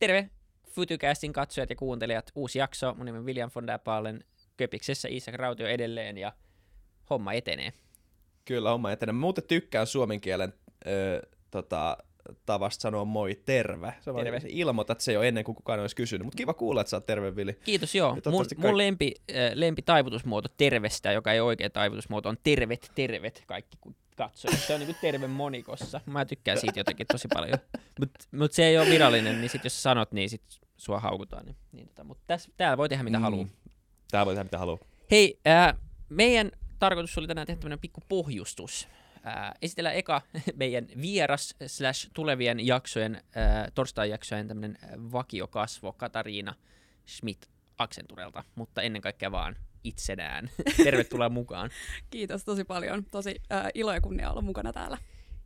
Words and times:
Terve 0.00 0.30
Futucastin 0.70 1.32
katsojat 1.32 1.70
ja 1.70 1.76
kuuntelijat. 1.76 2.30
Uusi 2.34 2.58
jakso. 2.58 2.94
Mun 2.94 3.06
nimi 3.06 3.18
on 3.18 3.26
William 3.26 3.50
von 3.54 3.66
der 3.66 3.78
Paalen. 3.78 4.24
Köpiksessä 4.56 5.08
Isak 5.10 5.34
Rautio 5.34 5.66
edelleen 5.66 6.18
ja 6.18 6.32
homma 7.10 7.32
etenee. 7.32 7.72
Kyllä, 8.44 8.70
homma 8.70 8.92
etenee. 8.92 9.12
Mä 9.12 9.20
muuten 9.20 9.44
tykkään 9.44 9.86
suomen 9.86 10.20
kielen 10.20 10.52
ö, 10.86 11.22
tota, 11.50 11.96
tavasta 12.46 12.82
sanoa 12.82 13.04
moi 13.04 13.34
terve. 13.44 13.94
Se 14.00 14.14
vaan 14.14 14.24
Terve. 14.24 14.40
ilmoitat 14.48 15.00
se 15.00 15.12
jo 15.12 15.22
ennen 15.22 15.44
kuin 15.44 15.56
kukaan 15.56 15.80
olisi 15.80 15.96
kysynyt. 15.96 16.24
Mutta 16.24 16.36
kiva 16.36 16.54
kuulla, 16.54 16.80
että 16.80 16.90
sä 16.90 16.96
oot 16.96 17.06
terve, 17.06 17.36
Vili. 17.36 17.52
Kiitos, 17.64 17.94
joo. 17.94 18.12
Mun, 18.12 18.22
toivottavasti 18.22 18.66
mun 18.66 18.78
lempi, 18.78 19.14
äh, 19.30 19.36
lempi 19.54 19.82
taivutusmuoto 19.82 20.48
tervestä, 20.56 21.12
joka 21.12 21.32
ei 21.32 21.40
ole 21.40 21.46
oikea 21.48 21.70
taivutusmuoto, 21.70 22.28
on 22.28 22.36
tervet, 22.42 22.92
tervet 22.94 23.42
kaikki 23.46 23.76
katsoo. 24.20 24.50
Se 24.66 24.74
on 24.74 24.80
niinku 24.80 24.96
terve 25.00 25.26
monikossa. 25.26 26.00
Mä 26.06 26.24
tykkään 26.24 26.60
siitä 26.60 26.80
jotenkin 26.80 27.06
tosi 27.06 27.28
paljon. 27.34 27.58
Mutta 28.00 28.24
mut 28.32 28.52
se 28.52 28.64
ei 28.64 28.78
ole 28.78 28.90
virallinen, 28.90 29.40
niin 29.40 29.50
sit 29.50 29.64
jos 29.64 29.82
sanot, 29.82 30.12
niin 30.12 30.30
sit 30.30 30.42
sua 30.76 31.00
haukutaan. 31.00 31.46
Niin, 31.46 31.56
niin 31.72 31.88
tota, 31.88 32.04
mutta 32.04 32.24
tässä, 32.26 32.50
täällä 32.56 32.76
voi 32.76 32.88
tehdä 32.88 33.02
mitä 33.04 33.18
mm. 33.18 33.22
haluaa. 33.22 33.46
Tää 34.10 34.26
voi 34.26 34.34
tehdä 34.34 34.44
mitä 34.44 34.58
haluaa. 34.58 34.78
Hei, 35.10 35.40
äh, 35.46 35.74
meidän 36.08 36.50
tarkoitus 36.78 37.18
oli 37.18 37.26
tänään 37.26 37.46
tehdä 37.46 37.60
tämmöinen 37.60 37.78
pikku 37.78 38.00
pohjustus. 38.08 38.88
Äh, 39.26 39.52
esitellään 39.62 39.96
eka 39.96 40.22
meidän 40.56 40.86
vieras 41.00 41.54
slash 41.66 42.10
tulevien 42.14 42.66
jaksojen, 42.66 43.14
äh, 43.14 43.72
torstai-jaksojen 43.74 44.48
tämmöinen 44.48 44.78
vakiokasvo 45.12 45.92
Katariina 45.92 46.54
Schmidt 47.08 47.50
Accenturelta, 47.78 48.44
mutta 48.54 48.82
ennen 48.82 49.02
kaikkea 49.02 49.32
vaan 49.32 49.56
itsenään. 49.84 50.50
Tervetuloa 50.84 51.28
mukaan. 51.28 51.70
Kiitos 52.10 52.44
tosi 52.44 52.64
paljon. 52.64 53.04
Tosi 53.04 53.42
äh, 53.52 53.66
ilo 53.74 53.92
ja 53.92 54.00
kunnia 54.00 54.30
olla 54.30 54.42
mukana 54.42 54.72
täällä. 54.72 54.98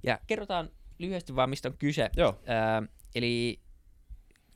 Ja 0.03 0.19
kerrotaan 0.27 0.71
lyhyesti 0.99 1.37
vaan, 1.37 1.51
mistä 1.51 1.69
on 1.69 1.79
kyse. 1.79 2.11
Joo. 2.17 2.41
Ää, 2.47 2.83
eli 3.15 3.61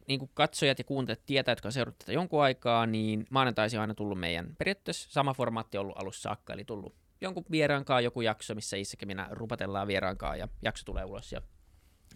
niin 0.09 0.19
kuin 0.19 0.31
katsojat 0.35 0.79
ja 0.79 0.85
kuuntelijat 0.85 1.27
tietää, 1.27 1.53
jotka 1.53 1.69
on 1.69 1.73
seurannut 1.73 1.99
tätä 1.99 2.13
jonkun 2.13 2.43
aikaa, 2.43 2.87
niin 2.87 3.27
maanantaisin 3.31 3.79
on 3.79 3.81
aina 3.81 3.95
tullut 3.95 4.21
meidän 4.21 4.57
periaatteessa 4.59 5.09
sama 5.11 5.35
formaatti 5.35 5.79
ollut 5.79 5.99
alussa 5.99 6.23
saakka, 6.23 6.53
eli 6.53 6.65
tullut 6.65 6.95
jonkun 7.21 7.45
vieraankaan 7.51 8.05
joku 8.05 8.21
jakso, 8.21 8.55
missä 8.55 8.77
ja 8.77 9.07
minä 9.07 9.29
rupatellaan 9.31 9.89
vieraankaan 9.89 10.39
ja 10.39 10.49
jakso 10.63 10.85
tulee 10.85 11.05
ulos 11.05 11.33
ja, 11.33 11.43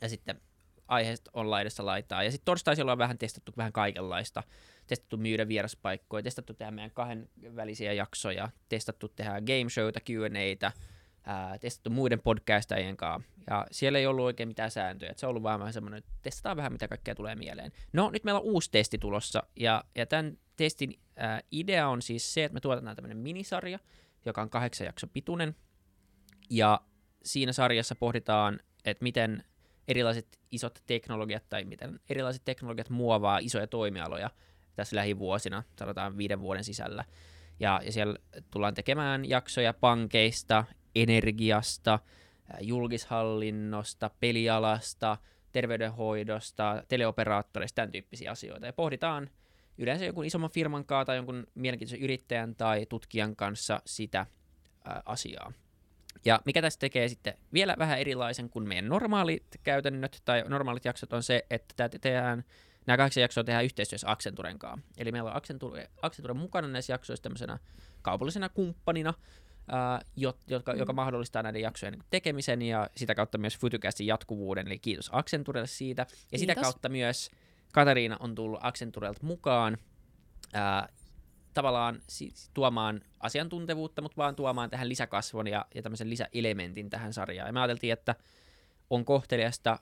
ja 0.01 0.09
sitten 0.09 0.41
aiheesta 0.93 1.31
on 1.35 1.51
laidassa 1.51 1.87
laitaa. 1.87 2.23
Ja 2.23 2.31
sitten 2.31 2.45
torstaisin 2.45 2.83
ollaan 2.83 2.99
vähän 2.99 3.19
testattu 3.19 3.53
vähän 3.57 3.73
kaikenlaista. 3.73 4.43
Testattu 4.87 5.17
myydä 5.17 5.49
vieraspaikkoja, 5.49 6.23
testattu 6.23 6.55
tehdä 6.55 6.71
meidän 6.71 6.91
kahden 6.91 7.29
välisiä 7.57 7.93
jaksoja, 7.93 8.49
testattu 8.69 9.09
tehdä 9.09 9.41
game 9.41 9.71
showta, 9.71 10.01
Q&Atä, 10.01 10.73
ää, 11.25 11.59
testattu 11.59 11.91
muiden 11.91 12.21
podcastajien 12.21 12.97
kanssa. 12.97 13.33
Ja 13.51 13.67
siellä 13.71 13.99
ei 13.99 14.07
ollut 14.07 14.25
oikein 14.25 14.49
mitään 14.49 14.71
sääntöjä. 14.71 15.11
Et 15.11 15.19
se 15.19 15.27
on 15.27 15.31
ollut 15.31 15.43
vaan 15.43 15.61
vähän 15.61 15.73
semmoinen, 15.73 15.99
että 15.99 16.13
testataan 16.23 16.57
vähän 16.57 16.73
mitä 16.73 16.89
kaikkea 16.89 17.15
tulee 17.15 17.35
mieleen. 17.35 17.73
No 17.93 18.11
nyt 18.11 18.25
meillä 18.25 18.41
on 18.41 18.47
uusi 18.47 18.71
testi 18.71 18.99
tulossa. 18.99 19.43
Ja, 19.57 19.85
ja 19.95 20.07
tämän 20.07 20.39
testin 20.57 20.99
ää, 21.17 21.41
idea 21.51 21.89
on 21.89 22.03
siis 22.03 22.35
se, 22.35 22.45
että 22.45 22.55
me 22.55 22.61
tuotetaan 22.61 22.97
tämmöinen 22.97 23.19
minisarja, 23.19 23.79
joka 24.25 24.43
on 24.43 24.51
kahdeksan 24.51 24.85
jakson 24.85 25.11
pituinen. 25.11 25.57
Ja 26.51 26.81
siinä 27.25 27.53
sarjassa 27.53 27.95
pohditaan, 27.95 28.61
että 28.85 29.03
miten 29.03 29.45
erilaiset 29.89 30.41
isot 30.51 30.83
teknologiat 30.87 31.43
tai 31.49 31.65
miten 31.65 32.01
erilaiset 32.09 32.43
teknologiat 32.45 32.91
muovaa 32.91 33.39
isoja 33.39 33.67
toimialoja 33.67 34.31
tässä 34.77 34.97
lähivuosina, 34.97 35.63
sanotaan 35.79 36.17
viiden 36.17 36.41
vuoden 36.41 36.65
sisällä. 36.65 37.05
Ja, 37.61 37.81
ja 37.85 37.93
siellä 37.93 38.17
tullaan 38.51 38.75
tekemään 38.75 39.29
jaksoja 39.29 39.73
pankeista, 39.73 40.65
energiasta, 40.95 41.99
julkishallinnosta, 42.61 44.11
pelialasta, 44.21 45.17
terveydenhoidosta, 45.53 46.83
teleoperaattoreista, 46.89 47.75
tämän 47.75 47.93
tyyppisiä 47.93 48.31
asioita. 48.31 48.67
Ja 48.67 48.73
pohditaan 48.73 49.31
yleensä 49.79 50.05
jonkun 50.05 50.25
isomman 50.25 50.51
firman 50.51 50.85
kanssa 50.85 51.05
tai 51.05 51.17
jonkun 51.17 51.47
mielenkiintoisen 51.55 52.05
yrittäjän 52.05 52.55
tai 52.55 52.87
tutkijan 52.87 53.37
kanssa 53.37 53.83
sitä 53.87 54.27
ää, 54.85 55.03
asiaa. 55.05 55.53
Ja 56.25 56.41
mikä 56.45 56.63
tästä 56.63 56.81
tekee 56.81 57.09
sitten 57.09 57.35
vielä 57.53 57.77
vähän 57.79 57.99
erilaisen 57.99 58.51
kuin 58.51 58.69
meidän 58.69 58.89
normaalit 58.89 59.47
käytännöt 59.63 60.23
tai 60.25 60.45
normaalit 60.49 60.85
jaksot 60.85 61.13
on 61.13 61.23
se, 61.23 61.47
että 61.51 61.75
tämä 61.77 61.89
tehdään, 61.89 62.45
nämä 62.87 62.97
kahdeksan 62.97 63.21
jaksoa 63.21 63.45
tehdään 63.45 63.65
yhteistyössä 63.65 64.11
Accenturen 64.11 64.59
kanssa. 64.59 64.87
Eli 64.99 65.13
meillä 65.13 65.31
on 65.31 65.37
Accenture, 65.37 65.91
Accenture 66.03 66.35
mukana 66.35 66.69
näissä 66.69 66.93
jaksoissa 66.93 67.23
tämmöisenä 67.23 67.59
kaupallisena 68.03 68.49
kumppanina, 68.49 69.15
ää, 69.69 70.01
jot, 70.17 70.39
jotka, 70.47 70.73
joka 70.73 70.93
mahdollistaa 70.93 71.43
näiden 71.43 71.63
jaksojen 71.63 72.05
tekemisen 72.11 72.63
ja 72.63 72.91
sitä 72.97 73.15
kautta 73.15 73.39
myös 73.39 73.59
Futucastin 73.59 74.07
jatkuvuuden, 74.07 74.67
eli 74.67 74.79
kiitos 74.79 75.11
Accenturelle 75.13 75.67
siitä. 75.67 76.07
Ja 76.33 76.39
sitä 76.39 76.55
Kiitos. 76.55 76.71
kautta 76.71 76.89
myös 76.89 77.31
Katariina 77.73 78.17
on 78.21 78.35
tullut 78.35 78.61
Accenturelta 78.63 79.21
mukaan 79.23 79.79
ää, 80.53 80.89
tavallaan 81.55 82.03
tuomaan 82.55 83.01
asiantuntevuutta, 83.21 84.03
mutta 84.03 84.17
vaan 84.17 84.37
tuomaan 84.37 84.71
tähän 84.71 84.89
lisäkasvon 84.89 85.47
ja, 85.47 85.67
ja 85.75 85.83
tämmöisen 85.83 86.11
lisäelementin 86.11 86.91
tähän 86.91 87.13
sarjaan. 87.13 87.49
Ja 87.49 87.53
me 87.53 87.61
ajateltiin, 87.61 87.93
että 87.93 88.15
on 88.91 89.05
kohteliasta 89.05 89.79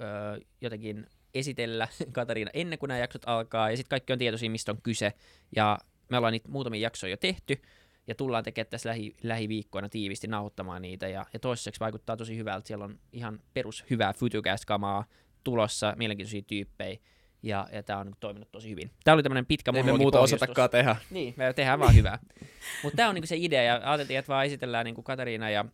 ö, 0.00 0.40
jotenkin 0.60 1.06
esitellä 1.34 1.88
Katariina 2.12 2.50
ennen 2.54 2.78
kuin 2.78 2.88
nämä 2.88 2.98
jaksot 2.98 3.22
alkaa, 3.26 3.70
ja 3.70 3.76
sitten 3.76 3.90
kaikki 3.90 4.12
on 4.12 4.18
tietoisia, 4.18 4.50
mistä 4.50 4.72
on 4.72 4.82
kyse. 4.82 5.12
Ja 5.56 5.78
me 6.08 6.16
ollaan 6.16 6.32
niitä 6.32 6.48
muutamia 6.48 6.80
jaksoja 6.80 7.10
jo 7.10 7.16
tehty, 7.16 7.62
ja 8.06 8.14
tullaan 8.14 8.44
tekemään 8.44 8.70
tässä 8.70 8.88
lähi, 8.88 9.16
lähiviikkoina 9.22 9.88
tiivisti 9.88 10.26
nauhoittamaan 10.26 10.82
niitä, 10.82 11.08
ja, 11.08 11.26
ja 11.32 11.38
toiseksi 11.38 11.80
vaikuttaa 11.80 12.16
tosi 12.16 12.36
hyvältä. 12.36 12.66
Siellä 12.66 12.84
on 12.84 12.98
ihan 13.12 13.40
perus 13.54 13.84
hyvää 13.90 14.12
Futucast-kamaa 14.12 15.04
tulossa, 15.44 15.94
mielenkiintoisia 15.96 16.42
tyyppejä, 16.42 16.98
ja, 17.42 17.68
ja 17.72 17.82
tämä 17.82 17.98
on 17.98 18.12
toiminut 18.20 18.52
tosi 18.52 18.70
hyvin. 18.70 18.90
Tämä 19.04 19.14
oli 19.14 19.22
tämmöinen 19.22 19.46
pitkä 19.46 19.70
Ei 19.70 19.72
me 19.72 19.78
monologi 19.78 20.02
muuta 20.02 20.20
osatakaan 20.20 20.70
tehdä. 20.70 20.96
Niin, 21.10 21.34
me 21.36 21.52
tehdään 21.52 21.78
vaan 21.78 21.94
hyvää. 21.94 22.18
Mutta 22.82 22.96
tämä 22.96 23.08
on 23.08 23.14
niinku 23.14 23.26
se 23.26 23.36
idea, 23.36 23.62
ja 23.62 23.80
ajateltiin, 23.84 24.18
että 24.18 24.28
vaan 24.28 24.46
esitellään 24.46 24.84
niinku 24.84 25.02
Katariina, 25.02 25.50
ja, 25.50 25.64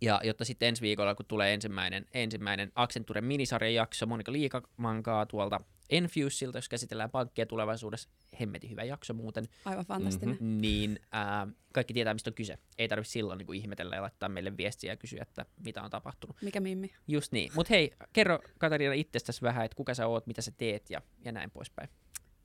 ja 0.00 0.20
jotta 0.24 0.44
sitten 0.44 0.68
ensi 0.68 0.82
viikolla, 0.82 1.14
kun 1.14 1.26
tulee 1.26 1.54
ensimmäinen, 1.54 2.06
ensimmäinen 2.14 2.72
Accenturen 2.74 3.24
minisarjan 3.24 3.74
jakso 3.74 4.06
Monika 4.06 4.32
Liikamankaa 4.32 5.26
tuolta 5.26 5.60
Enfusilta, 5.90 6.58
jos 6.58 6.68
käsitellään 6.68 7.10
pankkia 7.10 7.46
tulevaisuudessa, 7.46 8.08
hemmetin 8.40 8.70
hyvä 8.70 8.84
jakso 8.84 9.14
muuten, 9.14 9.48
Aivan 9.64 9.86
fantastinen. 9.86 10.34
Mm-hmm. 10.34 10.60
niin 10.60 10.98
ää, 11.12 11.46
kaikki 11.72 11.94
tietää, 11.94 12.14
mistä 12.14 12.30
on 12.30 12.34
kyse. 12.34 12.58
Ei 12.78 12.88
tarvitse 12.88 13.12
silloin 13.12 13.38
niinku 13.38 13.52
ihmetellä 13.52 13.96
ja 13.96 14.02
laittaa 14.02 14.28
meille 14.28 14.56
viestiä 14.56 14.92
ja 14.92 14.96
kysyä, 14.96 15.22
että 15.22 15.46
mitä 15.64 15.82
on 15.82 15.90
tapahtunut. 15.90 16.36
Mikä 16.42 16.60
mimmi? 16.60 16.90
Just 17.08 17.32
niin. 17.32 17.50
Mutta 17.54 17.74
hei, 17.74 17.92
kerro 18.12 18.38
Katariina 18.58 18.94
itsestäsi 18.94 19.42
vähän, 19.42 19.64
että 19.64 19.76
kuka 19.76 19.94
sä 19.94 20.06
oot, 20.06 20.26
mitä 20.26 20.42
sä 20.42 20.52
teet 20.58 20.90
ja, 20.90 21.02
ja 21.24 21.32
näin 21.32 21.50
poispäin. 21.50 21.88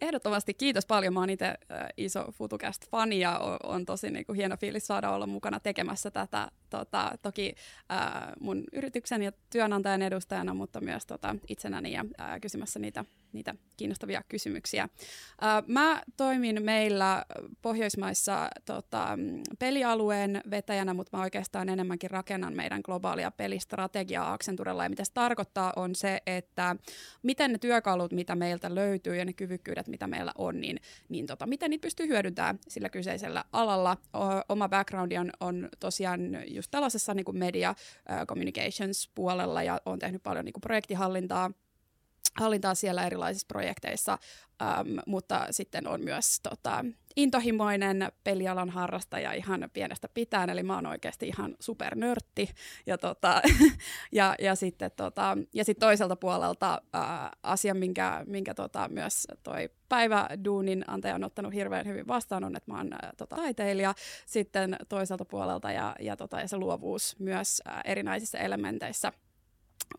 Ehdottomasti 0.01 0.53
kiitos 0.53 0.85
paljon. 0.85 1.13
Mä 1.13 1.19
oon 1.19 1.29
itse 1.29 1.45
äh, 1.45 1.57
iso 1.97 2.31
FutuCast-fani 2.31 3.19
ja 3.19 3.39
on, 3.39 3.57
on 3.63 3.85
tosi 3.85 4.11
niin 4.11 4.25
kuin, 4.25 4.35
hieno 4.35 4.57
fiilis 4.57 4.88
saada 4.88 5.11
olla 5.11 5.28
mukana 5.28 5.59
tekemässä 5.59 6.11
tätä. 6.11 6.51
Tota, 6.69 7.11
toki 7.22 7.55
äh, 7.91 8.31
mun 8.39 8.63
yrityksen 8.73 9.23
ja 9.23 9.31
työnantajan 9.50 10.01
edustajana, 10.01 10.53
mutta 10.53 10.81
myös 10.81 11.05
tota, 11.05 11.35
itsenäni 11.47 11.91
ja 11.91 12.05
äh, 12.19 12.41
kysymässä 12.41 12.79
niitä, 12.79 13.05
niitä 13.35 13.56
kiinnostavia 13.78 14.23
kysymyksiä. 14.29 14.90
Mä 15.68 16.01
toimin 16.18 16.63
meillä 16.63 17.25
Pohjoismaissa 17.62 18.50
tota, 18.66 19.07
pelialueen 19.59 20.41
vetäjänä, 20.51 20.94
mutta 20.94 21.18
mä 21.18 21.23
oikeastaan 21.23 21.69
enemmänkin 21.69 22.12
rakennan 22.12 22.56
meidän 22.56 22.81
globaalia 22.85 23.31
pelistrategiaa 23.31 24.34
Accenturella. 24.34 24.84
Ja 24.84 24.90
mitä 24.90 25.06
se 25.06 25.13
tarkoittaa 25.13 25.73
on 25.75 25.96
se, 25.96 26.22
että 26.25 26.75
miten 27.23 27.51
ne 27.51 27.57
työkalut, 27.57 28.12
mitä 28.12 28.35
meiltä 28.35 28.75
löytyy 28.75 29.16
ja 29.16 29.25
ne 29.25 29.34
kyvykkyydet, 29.34 29.88
mitä 29.88 30.07
meillä 30.07 30.31
on, 30.38 30.62
niin, 30.62 30.79
niin 31.09 31.25
tota, 31.25 31.47
miten 31.47 31.69
niitä 31.69 31.85
pystyy 31.85 32.07
hyödyntämään 32.07 32.59
sillä 32.67 32.90
kyseisellä 32.90 33.44
alalla. 33.52 33.97
Oma 34.50 34.69
backgroundi 34.69 35.17
on, 35.17 35.31
on 35.40 35.69
tosiaan 35.79 36.19
just 36.47 36.72
tällaisessa 36.72 37.13
niin 37.13 37.25
kuin 37.25 37.38
media 37.38 37.75
communications 38.28 39.12
puolella 39.16 39.63
ja 39.63 39.81
olen 39.85 40.00
tehnyt 40.00 40.23
paljon 40.23 40.46
niin 40.46 40.53
kuin 40.53 40.62
projektihallintaa 40.62 41.52
hallintaa 42.35 42.75
siellä 42.75 43.06
erilaisissa 43.06 43.47
projekteissa, 43.47 44.18
äm, 44.61 44.97
mutta 45.08 45.47
sitten 45.52 45.87
on 45.87 46.02
myös 46.02 46.40
tota, 46.43 46.85
intohimoinen 47.16 48.11
pelialan 48.23 48.70
harrastaja 48.70 49.34
ihan 49.34 49.70
pienestä 49.73 50.09
pitäen, 50.14 50.49
eli 50.49 50.64
mä 50.64 50.76
oon 50.76 50.85
oikeasti 50.85 51.28
ihan 51.28 51.55
supernörtti. 51.59 52.49
Ja, 52.85 52.97
tota, 52.97 53.41
ja, 54.11 54.35
ja 54.40 54.55
sitten 54.55 54.91
tota, 54.96 55.37
ja 55.53 55.66
sit 55.66 55.79
toiselta 55.79 56.16
puolelta 56.16 56.82
ää, 56.93 57.32
asia, 57.43 57.73
minkä, 57.73 58.23
minkä 58.28 58.53
tota, 58.53 58.90
myös 58.90 59.28
toi 59.43 59.70
päiväduunin 59.90 60.84
antaja 60.88 61.16
on 61.16 61.23
ottanut 61.23 61.53
hirveän 61.53 61.85
hyvin 61.85 62.08
vastaan, 62.08 62.43
on, 62.43 62.55
että 62.55 62.72
mä 62.72 62.78
oon 62.78 62.93
ää, 62.93 63.14
tota, 63.17 63.35
taiteilija 63.35 63.93
sitten 64.26 64.78
toiselta 64.90 65.26
puolelta 65.26 65.72
ja, 65.72 65.96
ja, 65.99 66.17
tota, 66.17 66.40
ja 66.40 66.47
se 66.47 66.58
luovuus 66.58 67.16
myös 67.20 67.61
ää, 67.66 67.81
erinäisissä 67.85 68.38
elementeissä 68.38 69.11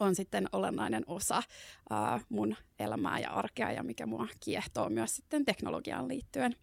on 0.01 0.15
sitten 0.15 0.49
olennainen 0.53 1.05
osa 1.07 1.43
ää, 1.91 2.21
mun 2.29 2.57
elämää 2.79 3.19
ja 3.19 3.31
arkea 3.31 3.73
ja 3.73 3.83
mikä 3.83 4.07
mua 4.07 4.29
kiehtoo 4.45 4.89
myös 4.89 5.17
sitten 5.17 5.45
teknologiaan 5.45 6.09
liittyen. 6.09 6.57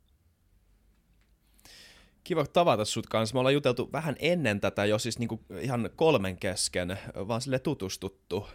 Kiva 2.23 2.45
tavata 2.45 2.85
sut 2.85 3.07
kanssa. 3.07 3.33
Me 3.33 3.39
ollaan 3.39 3.53
juteltu 3.53 3.89
vähän 3.91 4.15
ennen 4.19 4.59
tätä 4.59 4.85
jo 4.85 4.99
siis 4.99 5.19
niinku 5.19 5.39
ihan 5.59 5.89
kolmen 5.95 6.37
kesken, 6.37 6.99
vaan 7.15 7.41
sille 7.41 7.59
tutustuttu. 7.59 8.47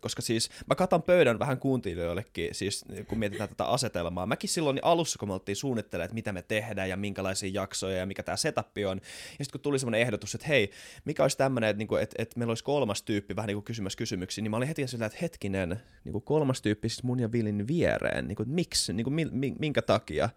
koska 0.00 0.22
siis 0.22 0.50
mä 0.66 0.74
katan 0.74 1.02
pöydän 1.02 1.38
vähän 1.38 1.58
kuuntelijoillekin, 1.58 2.54
siis 2.54 2.84
kun 3.08 3.18
mietitään 3.18 3.48
tätä 3.48 3.64
asetelmaa. 3.64 4.26
Mäkin 4.26 4.50
silloin 4.50 4.78
alussa, 4.82 5.18
kun 5.18 5.28
me 5.28 5.32
oltiin 5.32 5.56
suunnittelemaan, 5.56 6.04
että 6.04 6.14
mitä 6.14 6.32
me 6.32 6.42
tehdään 6.42 6.88
ja 6.88 6.96
minkälaisia 6.96 7.50
jaksoja 7.54 7.96
ja 7.96 8.06
mikä 8.06 8.22
tämä 8.22 8.36
setup 8.36 8.66
on. 8.90 9.00
Ja 9.38 9.44
sitten 9.44 9.52
kun 9.52 9.60
tuli 9.60 9.78
semmoinen 9.78 10.00
ehdotus, 10.00 10.34
että 10.34 10.46
hei, 10.46 10.70
mikä 11.04 11.24
olisi 11.24 11.38
tämmöinen, 11.38 11.70
että, 11.70 11.78
niinku, 11.78 11.96
että, 11.96 12.22
että 12.22 12.38
meillä 12.38 12.50
olisi 12.50 12.64
kolmas 12.64 13.02
tyyppi 13.02 13.36
vähän 13.36 13.46
niin 13.46 13.56
kuin 13.56 13.64
kysymässä 13.64 13.96
kysymyksiä, 13.96 14.42
niin 14.42 14.50
mä 14.50 14.56
olin 14.56 14.68
heti 14.68 14.86
sillä, 14.86 15.06
että 15.06 15.18
hetkinen, 15.22 15.80
niin 16.04 16.12
kuin 16.12 16.24
kolmas 16.24 16.62
tyyppi 16.62 16.88
siis 16.88 17.02
mun 17.02 17.20
ja 17.20 17.32
Villin 17.32 17.68
viereen, 17.68 18.28
niin 18.28 18.36
kuin, 18.36 18.48
miksi, 18.48 18.92
niin 18.92 19.04
kuin, 19.04 19.30
minkä 19.58 19.82
takia. 19.82 20.28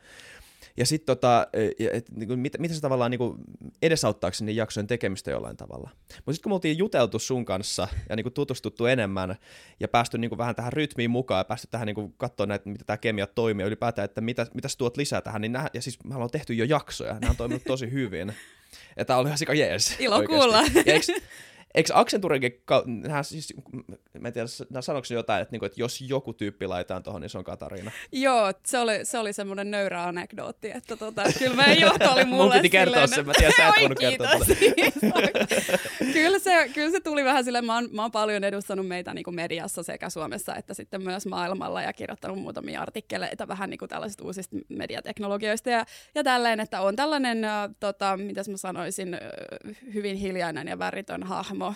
Ja 0.78 0.86
sitten 0.86 1.06
tota, 1.06 1.48
et, 1.92 2.12
niinku, 2.12 2.36
mit, 2.36 2.54
miten 2.60 2.76
se 2.76 2.82
tavallaan 2.82 3.12
niinku, 3.12 3.36
edesauttaako 3.82 4.34
sinne 4.34 4.52
jaksojen 4.52 4.88
tekemistä 4.88 5.32
jollain 5.32 5.58
tavalla. 5.58 5.90
Mutta 5.94 6.34
sitten 6.34 6.44
kun 6.44 6.50
me 6.50 6.54
oltiin 6.54 6.78
juteltu 6.78 7.20
sun 7.20 7.46
kanssa 7.46 7.88
ja 8.10 8.16
niinku, 8.16 8.30
tutustuttu 8.30 8.86
enemmän 8.86 9.36
ja 9.80 9.88
päästy 9.88 10.18
niinku, 10.18 10.38
vähän 10.38 10.56
tähän 10.56 10.74
rytmiin 10.74 11.12
mukaan 11.12 11.40
ja 11.40 11.46
päästy 11.46 11.68
tähän 11.72 11.86
niinku, 11.86 12.14
katsoa 12.18 12.46
näitä, 12.46 12.70
mitä 12.70 12.86
tämä 12.86 12.98
kemia 12.98 13.28
toimii 13.28 13.64
ja 13.64 13.68
ylipäätään, 13.68 14.06
että 14.06 14.22
mitä, 14.22 14.48
mitä 14.54 14.68
sä 14.68 14.78
tuot 14.78 14.98
lisää 14.98 15.22
tähän, 15.22 15.42
niin 15.42 15.52
nää, 15.52 15.70
ja 15.74 15.82
siis 15.82 16.04
me 16.04 16.16
ollaan 16.16 16.32
tehty 16.32 16.54
jo 16.54 16.66
jaksoja, 16.66 17.14
nämä 17.14 17.30
on 17.30 17.38
toiminut 17.38 17.64
tosi 17.64 17.92
hyvin. 17.92 18.34
Ja 18.98 19.06
tää 19.06 19.18
oli 19.18 19.28
ihan 19.28 19.38
sika 19.38 19.54
jees. 19.54 19.96
Ilo 20.00 20.16
oikeasti. 20.16 20.40
kuulla. 20.40 20.62
Ja 20.86 20.94
eikö, 20.94 21.14
Eikö 21.76 21.94
Accenturenkin, 21.94 22.52
siis, 23.22 23.54
mä 24.20 24.28
en 24.28 24.34
tiedä, 24.34 24.48
sanoiko 24.82 25.08
jotain, 25.10 25.42
että, 25.42 25.52
niinku, 25.52 25.66
että 25.66 25.82
jos 25.82 26.02
joku 26.02 26.34
tyyppi 26.34 26.68
laitetaan 26.68 27.04
tuohon, 27.04 27.22
niin 27.22 27.30
se 27.30 27.38
on 27.38 27.44
Katariina. 27.44 27.92
Joo, 28.12 28.54
se 28.66 28.80
oli, 28.80 29.00
se 29.06 29.18
oli 29.18 29.34
semmoinen 29.34 29.72
nöyrä 29.72 30.04
anekdootti, 30.04 30.72
että 30.72 30.96
tota, 30.96 31.24
kyllä 31.40 31.56
meidän 31.56 31.80
johto 31.80 32.12
oli 32.12 32.26
mulle 32.36 32.44
Mun 32.44 32.54
piti 32.54 32.70
kertoa 32.70 33.08
sen, 33.08 33.26
mä 33.26 33.34
tiedän, 33.38 33.54
sä 33.58 33.68
et 33.68 33.76
voinut 33.82 34.00
kertoa 34.00 34.30
kyllä, 36.14 36.40
se, 36.40 36.70
kyllä 36.74 36.92
se 36.92 37.00
tuli 37.00 37.24
vähän 37.24 37.44
silleen, 37.44 37.66
mä 37.66 37.76
oon, 37.76 37.90
mä 37.92 38.02
oon 38.02 38.12
paljon 38.12 38.44
edustanut 38.44 38.88
meitä 38.88 39.14
niin 39.14 39.24
kuin 39.24 39.36
mediassa 39.36 39.84
sekä 39.84 40.10
Suomessa 40.10 40.56
että 40.56 40.74
sitten 40.74 41.04
myös 41.04 41.26
maailmalla 41.26 41.82
ja 41.82 41.94
kirjoittanut 41.94 42.40
muutamia 42.40 42.82
artikkeleita 42.82 43.48
vähän 43.48 43.70
niin 43.70 43.78
kuin 43.78 43.90
tällaisista 43.90 44.24
uusista 44.24 44.56
mediateknologioista 44.70 45.70
ja, 45.70 45.86
ja 46.16 46.24
tälleen, 46.24 46.60
että 46.60 46.82
on 46.82 46.96
tällainen, 46.96 47.44
äh, 47.44 47.70
tota, 47.80 48.18
mitäs 48.18 48.50
mä 48.50 48.58
sanoisin, 48.58 49.18
hyvin 49.94 50.16
hiljainen 50.16 50.68
ja 50.68 50.80
väritön 50.80 51.24
hahmo, 51.24 51.65
hahmo, 51.66 51.76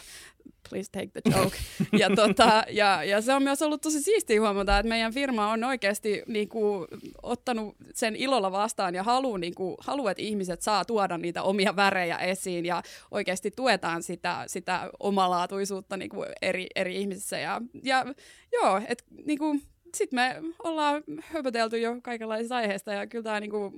please 0.70 0.92
take 0.92 1.08
the 1.08 1.22
joke. 1.32 1.58
ja, 2.00 2.10
tota, 2.16 2.64
ja, 2.70 3.04
ja 3.04 3.22
se 3.22 3.34
on 3.34 3.44
myös 3.44 3.62
ollut 3.62 3.82
tosi 3.82 4.02
siistiä 4.02 4.42
huomata, 4.42 4.80
että 4.80 4.90
meidän 4.90 5.14
firma 5.14 5.52
on 5.52 5.64
oikeasti 5.64 6.24
niin 6.28 6.50
kuin, 6.50 6.88
ottanut 7.24 7.76
sen 7.94 8.16
ilolla 8.16 8.52
vastaan 8.52 8.96
ja 8.96 9.04
haluaa, 9.04 9.38
niin 9.38 9.56
kuin, 9.56 9.76
halu, 9.80 10.08
että 10.08 10.24
ihmiset 10.24 10.62
saa 10.62 10.86
tuoda 10.86 11.18
niitä 11.18 11.44
omia 11.44 11.76
värejä 11.76 12.18
esiin 12.18 12.66
ja 12.66 12.84
oikeasti 13.12 13.52
tuetaan 13.52 14.04
sitä, 14.04 14.44
sitä 14.48 14.90
omalaatuisuutta 15.00 15.98
niin 15.98 16.10
kuin 16.10 16.30
eri, 16.42 16.68
eri 16.76 16.96
ihmisissä. 16.96 17.40
Ja, 17.40 17.62
ja 17.84 18.06
joo, 18.54 18.82
että 18.88 19.04
niin 19.26 19.40
kuin, 19.40 19.62
sitten 19.96 20.20
me 20.20 20.42
ollaan 20.64 21.04
höpötelty 21.22 21.80
jo 21.80 21.96
kaikenlaisista 22.04 22.56
aiheista 22.56 22.94
ja 22.94 23.08
kyllä 23.08 23.24
tämä 23.24 23.40
niin 23.40 23.52
kuin, 23.52 23.74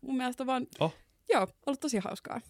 mun 0.00 0.16
mielestä 0.16 0.46
vaan, 0.46 0.66
oh. 0.80 0.94
joo, 1.32 1.48
ollut 1.66 1.80
tosi 1.80 1.98
hauskaa. 1.98 2.40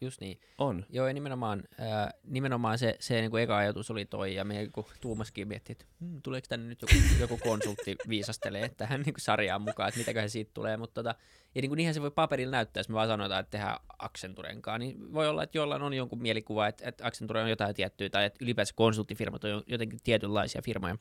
Just 0.00 0.20
niin. 0.20 0.40
On. 0.58 0.86
Joo, 0.90 1.06
ja 1.06 1.14
nimenomaan, 1.14 1.62
äh, 1.80 2.08
nimenomaan 2.24 2.78
se, 2.78 2.96
se 3.00 3.20
niin 3.20 3.30
kuin 3.30 3.42
eka 3.42 3.56
ajatus 3.56 3.90
oli 3.90 4.04
toi, 4.04 4.34
ja 4.34 4.44
me 4.44 4.68
kun 4.72 4.84
Tuumaskin 5.00 5.48
mietti, 5.48 5.72
että 5.72 5.84
hmm, 6.00 6.22
tuleeko 6.22 6.46
tänne 6.48 6.68
nyt 6.68 6.82
joku, 6.82 6.94
joku 7.20 7.38
konsultti 7.38 7.96
viisastelee 8.08 8.68
tähän 8.68 9.00
niin 9.00 9.14
kuin 9.14 9.20
sarjaan 9.20 9.62
mukaan, 9.62 9.88
että 9.88 10.00
mitäköhän 10.00 10.30
siitä 10.30 10.50
tulee, 10.54 10.76
mutta 10.76 11.02
tota, 11.02 11.14
ja 11.54 11.60
niin 11.60 11.70
kuin 11.70 11.76
niinhän 11.76 11.94
se 11.94 12.02
voi 12.02 12.10
paperilla 12.10 12.50
näyttää, 12.50 12.80
jos 12.80 12.88
me 12.88 12.94
vaan 12.94 13.08
sanotaan, 13.08 13.40
että 13.40 13.50
tehdään 13.50 13.78
Accenturenkaan, 13.98 14.80
niin 14.80 15.12
voi 15.12 15.28
olla, 15.28 15.42
että 15.42 15.58
jollain 15.58 15.82
on 15.82 15.94
jonkun 15.94 16.22
mielikuva, 16.22 16.66
että, 16.66 16.88
että 16.88 17.06
Accenture 17.06 17.42
on 17.42 17.50
jotain 17.50 17.74
tiettyä, 17.74 18.10
tai 18.10 18.24
että 18.24 18.44
ylipäänsä 18.44 18.74
konsulttifirmat 18.76 19.44
on 19.44 19.62
jotenkin 19.66 19.98
tietynlaisia 20.04 20.62
firmoja. 20.62 20.96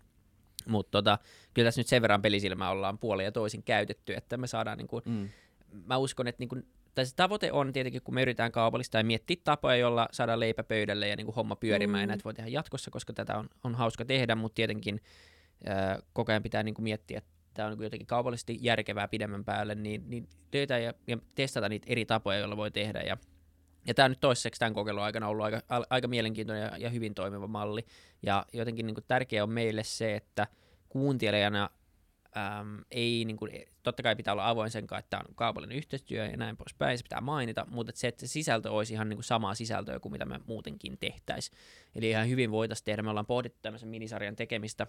Mutta 0.67 0.91
tota, 0.91 1.19
kyllä 1.53 1.67
tässä 1.67 1.79
nyt 1.79 1.87
sen 1.87 2.01
verran 2.01 2.21
pelisilmää 2.21 2.69
ollaan 2.69 2.99
puoli 2.99 3.23
ja 3.23 3.31
toisin 3.31 3.63
käytetty, 3.63 4.13
että 4.13 4.37
me 4.37 4.47
saadaan, 4.47 4.77
niin 4.77 4.87
kuin, 4.87 5.03
mm. 5.05 5.29
mä 5.85 5.97
uskon, 5.97 6.27
että 6.27 6.41
niin 6.41 6.49
kuin, 6.49 6.67
tai 6.95 7.05
se 7.05 7.15
tavoite 7.15 7.51
on 7.51 7.73
tietenkin, 7.73 8.01
kun 8.01 8.13
me 8.13 8.21
yritetään 8.21 8.51
kaupallista 8.51 8.97
ja 8.97 9.03
miettiä 9.03 9.37
tapoja, 9.43 9.75
jolla 9.75 10.07
saada 10.11 10.39
leipä 10.39 10.63
pöydälle 10.63 11.07
ja 11.07 11.15
niin 11.15 11.25
kuin 11.25 11.35
homma 11.35 11.55
pyörimään, 11.55 11.99
mm. 11.99 12.03
ja 12.03 12.07
näitä 12.07 12.23
voi 12.23 12.33
tehdä 12.33 12.49
jatkossa, 12.49 12.91
koska 12.91 13.13
tätä 13.13 13.37
on, 13.37 13.49
on 13.63 13.75
hauska 13.75 14.05
tehdä, 14.05 14.35
mutta 14.35 14.55
tietenkin 14.55 15.01
ää, 15.65 15.99
koko 16.13 16.31
ajan 16.31 16.43
pitää 16.43 16.63
niin 16.63 16.75
kuin 16.75 16.83
miettiä, 16.83 17.17
että 17.17 17.29
tämä 17.53 17.67
on 17.67 17.77
niin 17.77 17.83
jotenkin 17.83 18.07
kaupallisesti 18.07 18.57
järkevää 18.61 19.07
pidemmän 19.07 19.45
päälle, 19.45 19.75
niin, 19.75 20.09
niin 20.09 20.29
löytää 20.53 20.79
ja, 20.79 20.93
ja 21.07 21.17
testata 21.35 21.69
niitä 21.69 21.85
eri 21.89 22.05
tapoja, 22.05 22.39
joilla 22.39 22.57
voi 22.57 22.71
tehdä, 22.71 23.01
ja 23.01 23.17
ja 23.87 23.93
tämä 23.93 24.05
on 24.05 24.11
nyt 24.11 24.19
toiseksi 24.19 24.59
tämän 24.59 24.73
kokeilun 24.73 25.03
aikana 25.03 25.27
ollut 25.27 25.45
aika, 25.45 25.61
aika 25.89 26.07
mielenkiintoinen 26.07 26.63
ja, 26.63 26.77
ja 26.77 26.89
hyvin 26.89 27.15
toimiva 27.15 27.47
malli. 27.47 27.85
Ja 28.21 28.45
jotenkin 28.53 28.85
niin 28.85 28.95
kuin 28.95 29.05
tärkeää 29.07 29.43
on 29.43 29.49
meille 29.49 29.83
se, 29.83 30.15
että 30.15 30.47
kuuntelijana 30.89 31.69
äm, 32.37 32.83
ei, 32.91 33.25
niin 33.25 33.37
kuin, 33.37 33.51
totta 33.83 34.03
kai 34.03 34.15
pitää 34.15 34.33
olla 34.33 34.49
avoin 34.49 34.71
sen 34.71 34.87
kanssa, 34.87 34.99
että 34.99 35.09
tämä 35.09 35.23
on 35.29 35.35
kaupallinen 35.35 35.77
yhteistyö 35.77 36.25
ja 36.25 36.37
näin 36.37 36.57
poispäin, 36.57 36.97
se 36.97 37.03
pitää 37.03 37.21
mainita, 37.21 37.67
mutta 37.69 37.89
että 37.89 37.99
se, 37.99 38.07
että 38.07 38.27
se 38.27 38.31
sisältö 38.31 38.71
olisi 38.71 38.93
ihan 38.93 39.09
niin 39.09 39.17
kuin 39.17 39.23
samaa 39.23 39.55
sisältöä 39.55 39.99
kuin 39.99 40.11
mitä 40.11 40.25
me 40.25 40.39
muutenkin 40.47 40.97
tehtäisiin. 40.97 41.57
Eli 41.95 42.09
ihan 42.09 42.29
hyvin 42.29 42.51
voitaisiin 42.51 42.85
tehdä, 42.85 43.03
me 43.03 43.09
ollaan 43.09 43.25
pohdittu 43.25 43.59
tämmöisen 43.61 43.89
minisarjan 43.89 44.35
tekemistä, 44.35 44.87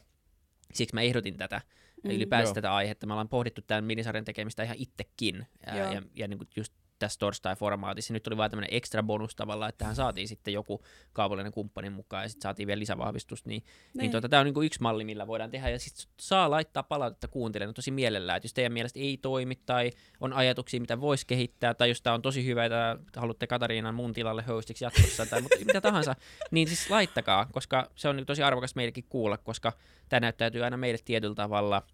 siksi 0.72 0.94
mä 0.94 1.00
ehdotin 1.00 1.36
tätä, 1.36 1.60
mm, 2.04 2.10
ylipäänsä 2.10 2.48
joo. 2.48 2.54
tätä 2.54 2.74
aihetta, 2.74 3.06
me 3.06 3.12
ollaan 3.12 3.28
pohdittu 3.28 3.62
tämän 3.62 3.84
minisarjan 3.84 4.24
tekemistä 4.24 4.62
ihan 4.62 4.76
itsekin, 4.78 5.46
ja, 5.66 5.76
ja, 5.76 6.02
ja 6.14 6.28
niin 6.28 6.38
kuin 6.38 6.48
just 6.56 6.72
tässä 6.98 7.18
torstai-formaatissa. 7.18 8.12
Nyt 8.12 8.22
tuli 8.22 8.36
vain 8.36 8.50
tämmöinen 8.50 8.76
ekstra 8.76 9.02
bonus 9.02 9.36
tavallaan, 9.36 9.68
että 9.68 9.78
tähän 9.78 9.96
saatiin 9.96 10.28
sitten 10.28 10.54
joku 10.54 10.84
kaupallinen 11.12 11.52
kumppani 11.52 11.90
mukaan 11.90 12.22
ja 12.22 12.28
sitten 12.28 12.42
saatiin 12.42 12.66
vielä 12.66 12.78
lisävahvistus. 12.78 13.44
Niin, 13.44 13.62
niin. 13.62 14.02
niin 14.02 14.10
tuota, 14.10 14.28
tämä 14.28 14.40
on 14.40 14.46
niin 14.46 14.54
kuin 14.54 14.66
yksi 14.66 14.82
malli, 14.82 15.04
millä 15.04 15.26
voidaan 15.26 15.50
tehdä 15.50 15.68
ja 15.68 15.78
sitten 15.78 16.06
saa 16.20 16.50
laittaa 16.50 16.82
palautetta 16.82 17.28
kuuntelijan 17.28 17.74
tosi 17.74 17.90
mielellään. 17.90 18.36
Että 18.36 18.44
jos 18.44 18.54
teidän 18.54 18.72
mielestä 18.72 19.00
ei 19.00 19.18
toimi 19.22 19.56
tai 19.66 19.90
on 20.20 20.32
ajatuksia, 20.32 20.80
mitä 20.80 21.00
voisi 21.00 21.26
kehittää 21.26 21.74
tai 21.74 21.88
jos 21.88 22.02
tämä 22.02 22.14
on 22.14 22.22
tosi 22.22 22.44
hyvä, 22.46 22.64
että 22.64 22.98
haluatte 23.16 23.46
Katariinan 23.46 23.94
mun 23.94 24.12
tilalle 24.12 24.42
hostiksi 24.42 24.84
jatkossa 24.84 25.26
tai 25.26 25.40
mutta 25.40 25.58
mitä 25.64 25.80
tahansa, 25.80 26.16
niin 26.50 26.68
siis 26.68 26.90
laittakaa, 26.90 27.46
koska 27.52 27.90
se 27.94 28.08
on 28.08 28.16
niin 28.16 28.26
tosi 28.26 28.42
arvokas 28.42 28.74
meillekin 28.74 29.04
kuulla, 29.08 29.38
koska 29.38 29.72
tämä 30.08 30.20
näyttäytyy 30.20 30.64
aina 30.64 30.76
meille 30.76 30.98
tietyllä 31.04 31.34
tavalla– 31.34 31.82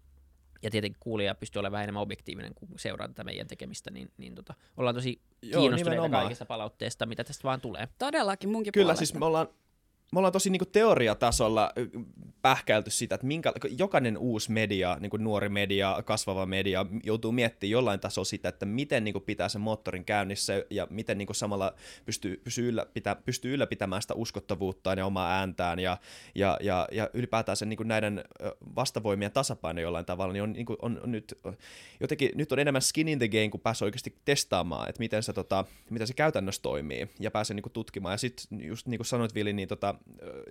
ja 0.63 0.71
tietenkin 0.71 0.99
kuulija 0.99 1.35
pystyy 1.35 1.59
olemaan 1.59 1.71
vähän 1.71 1.83
enemmän 1.83 2.03
objektiivinen, 2.03 2.53
kun 2.55 2.69
seuraa 2.75 3.07
tätä 3.07 3.23
meidän 3.23 3.47
tekemistä, 3.47 3.91
niin, 3.91 4.11
niin 4.17 4.35
tota, 4.35 4.53
ollaan 4.77 4.95
tosi 4.95 5.21
kiinnostuneita 5.41 6.09
kaikista 6.09 6.45
palautteesta, 6.45 7.05
mitä 7.05 7.23
tästä 7.23 7.43
vaan 7.43 7.61
tulee. 7.61 7.87
Todellakin 7.97 8.49
munkin 8.49 8.71
Kyllä, 8.71 8.85
puolesta. 8.85 9.05
siis 9.05 9.13
me 9.19 9.25
ollaan 9.25 9.47
me 10.11 10.19
ollaan 10.19 10.33
tosi 10.33 10.49
niin 10.49 10.59
kuin 10.59 10.71
teoriatasolla 10.71 11.73
pähkäilty 12.41 12.89
sitä, 12.89 13.15
että 13.15 13.27
minkä, 13.27 13.53
jokainen 13.77 14.17
uusi 14.17 14.51
media, 14.51 14.97
niin 14.99 15.09
kuin 15.09 15.23
nuori 15.23 15.49
media, 15.49 16.03
kasvava 16.05 16.45
media, 16.45 16.85
joutuu 17.03 17.31
miettimään 17.31 17.71
jollain 17.71 17.99
tasolla 17.99 18.25
sitä, 18.25 18.49
että 18.49 18.65
miten 18.65 19.03
niin 19.03 19.13
kuin 19.13 19.23
pitää 19.23 19.49
sen 19.49 19.61
moottorin 19.61 20.05
käynnissä 20.05 20.63
ja 20.69 20.87
miten 20.89 21.17
niin 21.17 21.25
kuin 21.25 21.35
samalla 21.35 21.73
pystyy, 22.05 22.41
pystyy, 22.43 22.69
ylläpitä, 22.69 23.15
pystyy 23.25 23.53
ylläpitämään 23.53 24.01
sitä 24.01 24.13
uskottavuuttaan 24.13 24.97
ja 24.97 25.05
omaa 25.05 25.39
ääntään 25.39 25.79
ja, 25.79 25.97
ja, 26.35 26.57
ja, 26.61 26.87
ja 26.91 27.09
ylipäätään 27.13 27.57
sen 27.57 27.69
niin 27.69 27.77
kuin 27.77 27.87
näiden 27.87 28.23
vastavoimien 28.75 29.31
tasapaino 29.31 29.81
jollain 29.81 30.05
tavalla, 30.05 30.33
niin 30.33 30.43
on, 30.43 30.53
niin 30.53 30.65
kuin, 30.65 30.77
on, 30.81 30.99
on 31.03 31.11
nyt, 31.11 31.39
jotenkin, 31.99 32.31
nyt 32.35 32.51
on 32.51 32.59
enemmän 32.59 32.81
skin 32.81 33.07
in 33.07 33.19
the 33.19 33.27
game, 33.27 33.49
kun 33.49 33.59
pääsee 33.59 33.85
oikeasti 33.85 34.15
testaamaan, 34.25 34.89
että 34.89 34.99
miten 34.99 35.23
se, 35.23 35.33
tota, 35.33 35.65
miten 35.89 36.07
se 36.07 36.13
käytännössä 36.13 36.61
toimii 36.61 37.09
ja 37.19 37.31
pääsee 37.31 37.55
niin 37.55 37.63
kuin 37.63 37.73
tutkimaan. 37.73 38.13
Ja 38.13 38.17
sitten 38.17 38.45
just 38.61 38.87
niin 38.87 38.97
kuin 38.97 39.07
sanoit 39.07 39.35
Vili, 39.35 39.53
niin 39.53 39.67
tota, 39.67 39.95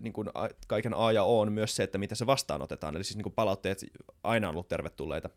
niin 0.01 0.13
kuin 0.13 0.29
kaiken 0.67 0.95
A 0.95 1.13
ja 1.13 1.25
O 1.25 1.41
on 1.41 1.53
myös 1.53 1.77
se, 1.81 1.85
että 1.85 1.99
miten 1.99 2.17
se 2.17 2.27
vastaanotetaan. 2.27 2.97
Eli 2.97 3.05
siis 3.05 3.17
niin 3.17 3.23
kuin 3.23 3.33
palautteet 3.33 3.85
aina 4.23 4.49
on 4.49 4.55
ollut 4.55 4.69
tervetulleita. 4.69 5.31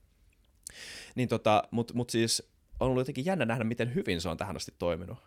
Niin 1.15 1.29
tota, 1.29 1.63
Mutta 1.71 1.93
mut 1.93 2.09
siis 2.09 2.53
on 2.79 2.87
ollut 2.87 3.01
jotenkin 3.01 3.25
jännä 3.25 3.45
nähdä, 3.45 3.63
miten 3.63 3.95
hyvin 3.95 4.21
se 4.21 4.29
on 4.29 4.37
tähän 4.37 4.55
asti 4.55 4.73
toiminut. 4.79 5.17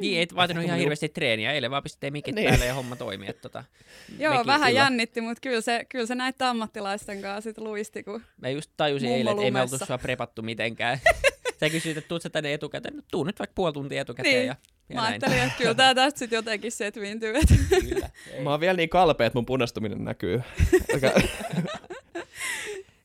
Niin, 0.00 0.18
ei 0.18 0.26
vaatinut 0.34 0.64
ihan 0.64 0.78
hirveästi 0.78 1.08
treeniä. 1.08 1.52
Eilen 1.52 1.70
vaan 1.70 1.82
pistettiin 1.82 2.12
mikit 2.12 2.34
niin. 2.34 2.48
päälle 2.48 2.66
ja 2.66 2.74
homma 2.74 2.96
toimii. 2.96 3.30
Että 3.30 3.42
tota, 3.42 3.64
Joo, 4.18 4.46
vähän 4.46 4.70
kyllä. 4.70 4.80
jännitti, 4.80 5.20
mutta 5.20 5.40
kyllä 5.40 5.60
se, 5.60 5.86
kyllä 5.88 6.06
se 6.06 6.14
näitä 6.14 6.50
ammattilaisten 6.50 7.22
kanssa 7.22 7.50
sit 7.50 7.58
luisti, 7.58 8.02
kun 8.02 8.22
Mä 8.40 8.48
just 8.48 8.70
tajusin 8.76 9.08
eilen, 9.08 9.32
että 9.32 9.44
ei 9.44 9.50
me 9.50 9.62
oltu 9.62 9.78
sua 9.86 9.98
prepattu 9.98 10.42
mitenkään. 10.42 11.00
Sä 11.62 11.70
kysyit, 11.70 11.96
että 11.96 12.08
tuut 12.08 12.22
sä 12.22 12.30
tänne 12.30 12.54
etukäteen. 12.54 12.96
No, 12.96 13.02
tuu 13.10 13.24
nyt 13.24 13.38
vaikka 13.38 13.54
puoli 13.54 13.72
tuntia 13.72 14.00
etukäteen 14.00 14.34
niin. 14.34 14.46
ja 14.46 14.56
ja 14.88 14.94
Mä 14.94 15.02
ajattelin, 15.02 15.38
että 15.38 15.58
kyllä 15.58 15.74
tää 15.74 15.94
tästä 15.94 16.18
sitten 16.18 16.36
jotenkin 16.36 16.72
setviintyy. 16.72 17.34
Kyllä. 17.80 18.10
Mä 18.42 18.50
oon 18.50 18.60
vielä 18.60 18.76
niin 18.76 18.88
kalpea, 18.88 19.26
että 19.26 19.36
mun 19.36 19.46
punastuminen 19.46 20.04
näkyy. 20.04 20.42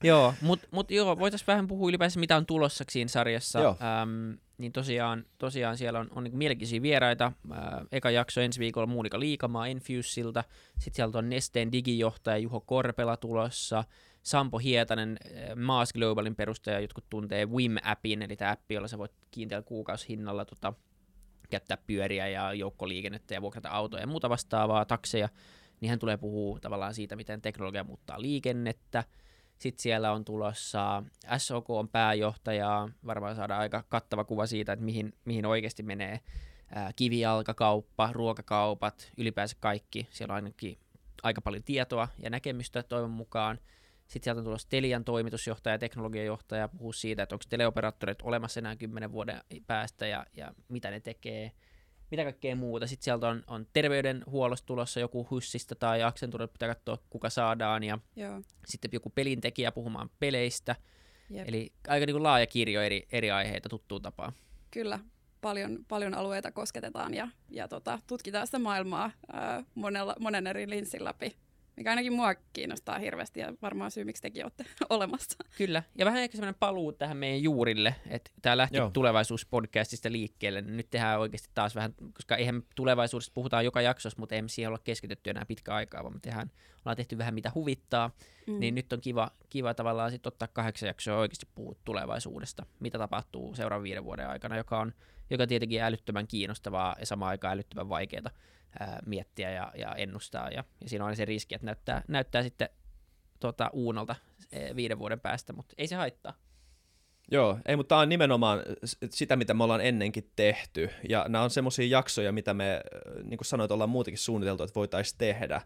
joo, 0.04 0.34
mutta 0.42 0.68
mut 0.72 0.92
joo, 0.92 1.20
voitaisiin 1.20 1.48
vähän 1.48 1.68
puhua 1.68 1.90
ylipäänsä, 1.90 2.20
mitä 2.20 2.36
on 2.36 2.46
tulossa 2.46 2.84
siinä 2.90 3.08
sarjassa. 3.08 3.60
Joo. 3.60 3.78
Ähm, 4.02 4.32
niin 4.58 4.72
tosiaan, 4.72 5.26
tosiaan 5.38 5.78
siellä 5.78 6.00
on, 6.00 6.08
on 6.16 6.24
niin 6.24 6.38
mielenkiintoisia 6.38 6.82
vieraita. 6.82 7.32
Äh, 7.52 7.58
eka 7.92 8.12
jakso 8.12 8.42
ensi 8.42 8.60
viikolla 8.60 8.88
Muunika 8.88 9.20
Liikamaa 9.20 9.68
Enfusilta. 9.68 10.44
Sitten 10.80 10.96
sieltä 10.96 11.18
on 11.18 11.30
Nesteen 11.30 11.72
digijohtaja 11.72 12.38
Juho 12.38 12.62
Korpela 12.62 13.18
tulossa. 13.18 13.84
Sampo 14.28 14.58
Hietanen, 14.58 15.18
äh, 15.26 15.56
Maas 15.56 15.94
Globalin 15.94 16.36
perustaja, 16.36 16.80
jotkut 16.80 17.10
tuntee 17.10 17.46
Wim-appin, 17.46 18.22
eli 18.24 18.36
tämä 18.36 18.52
appi, 18.52 18.74
jolla 18.74 18.88
sä 18.88 18.98
voit 18.98 19.12
kiinteällä 19.32 19.66
kuukausihinnalla 19.66 20.46
tota, 20.46 20.74
käyttää 21.50 21.78
pyöriä 21.78 22.28
ja 22.28 22.54
joukkoliikennettä 22.54 23.34
ja 23.34 23.42
vuokrata 23.42 23.70
autoja 23.70 24.04
ja 24.04 24.08
muuta 24.08 24.30
vastaavaa, 24.30 24.86
takseja, 24.86 25.30
niin 25.82 25.90
hän 25.90 26.00
tulee 26.00 26.18
puhua 26.18 26.60
tavallaan 26.60 26.94
siitä, 26.94 27.16
miten 27.16 27.42
teknologia 27.42 27.84
muuttaa 27.84 28.22
liikennettä. 28.22 29.04
Sitten 29.60 29.82
siellä 29.82 30.12
on 30.12 30.26
tulossa 30.26 31.04
SOK 31.38 31.70
on 31.70 31.90
pääjohtaja, 31.90 32.90
varmaan 33.06 33.36
saadaan 33.36 33.62
aika 33.62 33.84
kattava 33.90 34.24
kuva 34.24 34.46
siitä, 34.46 34.74
että 34.74 34.86
mihin, 34.86 35.14
mihin 35.26 35.46
oikeasti 35.46 35.84
menee 35.84 36.20
kivijalkakauppa, 36.96 38.10
ruokakaupat, 38.12 39.12
ylipäänsä 39.18 39.58
kaikki. 39.60 40.08
Siellä 40.12 40.32
on 40.32 40.36
ainakin 40.36 40.78
aika 41.24 41.42
paljon 41.42 41.64
tietoa 41.64 42.08
ja 42.20 42.30
näkemystä 42.30 42.84
toivon 42.84 43.10
mukaan. 43.10 43.60
Sitten 44.08 44.24
sieltä 44.24 44.40
on 44.40 44.46
tulossa 44.46 44.70
Telian 44.70 45.04
toimitusjohtaja 45.04 45.74
ja 45.74 45.80
teknologiajohtaja 45.80 46.68
puhuu 46.68 46.94
siitä, 46.94 47.24
että 47.24 47.36
onko 47.36 47.46
teleoperaattorit 47.50 48.22
olemassa 48.22 48.60
enää 48.60 48.76
kymmenen 48.76 49.12
vuoden 49.12 49.42
päästä 49.68 50.08
ja, 50.08 50.26
ja 50.34 50.54
mitä 50.70 50.92
ne 50.92 51.00
tekee, 51.00 51.52
mitä 52.12 52.24
kaikkea 52.24 52.56
muuta. 52.56 52.88
Sitten 52.88 53.04
sieltä 53.04 53.28
on, 53.28 53.44
on 53.48 53.68
terveydenhuollosta 53.74 54.66
tulossa 54.66 55.00
joku 55.00 55.28
hyssistä 55.32 55.76
tai 55.76 56.04
Accenture, 56.04 56.48
pitää 56.48 56.76
katsoa 56.76 56.98
kuka 57.10 57.30
saadaan 57.30 57.84
ja 57.84 58.00
Joo. 58.16 58.42
sitten 58.66 58.90
joku 58.94 59.10
pelintekijä 59.10 59.72
puhumaan 59.72 60.10
peleistä. 60.20 60.76
Jep. 61.30 61.48
Eli 61.50 61.74
aika 61.88 62.06
niin 62.06 62.14
kuin 62.14 62.24
laaja 62.24 62.48
kirjo 62.48 62.82
eri, 62.82 63.08
eri 63.12 63.32
aiheita 63.32 63.70
tuttuun 63.70 64.02
tapaan. 64.02 64.34
Kyllä, 64.72 65.00
paljon, 65.42 65.86
paljon 65.88 66.14
alueita 66.14 66.52
kosketetaan 66.52 67.14
ja, 67.14 67.28
ja 67.50 67.68
tota, 67.68 68.00
tutkitaan 68.08 68.48
sitä 68.48 68.60
maailmaa 68.60 69.12
ää, 69.34 69.64
monella, 69.76 70.16
monen 70.20 70.48
eri 70.48 70.70
linssin 70.70 71.04
läpi, 71.04 71.38
mikä 71.78 71.90
ainakin 71.90 72.14
mua 72.14 72.36
kiinnostaa 72.54 73.00
hirveästi 73.00 73.40
ja 73.40 73.54
varmaan 73.62 73.92
syy, 73.92 74.04
miksi 74.04 74.22
tekin 74.22 74.46
olette 74.46 74.66
olemassa. 74.90 75.38
Kyllä, 75.58 75.84
ja 75.96 76.06
vähän 76.06 76.22
ehkä 76.22 76.38
semmoinen 76.38 76.60
paluu 76.60 76.92
tähän 76.92 77.18
meidän 77.18 77.44
juurille, 77.44 77.96
että 78.10 78.32
tämä 78.42 78.58
lähti 78.58 78.78
Joo. 78.78 78.90
tulevaisuuspodcastista 78.90 80.12
liikkeelle, 80.12 80.62
niin 80.62 80.78
nyt 80.78 80.90
tehdään 80.90 81.20
oikeasti 81.20 81.50
taas 81.54 81.76
vähän, 81.76 81.94
koska 82.14 82.36
eihän 82.36 82.64
tulevaisuudesta 82.76 83.34
puhutaan 83.34 83.66
joka 83.66 83.82
jaksossa, 83.82 84.20
mutta 84.20 84.36
emme 84.36 84.50
siihen 84.50 84.70
olla 84.70 84.80
keskitytty 84.84 85.30
enää 85.30 85.46
pitkä 85.46 85.74
aikaa, 85.74 86.04
vaan 86.04 86.14
me 86.14 86.20
tehdään, 86.20 86.52
ollaan 86.78 86.98
tehty 86.98 87.18
vähän 87.18 87.34
mitä 87.34 87.52
huvittaa, 87.56 88.12
mm. 88.48 88.60
niin 88.60 88.76
nyt 88.76 88.94
on 88.94 89.02
kiva, 89.02 89.32
kiva 89.50 89.74
tavallaan 89.74 90.12
sitten 90.12 90.28
ottaa 90.28 90.48
kahdeksan 90.48 90.88
jaksoa 90.88 91.14
ja 91.14 91.20
oikeasti 91.20 91.48
puhua 91.56 91.76
tulevaisuudesta, 91.86 92.66
mitä 92.80 92.98
tapahtuu 92.98 93.56
seuraavan 93.56 93.84
viiden 93.84 94.04
vuoden 94.04 94.30
aikana, 94.30 94.58
joka 94.58 94.80
on 94.80 94.94
joka 95.30 95.48
tietenkin 95.48 95.82
älyttömän 95.82 96.28
kiinnostavaa 96.28 96.96
ja 97.00 97.06
samaan 97.06 97.30
aikaan 97.30 97.54
älyttömän 97.54 97.90
vaikeaa 97.90 98.32
ää, 98.80 99.00
miettiä 99.06 99.52
ja, 99.52 99.72
ja 99.78 99.96
ennustaa. 99.96 100.50
Ja, 100.50 100.64
ja 100.82 100.90
siinä 100.90 101.06
on 101.06 101.08
aina 101.08 101.16
se 101.16 101.26
riski, 101.26 101.56
että 101.56 101.66
näyttää, 101.66 102.02
näyttää 102.08 102.44
sitten 102.44 102.70
tota, 103.40 103.70
uunolta 103.74 104.16
viiden 104.76 105.00
vuoden 105.00 105.20
päästä, 105.20 105.54
mutta 105.54 105.76
ei 105.78 105.88
se 105.88 105.96
haittaa. 105.96 106.34
Joo, 107.32 107.60
ei, 107.66 107.76
mutta 107.76 107.90
tämä 107.90 108.02
on 108.02 108.10
nimenomaan 108.10 108.60
sitä, 109.10 109.36
mitä 109.36 109.54
me 109.54 109.64
ollaan 109.64 109.82
ennenkin 109.82 110.32
tehty. 110.36 110.90
Ja 111.10 111.26
nämä 111.30 111.44
on 111.44 111.50
semmoisia 111.50 111.88
jaksoja, 111.88 112.32
mitä 112.32 112.54
me, 112.54 112.82
niin 113.24 113.38
kuin 113.38 113.46
sanoit, 113.46 113.72
ollaan 113.72 113.90
muutenkin 113.90 114.20
suunniteltu, 114.20 114.64
että 114.64 114.76
voitaisiin 114.76 115.18
tehdä. 115.18 115.62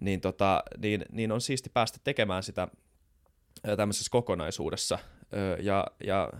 Niin, 0.00 0.20
tota, 0.20 0.62
niin, 0.78 1.04
niin 1.12 1.32
on 1.32 1.40
siisti 1.40 1.70
päästä 1.70 1.98
tekemään 2.04 2.42
sitä 2.42 2.68
tämmöisessä 3.76 4.10
kokonaisuudessa. 4.10 4.98
Ja, 5.62 5.86
ja 6.04 6.32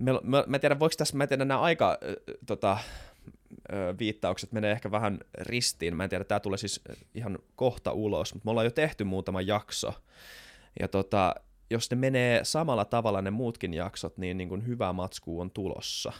me, 0.00 0.12
me, 0.22 0.44
mä 0.46 0.56
en 0.56 0.60
tiedä, 0.60 0.78
voiko 0.78 0.94
tässä, 0.98 1.16
mä 1.16 1.24
en 1.24 1.28
tiedä, 1.28 1.44
nämä 1.44 1.60
aika 1.60 1.98
ö, 2.02 2.16
tota, 2.46 2.78
viittaukset 3.98 4.52
menee 4.52 4.72
ehkä 4.72 4.90
vähän 4.90 5.20
ristiin. 5.38 5.96
Mä 5.96 6.04
en 6.04 6.10
tiedä, 6.10 6.24
tämä 6.24 6.40
tulee 6.40 6.58
siis 6.58 6.80
ihan 7.14 7.38
kohta 7.56 7.92
ulos, 7.92 8.34
mutta 8.34 8.46
me 8.46 8.50
ollaan 8.50 8.66
jo 8.66 8.70
tehty 8.70 9.04
muutama 9.04 9.40
jakso. 9.40 9.94
Ja 10.80 10.88
tota, 10.88 11.34
jos 11.70 11.90
ne 11.90 11.96
menee 11.96 12.44
samalla 12.44 12.84
tavalla 12.84 13.22
ne 13.22 13.30
muutkin 13.30 13.74
jaksot, 13.74 14.18
niin, 14.18 14.38
niin 14.38 14.48
kuin 14.48 14.66
hyvä 14.66 14.92
matskuu 14.92 15.40
on 15.40 15.50
tulossa. 15.50 16.12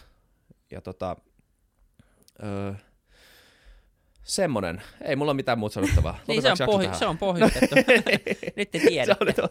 Ja 0.70 0.80
tota, 0.80 1.16
öö, 2.42 2.72
semmonen. 4.22 4.82
Ei 5.04 5.16
mulla 5.16 5.34
mitään 5.34 5.58
muuta 5.58 5.74
sanottavaa. 5.74 6.18
Niin, 6.28 6.42
se 6.42 6.50
on, 6.50 6.56
pohj- 6.58 6.94
se 6.94 7.06
on 7.06 7.18
pohjustettu. 7.18 7.76
nyt 8.56 8.70
te 8.70 8.78
tiedätte. 8.78 9.32
toi. 9.32 9.48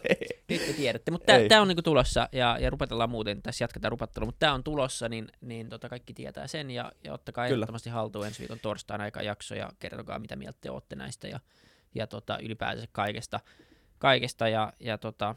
Nyt 0.48 0.66
te 0.66 0.72
tiedätte. 0.72 1.10
Mutta 1.10 1.32
tämä 1.48 1.60
on 1.62 1.68
niinku 1.68 1.82
tulossa, 1.82 2.28
ja, 2.32 2.58
ja 2.60 2.70
rupetellaan 2.70 3.10
muuten, 3.10 3.42
tässä 3.42 3.64
jatketaan 3.64 3.90
rupattelua, 3.92 4.26
mutta 4.26 4.38
tämä 4.38 4.54
on 4.54 4.64
tulossa, 4.64 5.08
niin, 5.08 5.28
niin 5.40 5.68
tota 5.68 5.88
kaikki 5.88 6.14
tietää 6.14 6.46
sen, 6.46 6.70
ja, 6.70 6.92
ja 7.04 7.12
ottakaa 7.12 7.46
Kyllä. 7.46 7.54
ehdottomasti 7.54 7.90
haltuun 7.90 8.26
ensi 8.26 8.40
viikon 8.40 8.60
torstaina 8.60 9.04
aika 9.04 9.22
jakso, 9.22 9.54
ja 9.54 9.70
kertokaa, 9.78 10.18
mitä 10.18 10.36
mieltä 10.36 10.58
te 10.60 10.70
olette 10.70 10.96
näistä, 10.96 11.28
ja, 11.28 11.40
ja 11.94 12.06
tota, 12.06 12.38
ylipäänsä 12.38 12.86
kaikesta, 12.92 13.40
kaikesta 13.98 14.48
ja, 14.48 14.72
ja 14.80 14.98
tota, 14.98 15.34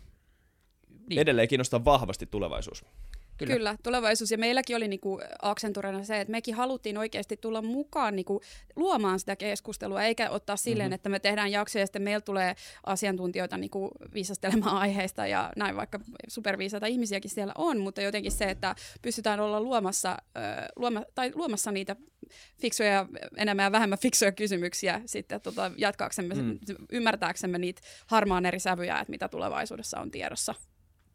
Niin. 1.10 1.20
Edelleen 1.20 1.48
kiinnostaa 1.48 1.86
vahvasti 1.86 2.26
tulevaisuus. 2.26 2.86
Kyllä. 3.38 3.54
Kyllä. 3.54 3.76
Tulevaisuus. 3.84 4.32
Ja 4.32 4.38
meilläkin 4.38 4.76
oli 4.76 4.88
niinku 4.88 5.20
Accenturena 5.42 6.04
se, 6.04 6.22
että 6.22 6.32
mekin 6.32 6.56
haluttiin 6.56 6.98
oikeasti 6.98 7.38
tulla 7.38 7.62
mukaan 7.62 8.16
niinku 8.16 8.42
luomaan 8.76 9.20
sitä 9.20 9.36
keskustelua, 9.36 10.04
eikä 10.04 10.30
ottaa 10.30 10.58
silleen, 10.58 10.88
mm-hmm. 10.88 10.96
että 10.96 11.10
me 11.10 11.20
tehdään 11.20 11.52
jaksoja 11.52 11.82
ja 11.82 11.88
sitten 11.88 12.02
meillä 12.02 12.22
tulee 12.22 12.56
asiantuntijoita 12.86 13.58
niinku 13.58 13.92
viisastelemaan 14.14 14.78
aiheista 14.84 15.28
ja 15.28 15.52
näin, 15.56 15.76
vaikka 15.76 16.00
superviisaita 16.28 16.88
ihmisiäkin 16.88 17.32
siellä 17.32 17.54
on, 17.58 17.80
mutta 17.80 18.02
jotenkin 18.02 18.32
se, 18.32 18.46
että 18.46 18.76
pystytään 19.02 19.40
olla 19.40 19.62
luomassa, 19.62 20.18
luoma, 20.76 21.04
tai 21.16 21.32
luomassa 21.36 21.72
niitä 21.72 21.96
fiksuja, 22.62 23.06
enemmän 23.38 23.64
ja 23.64 23.72
vähemmän 23.72 24.00
fiksuja 24.00 24.32
kysymyksiä 24.32 25.02
sitten 25.06 25.42
tota, 25.42 25.72
jatkaaksemme, 25.78 26.36
Mm. 26.36 26.42
mm. 26.42 26.58
ymmärtääksemme 26.92 27.58
niitä 27.58 27.82
harmaan 28.08 28.46
eri 28.46 28.60
sävyjä, 28.60 29.00
että 29.00 29.12
mitä 29.12 29.28
tulevaisuudessa 29.28 30.00
on 30.00 30.12
tiedossa. 30.12 30.56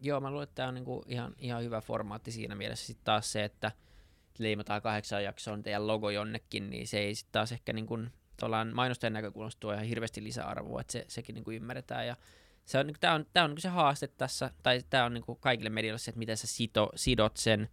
Joo, 0.00 0.20
mä 0.20 0.30
luulen, 0.30 0.44
että 0.44 0.54
tämä 0.54 0.68
on 0.68 0.74
niinku 0.74 1.04
ihan, 1.06 1.34
ihan 1.38 1.62
hyvä 1.62 1.80
formaatti 1.80 2.32
siinä 2.32 2.54
mielessä. 2.54 2.86
Sitten 2.86 3.04
taas 3.04 3.32
se, 3.32 3.44
että 3.44 3.72
leimataan 4.38 4.82
kahdeksan 4.82 5.24
jaksoon 5.24 5.62
teidän 5.62 5.86
logo 5.86 6.10
jonnekin, 6.10 6.70
niin 6.70 6.88
se 6.88 6.98
ei 6.98 7.14
sitten 7.14 7.32
taas 7.32 7.52
ehkä 7.52 7.72
niinku, 7.72 7.98
mainostajan 8.74 9.12
näkökulmasta 9.12 9.60
tuo 9.60 9.72
ihan 9.72 9.84
hirveästi 9.84 10.24
lisäarvoa, 10.24 10.80
että 10.80 10.92
se, 10.92 11.04
sekin 11.08 11.34
niinku 11.34 11.50
ymmärretään. 11.50 12.06
Ja 12.06 12.16
se 12.64 12.78
on, 12.78 12.86
niinku, 12.86 12.98
tämä 13.00 13.14
on, 13.14 13.26
tää 13.32 13.44
on 13.44 13.50
niinku 13.50 13.60
se 13.60 13.68
haaste 13.68 14.06
tässä, 14.06 14.50
tai 14.62 14.82
tämä 14.90 15.04
on 15.04 15.14
niinku 15.14 15.34
kaikille 15.34 15.70
medioille 15.70 15.98
se, 15.98 16.10
että 16.10 16.18
miten 16.18 16.36
sä 16.36 16.46
sito, 16.46 16.90
sidot 16.94 17.36
sen, 17.36 17.68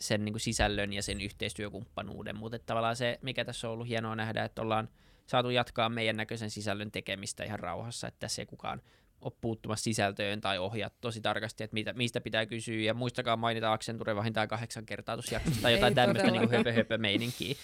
sen 0.00 0.24
niinku 0.24 0.38
sisällön 0.38 0.92
ja 0.92 1.02
sen 1.02 1.20
yhteistyökumppanuuden. 1.20 2.36
Mutta 2.36 2.58
tavallaan 2.58 2.96
se, 2.96 3.18
mikä 3.22 3.44
tässä 3.44 3.68
on 3.68 3.72
ollut 3.74 3.88
hienoa 3.88 4.16
nähdä, 4.16 4.44
että 4.44 4.62
ollaan 4.62 4.88
saatu 5.26 5.50
jatkaa 5.50 5.88
meidän 5.88 6.16
näköisen 6.16 6.50
sisällön 6.50 6.90
tekemistä 6.90 7.44
ihan 7.44 7.58
rauhassa, 7.58 8.08
että 8.08 8.18
tässä 8.20 8.42
ei 8.42 8.46
kukaan 8.46 8.82
ole 9.20 9.32
puuttumassa 9.40 9.84
sisältöön 9.84 10.40
tai 10.40 10.58
ohjaa 10.58 10.90
tosi 11.00 11.20
tarkasti, 11.20 11.64
että 11.64 11.74
mitä, 11.74 11.92
mistä 11.92 12.20
pitää 12.20 12.46
kysyä. 12.46 12.80
Ja 12.80 12.94
muistakaa 12.94 13.36
mainita 13.36 13.72
Accenture 13.72 14.16
vähintään 14.16 14.48
kahdeksan 14.48 14.86
kertaa 14.86 15.16
tuossa 15.16 15.34
jaksossa 15.34 15.62
tai 15.62 15.72
jotain 15.72 15.94
tämmöistä 15.94 16.30
niin 16.30 16.50
höpö, 16.50 16.72
höpö 16.72 16.98
meininkiä. 16.98 17.54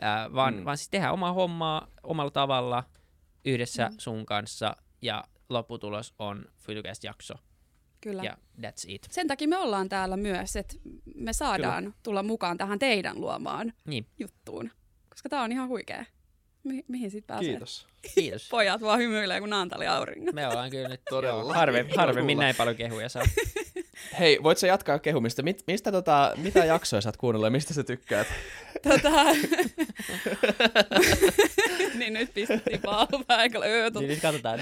Ää, 0.00 0.32
vaan, 0.34 0.54
Mm. 0.54 0.64
vaan 0.64 0.76
siis 0.76 0.88
tehdään 0.90 1.12
omaa 1.12 1.32
hommaa 1.32 1.88
omalla 2.02 2.30
tavalla 2.30 2.84
yhdessä 3.44 3.88
Mm. 3.88 3.94
sun 3.98 4.26
kanssa 4.26 4.76
ja 5.02 5.24
lopputulos 5.48 6.14
on 6.18 6.44
Fytycast-jakso 6.58 7.34
Kyllä. 8.00 8.22
ja 8.22 8.36
that's 8.60 8.84
it. 8.88 9.06
Sen 9.10 9.28
takia 9.28 9.48
me 9.48 9.56
ollaan 9.56 9.88
täällä 9.88 10.16
myös, 10.16 10.56
että 10.56 10.74
me 11.14 11.32
saadaan 11.32 11.84
Kyllä. 11.84 11.96
tulla 12.02 12.22
mukaan 12.22 12.58
tähän 12.58 12.78
teidän 12.78 13.20
luomaan 13.20 13.72
Niin, 13.86 14.06
juttuun. 14.18 14.70
Koska 15.08 15.28
tää 15.28 15.42
on 15.42 15.52
ihan 15.52 15.68
huikea. 15.68 16.04
Mi- 16.64 16.84
mihin 16.88 17.10
sit 17.10 17.26
pääsee? 17.26 17.48
Kiitos. 17.48 17.86
kiitos. 18.14 18.48
Pojat 18.50 18.80
vaan 18.80 18.98
hymyilee, 18.98 19.40
kun 19.40 19.50
Naantali 19.50 19.86
auringot. 19.86 20.34
Me 20.34 20.48
ollaan 20.48 20.70
kyllä 20.70 20.88
nyt 20.88 21.00
Todella. 21.10 21.54
harve, 21.54 21.86
harvemmin 21.96 22.38
näin 22.38 22.56
paljon 22.56 22.76
kehuja 22.76 23.08
saa. 23.08 23.22
Hei, 24.18 24.38
voit 24.42 24.58
sä 24.58 24.66
jatkaa 24.66 24.98
kehumista? 24.98 25.42
Mit, 25.42 25.64
mistä 25.66 25.92
tota, 25.92 26.32
mitä 26.36 26.64
jaksoja 26.64 27.00
sä 27.00 27.08
oot 27.08 27.16
kuunnellut 27.16 27.46
ja 27.46 27.50
mistä 27.50 27.74
sä 27.74 27.84
tykkäät? 27.84 28.26
tota... 28.82 29.10
niin 31.98 32.12
nyt 32.12 32.34
pistettiin 32.34 32.80
eikä 33.38 33.58
ole 33.58 33.66
öö, 33.66 33.90
niin 33.90 34.08
nyt 34.08 34.20
katsotaan 34.20 34.60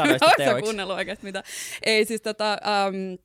Oletko 0.00 0.44
sä 0.44 0.60
kuunnellut 0.60 0.96
oikeasti 0.96 1.24
mitä? 1.26 1.42
Ei 1.82 2.04
siis 2.04 2.20
tota, 2.20 2.58
um, 2.88 3.18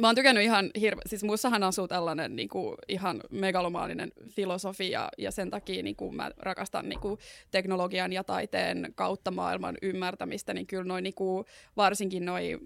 mä 0.00 0.08
oon 0.08 0.14
tykännyt 0.14 0.44
ihan 0.44 0.70
hirve, 0.80 1.02
siis 1.06 1.24
muissahan 1.24 1.62
asuu 1.62 1.88
tällainen 1.88 2.36
niinku, 2.36 2.76
ihan 2.88 3.20
megalomaalinen 3.30 4.12
filosofia 4.28 5.08
ja 5.18 5.30
sen 5.30 5.50
takia 5.50 5.82
niinku, 5.82 6.12
mä 6.12 6.30
rakastan 6.38 6.88
niinku, 6.88 7.18
teknologian 7.50 8.12
ja 8.12 8.24
taiteen 8.24 8.92
kautta 8.94 9.30
maailman 9.30 9.76
ymmärtämistä, 9.82 10.54
niin 10.54 10.66
kyllä 10.66 10.84
noin 10.84 11.04
niinku, 11.04 11.44
varsinkin 11.76 12.24
noin 12.24 12.58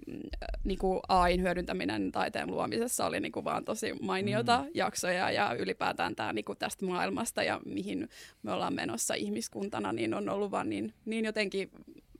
niinku, 0.64 1.00
AIn 1.08 1.42
hyödyntäminen 1.42 2.12
taiteen 2.12 2.50
luomisessa 2.50 3.06
oli 3.06 3.20
niinku, 3.20 3.44
vaan 3.44 3.64
tosi 3.64 3.92
mainiota 4.02 4.58
mm. 4.58 4.70
jaksoja 4.74 5.30
ja 5.30 5.54
ylipäätään 5.58 6.16
tämä 6.16 6.32
niinku, 6.32 6.54
tästä 6.54 6.86
maailmasta 6.86 7.42
ja 7.42 7.60
mihin 7.64 8.08
me 8.42 8.52
ollaan 8.52 8.74
menossa 8.74 9.14
ihmiskuntana, 9.14 9.92
niin 9.92 10.14
on 10.14 10.28
ollut 10.28 10.50
vaan 10.50 10.70
niin, 10.70 10.94
niin 11.04 11.24
jotenkin 11.24 11.70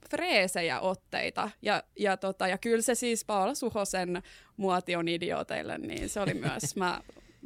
freesejä 0.09 0.79
otteita. 0.79 1.49
Ja, 1.61 1.83
ja, 1.99 2.17
tota, 2.17 2.47
ja 2.47 2.57
kyllä 2.57 2.81
se 2.81 2.95
siis 2.95 3.25
Paula 3.25 3.55
Suhosen 3.55 4.23
muoti 4.57 4.95
on 4.95 5.07
idioteille, 5.07 5.77
niin 5.77 6.09
se 6.09 6.19
oli 6.19 6.33
myös, 6.33 6.75
mä 6.75 7.01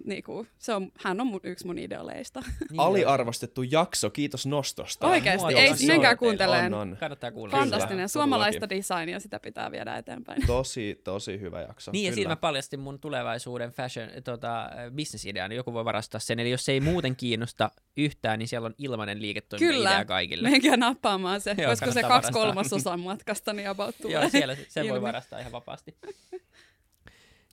niinku, 0.05 0.47
se 0.57 0.73
on, 0.73 0.91
hän 1.03 1.21
on 1.21 1.27
mun, 1.27 1.39
yksi 1.43 1.65
mun 1.65 1.77
ideoleista. 1.77 2.39
Niin 2.71 2.79
Aliarvostettu 2.79 3.63
jakso, 3.63 4.09
kiitos 4.09 4.45
nostosta. 4.45 5.07
Oikeasti, 5.07 5.39
Mua 5.53 5.61
ei 5.61 5.73
menkää 5.87 6.15
kuunteleen. 6.15 6.73
On, 6.73 6.81
on. 6.81 6.97
Kannattaa 6.99 7.31
kuulla. 7.31 7.51
Kyllä. 7.51 7.61
Fantastinen, 7.61 7.89
todellakin. 7.89 8.09
suomalaista 8.09 8.69
designia, 8.69 9.19
sitä 9.19 9.39
pitää 9.39 9.71
viedä 9.71 9.97
eteenpäin. 9.97 10.45
Tosi, 10.47 11.01
tosi 11.03 11.39
hyvä 11.39 11.61
jakso. 11.61 11.91
Niin, 11.91 12.05
ja 12.05 12.09
Kyllä. 12.09 12.15
siinä 12.15 12.29
mä 12.29 12.35
paljastin 12.35 12.79
mun 12.79 12.99
tulevaisuuden 12.99 13.71
fashion, 13.71 14.09
tota, 14.23 14.69
business-idean, 14.95 15.49
niin 15.49 15.57
joku 15.57 15.73
voi 15.73 15.85
varastaa 15.85 16.19
sen. 16.19 16.39
Eli 16.39 16.51
jos 16.51 16.65
se 16.65 16.71
ei 16.71 16.79
muuten 16.79 17.15
kiinnosta 17.15 17.71
yhtään, 17.97 18.39
niin 18.39 18.47
siellä 18.47 18.65
on 18.65 18.75
ilmainen 18.77 19.21
liiketoiminta-idea 19.21 19.77
Kyllä, 19.89 20.05
kaikille. 20.05 20.49
menkää 20.49 20.77
nappaamaan 20.77 21.41
se, 21.41 21.55
Joo, 21.57 21.69
koska 21.71 21.85
se 21.85 22.01
kaksi 22.01 22.09
varastaa. 22.09 22.31
kolmasosaa 22.31 22.97
matkasta 22.97 23.53
niin 23.53 23.69
about 23.69 23.95
tulee. 24.01 24.13
Joo, 24.21 24.29
siellä 24.29 24.55
se- 24.55 24.65
sen 24.69 24.89
voi 24.89 25.01
varastaa 25.01 25.39
ihan 25.39 25.51
vapaasti. 25.51 25.97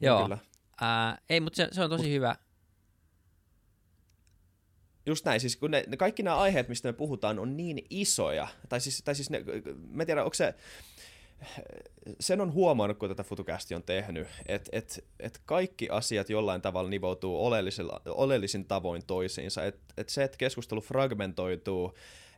Joo, 0.00 0.22
Kyllä. 0.22 0.38
Ää, 0.80 1.18
ei, 1.30 1.40
mutta 1.40 1.56
se, 1.56 1.68
se 1.72 1.82
on 1.82 1.90
tosi 1.90 2.12
hyvä. 2.12 2.36
Just 5.06 5.24
näin, 5.24 5.40
siis 5.40 5.56
kun 5.56 5.70
ne, 5.70 5.84
ne 5.86 5.96
kaikki 5.96 6.22
nämä 6.22 6.36
aiheet, 6.36 6.68
mistä 6.68 6.88
me 6.88 6.92
puhutaan, 6.92 7.38
on 7.38 7.56
niin 7.56 7.86
isoja, 7.90 8.48
tai 8.68 8.80
siis, 8.80 9.02
tai 9.04 9.14
siis 9.14 9.30
ne, 9.30 9.44
mä 9.90 10.02
en 10.02 10.06
tiedä, 10.06 10.24
onko 10.24 10.34
se, 10.34 10.54
sen 12.20 12.40
on 12.40 12.52
huomannut, 12.52 12.98
kun 12.98 13.08
tätä 13.08 13.22
FutuCasti 13.22 13.74
on 13.74 13.82
tehnyt, 13.82 14.28
että 14.46 14.70
et, 14.72 15.04
et 15.20 15.40
kaikki 15.44 15.88
asiat 15.90 16.30
jollain 16.30 16.62
tavalla 16.62 16.90
nivoutuu 16.90 17.46
oleellisin 18.04 18.64
tavoin 18.64 19.06
toisiinsa, 19.06 19.64
että 19.64 19.94
et 19.96 20.08
se, 20.08 20.24
että 20.24 20.38
keskustelu 20.38 20.80
fragmentoituu 20.80 21.94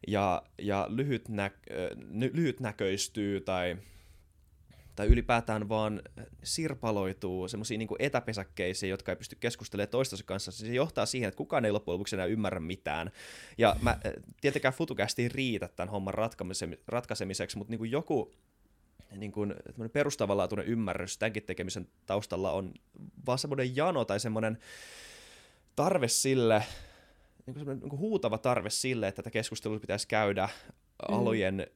ja, 0.06 0.42
ja 0.58 0.86
lyhyt 0.88 1.28
nä, 1.28 1.50
ny, 1.96 2.30
lyhytnäköistyy 2.34 3.40
tai 3.40 3.76
tai 4.98 5.06
ylipäätään 5.06 5.68
vaan 5.68 6.02
sirpaloituu 6.42 7.48
semmoisiin 7.48 7.78
niin 7.78 7.88
etäpesäkkeisiin, 7.98 8.90
jotka 8.90 9.12
ei 9.12 9.16
pysty 9.16 9.36
keskustelemaan 9.40 9.90
toistensa 9.90 10.24
kanssa. 10.24 10.52
Se 10.52 10.74
johtaa 10.74 11.06
siihen, 11.06 11.28
että 11.28 11.38
kukaan 11.38 11.64
ei 11.64 11.72
loppujen 11.72 11.94
lopuksi 11.94 12.16
enää 12.16 12.26
ymmärrä 12.26 12.60
mitään. 12.60 13.10
Ja 13.58 13.76
mä, 13.82 13.90
äh, 13.90 14.12
tietenkään 14.40 14.74
FutuCast 14.74 15.18
ei 15.18 15.28
riitä 15.28 15.68
tämän 15.68 15.88
homman 15.88 16.14
ratkaisemi- 16.14 16.78
ratkaisemiseksi, 16.88 17.58
mutta 17.58 17.70
niin 17.70 17.78
kuin 17.78 17.90
joku 17.90 18.32
niin 19.16 19.32
kuin, 19.32 19.54
perustavanlaatuinen 19.92 20.66
ymmärrys 20.66 21.18
tämänkin 21.18 21.42
tekemisen 21.42 21.88
taustalla 22.06 22.52
on 22.52 22.74
vaan 23.26 23.38
semmoinen 23.38 23.76
jano 23.76 24.04
tai 24.04 24.20
semmoinen 24.20 24.58
tarve 25.76 26.08
sille, 26.08 26.58
niin 27.46 27.54
kuin 27.54 27.58
semmoinen 27.58 27.80
niin 27.80 27.90
kuin 27.90 28.00
huutava 28.00 28.38
tarve 28.38 28.70
sille, 28.70 29.08
että 29.08 29.22
tätä 29.22 29.30
keskustelua 29.30 29.80
pitäisi 29.80 30.08
käydä 30.08 30.48
Mm. 31.08 31.14
alojen 31.14 31.66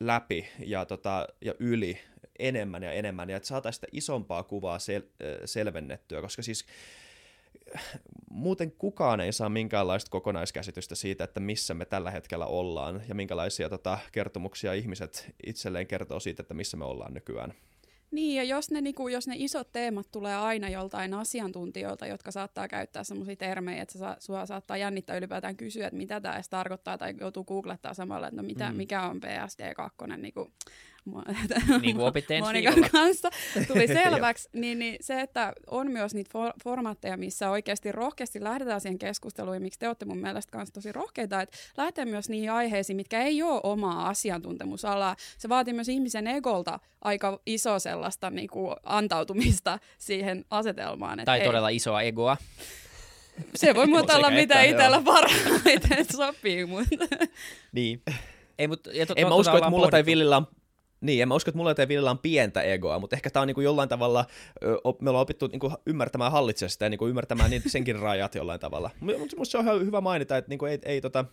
läpi 0.00 0.48
ja, 0.66 0.84
tota, 0.86 1.28
ja 1.40 1.54
yli 1.58 1.98
enemmän 2.38 2.82
ja 2.82 2.92
enemmän, 2.92 3.30
ja 3.30 3.36
että 3.36 3.46
saataisiin 3.46 3.76
sitä 3.76 3.86
isompaa 3.92 4.42
kuvaa 4.42 4.78
sel- 4.78 5.44
selvennettyä, 5.44 6.20
koska 6.20 6.42
siis 6.42 6.66
äh, 7.76 7.82
muuten 8.30 8.72
kukaan 8.72 9.20
ei 9.20 9.32
saa 9.32 9.48
minkäänlaista 9.48 10.10
kokonaiskäsitystä 10.10 10.94
siitä, 10.94 11.24
että 11.24 11.40
missä 11.40 11.74
me 11.74 11.84
tällä 11.84 12.10
hetkellä 12.10 12.46
ollaan, 12.46 13.02
ja 13.08 13.14
minkälaisia 13.14 13.68
tota, 13.68 13.98
kertomuksia 14.12 14.74
ihmiset 14.74 15.34
itselleen 15.46 15.86
kertoo 15.86 16.20
siitä, 16.20 16.42
että 16.42 16.54
missä 16.54 16.76
me 16.76 16.84
ollaan 16.84 17.14
nykyään. 17.14 17.54
Niin, 18.10 18.36
ja 18.36 18.44
jos 18.44 18.70
ne, 18.70 18.80
niinku, 18.80 19.08
jos 19.08 19.28
ne 19.28 19.34
isot 19.38 19.72
teemat 19.72 20.06
tulee 20.12 20.36
aina 20.36 20.68
joltain 20.68 21.14
asiantuntijoilta, 21.14 22.06
jotka 22.06 22.30
saattaa 22.30 22.68
käyttää 22.68 23.04
semmoisia 23.04 23.36
termejä, 23.36 23.82
että 23.82 23.98
saa, 23.98 24.16
sua 24.18 24.46
saattaa 24.46 24.76
jännittää 24.76 25.16
ylipäätään 25.16 25.56
kysyä, 25.56 25.86
että 25.86 25.96
mitä 25.96 26.20
tämä 26.20 26.34
edes 26.34 26.48
tarkoittaa, 26.48 26.98
tai 26.98 27.14
joutuu 27.20 27.44
googlettaa 27.44 27.94
samalla, 27.94 28.28
että 28.28 28.42
no 28.42 28.46
mitä, 28.46 28.70
mm. 28.70 28.76
mikä 28.76 29.02
on 29.02 29.20
PSD2, 29.24 30.16
niinku, 30.16 30.52
Niin 31.82 31.96
kuin 31.96 32.12
Monikan 32.40 32.74
viikolla. 32.74 32.88
kanssa 32.92 33.30
tuli 33.68 33.86
selväksi, 34.02 34.48
niin, 34.52 34.78
niin 34.78 34.96
se, 35.00 35.20
että 35.20 35.52
on 35.66 35.90
myös 35.92 36.14
niitä 36.14 36.30
for- 36.32 36.52
formaatteja, 36.64 37.16
missä 37.16 37.50
oikeasti 37.50 37.92
rohkeasti 37.92 38.44
lähdetään 38.44 38.80
siihen 38.80 38.98
keskusteluun, 38.98 39.56
ja 39.56 39.60
miksi 39.60 39.78
te 39.78 39.86
olette 39.86 40.04
mun 40.04 40.18
mielestä 40.18 40.50
kanssa 40.52 40.72
tosi 40.74 40.92
rohkeita, 40.92 41.40
että 41.42 41.56
lähtee 41.76 42.04
myös 42.04 42.28
niihin 42.28 42.52
aiheisiin, 42.52 42.96
mitkä 42.96 43.22
ei 43.22 43.42
ole 43.42 43.60
omaa 43.62 44.08
asiantuntemusalaa. 44.08 45.16
Se 45.38 45.48
vaatii 45.48 45.74
myös 45.74 45.88
ihmisen 45.88 46.26
egolta 46.26 46.78
aika 47.02 47.40
iso 47.46 47.78
sellaista 47.78 48.30
niin 48.30 48.48
kuin, 48.48 48.76
antautumista 48.82 49.78
siihen 49.98 50.44
asetelmaan. 50.50 51.20
että 51.20 51.24
Tai 51.32 51.38
ei- 51.40 51.46
todella 51.46 51.68
isoa 51.68 52.02
egoa. 52.02 52.36
Se 53.54 53.74
voi 53.74 53.86
muuta 53.86 54.16
olla 54.16 54.30
mitä 54.30 54.62
että, 54.62 54.70
itsellä 54.76 55.02
parhaiten 55.04 56.06
sopii, 56.16 56.66
mutta 56.66 56.96
Niin. 57.72 58.02
Ei, 58.58 58.68
mutta, 58.68 58.90
ja 58.92 59.06
to, 59.06 59.14
En 59.16 59.24
to- 59.24 59.28
mä 59.28 59.34
usko, 59.34 59.56
että 59.56 59.70
mulla 59.70 59.86
tai 59.88 59.90
pohdittu. 59.90 60.06
Villillä 60.10 60.36
on 60.36 60.46
niin, 61.00 61.22
en 61.22 61.28
mä 61.28 61.34
usko, 61.34 61.48
että 61.50 61.56
mulla 61.56 61.74
tai 61.74 61.88
Villillä 61.88 62.10
on 62.10 62.18
pientä 62.18 62.62
egoa, 62.62 62.98
mutta 62.98 63.16
ehkä 63.16 63.30
tämä 63.30 63.40
on 63.40 63.46
niinku 63.46 63.60
jollain 63.60 63.88
tavalla, 63.88 64.24
me 65.00 65.10
ollaan 65.10 65.22
opittu 65.22 65.46
niinku 65.46 65.72
ymmärtämään 65.86 66.32
hallitsemaan 66.32 66.70
sitä 66.70 66.84
ja 66.84 66.88
niinku 66.90 67.06
ymmärtämään 67.06 67.50
niitä, 67.50 67.68
senkin 67.68 67.98
rajat 68.06 68.34
jollain 68.34 68.60
tavalla. 68.60 68.90
Mutta 69.00 69.36
musta 69.36 69.62
se 69.62 69.70
on 69.70 69.86
hyvä 69.86 70.00
mainita, 70.00 70.36
että 70.36 70.48
niinku 70.48 70.66
ei, 70.66 70.78
ei 70.84 71.00
tota, 71.00 71.24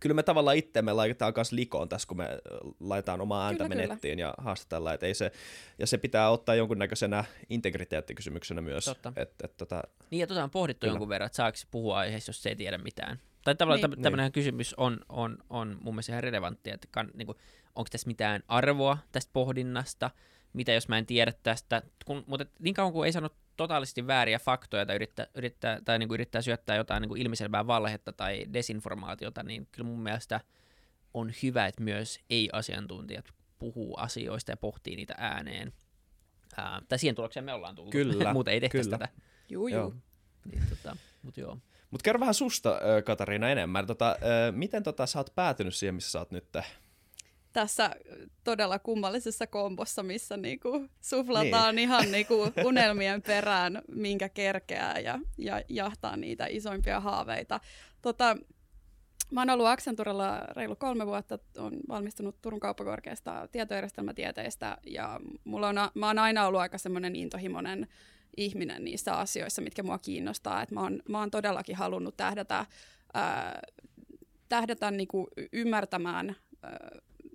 kyllä 0.00 0.14
me 0.14 0.22
tavallaan 0.22 0.56
itseemme 0.56 0.92
laitetaan 0.92 1.32
myös 1.36 1.52
likoon 1.52 1.88
tässä, 1.88 2.08
kun 2.08 2.16
me 2.16 2.38
laitetaan 2.80 3.20
omaa 3.20 3.46
ääntä 3.46 3.64
Kyllä, 3.64 3.76
kyllä. 3.76 3.94
nettiin 3.94 4.18
ja 4.18 4.34
haastatellaan, 4.38 4.94
että 4.94 5.06
ei 5.06 5.14
se, 5.14 5.32
ja 5.78 5.86
se 5.86 5.98
pitää 5.98 6.30
ottaa 6.30 6.54
jonkunnäköisenä 6.54 7.24
integriteettikysymyksenä 7.50 8.60
myös. 8.60 8.84
Totta. 8.84 9.12
Et, 9.16 9.34
et, 9.44 9.56
tota, 9.56 9.82
Niin, 10.10 10.20
ja 10.20 10.26
tota 10.26 10.44
on 10.44 10.50
pohdittu 10.50 10.80
Kyllä. 10.80 10.92
jonkun 10.92 11.08
verran, 11.08 11.26
että 11.26 11.36
saako 11.36 11.58
puhua 11.70 11.98
aiheesta, 11.98 12.28
jos 12.28 12.42
se 12.42 12.48
ei 12.48 12.56
tiedä 12.56 12.78
mitään. 12.78 13.20
Tai 13.44 13.54
tavallaan 13.54 13.80
Niin. 13.80 13.90
niin. 13.90 14.02
tämmöinen 14.02 14.32
kysymys 14.32 14.74
on, 14.74 15.00
on, 15.08 15.38
on 15.50 15.78
mun 15.80 15.94
mielestä 15.94 16.12
ihan 16.12 16.22
relevantti, 16.22 16.70
että 16.70 16.88
kan, 16.90 17.10
niin 17.14 17.26
kuin, 17.26 17.38
onko 17.76 17.88
tässä 17.90 18.06
mitään 18.06 18.42
arvoa 18.48 18.98
tästä 19.12 19.30
pohdinnasta, 19.32 20.10
mitä 20.52 20.72
jos 20.72 20.88
mä 20.88 20.98
en 20.98 21.06
tiedä 21.06 21.32
tästä, 21.42 21.82
kun, 22.04 22.24
mutta 22.26 22.46
niin 22.58 22.74
kauan 22.74 22.92
kuin 22.92 23.06
ei 23.06 23.12
sano 23.12 23.30
totaalisesti 23.56 24.06
vääriä 24.06 24.38
faktoja 24.38 24.86
tai 24.86 24.96
yrittää, 24.96 25.26
yrittää, 25.34 25.80
tai 25.84 25.98
niin 25.98 26.08
kuin 26.08 26.16
yrittää 26.16 26.42
syöttää 26.42 26.76
jotain 26.76 27.00
niin 27.00 27.08
kuin 27.08 27.22
ilmiselvää 27.22 27.66
valhetta 27.66 28.12
tai 28.12 28.46
desinformaatiota, 28.52 29.42
niin 29.42 29.68
kyllä 29.72 29.88
mun 29.88 30.00
mielestä 30.00 30.40
on 31.14 31.32
hyvä, 31.42 31.66
että 31.66 31.82
myös 31.82 32.20
ei-asiantuntijat 32.30 33.24
puhuu 33.58 33.94
asioista 33.96 34.52
ja 34.52 34.56
pohtii 34.56 34.96
niitä 34.96 35.14
ääneen. 35.18 35.72
Ää, 36.56 36.82
tai 36.88 36.98
siihen 36.98 37.14
tulokseen 37.14 37.44
me 37.44 37.52
ollaan 37.52 37.74
tullut. 37.74 37.92
Kyllä, 37.92 38.32
Muuten 38.34 38.54
ei 38.54 38.60
tehtäisi 38.60 38.90
kyllä. 38.90 38.98
tätä. 38.98 39.12
juu, 39.48 39.68
Joo. 39.68 39.82
juu. 39.82 39.94
Niin, 40.52 40.62
tota, 40.70 40.96
mut 41.22 41.36
joo. 41.36 41.58
Mutta 41.90 42.04
kerro 42.04 42.20
vähän 42.20 42.34
susta, 42.34 42.80
Katariina, 43.04 43.50
enemmän. 43.50 43.86
Tota, 43.86 44.16
ö, 44.22 44.52
miten 44.52 44.82
tota, 44.82 45.06
sä 45.06 45.18
oot 45.18 45.34
päätynyt 45.34 45.74
siihen, 45.74 45.94
missä 45.94 46.10
sä 46.10 46.18
oot 46.18 46.30
nyt? 46.30 46.44
Tässä 47.52 47.90
todella 48.44 48.78
kummallisessa 48.78 49.46
kombossa, 49.46 50.02
missä 50.02 50.36
niinku 50.36 50.88
suflataan 51.00 51.74
niin. 51.74 51.88
ihan 51.88 52.12
niinku 52.12 52.52
unelmien 52.68 53.22
perään, 53.22 53.82
minkä 53.94 54.28
kerkeää 54.28 54.98
ja, 54.98 55.18
ja 55.38 55.62
jahtaa 55.68 56.16
niitä 56.16 56.46
isoimpia 56.46 57.00
haaveita. 57.00 57.60
Tota, 58.02 58.36
mä 59.30 59.40
oon 59.40 59.50
ollut 59.50 59.66
Accenturella 59.66 60.38
reilu 60.56 60.76
kolme 60.76 61.06
vuotta, 61.06 61.38
on 61.58 61.72
valmistunut 61.88 62.42
Turun 62.42 62.60
kauppakorkeasta 62.60 63.48
tietojärjestelmätieteistä 63.52 64.78
ja 64.86 65.20
mulla 65.44 65.68
on, 65.68 65.76
mä 65.94 66.06
oon 66.06 66.18
aina 66.18 66.46
ollut 66.46 66.60
aika 66.60 66.78
semmoinen 66.78 67.16
intohimoinen 67.16 67.88
ihminen 68.36 68.84
niissä 68.84 69.12
asioissa, 69.12 69.62
mitkä 69.62 69.82
mua 69.82 69.98
kiinnostaa. 69.98 70.62
Et 70.62 70.70
mä, 70.70 70.80
oon, 70.80 71.02
mä 71.08 71.18
oon 71.18 71.30
todellakin 71.30 71.76
halunnut 71.76 72.16
tähdätä, 72.16 72.66
ää, 73.14 73.60
tähdätä 74.48 74.90
niinku 74.90 75.28
ymmärtämään 75.52 76.36
ää, 76.62 76.90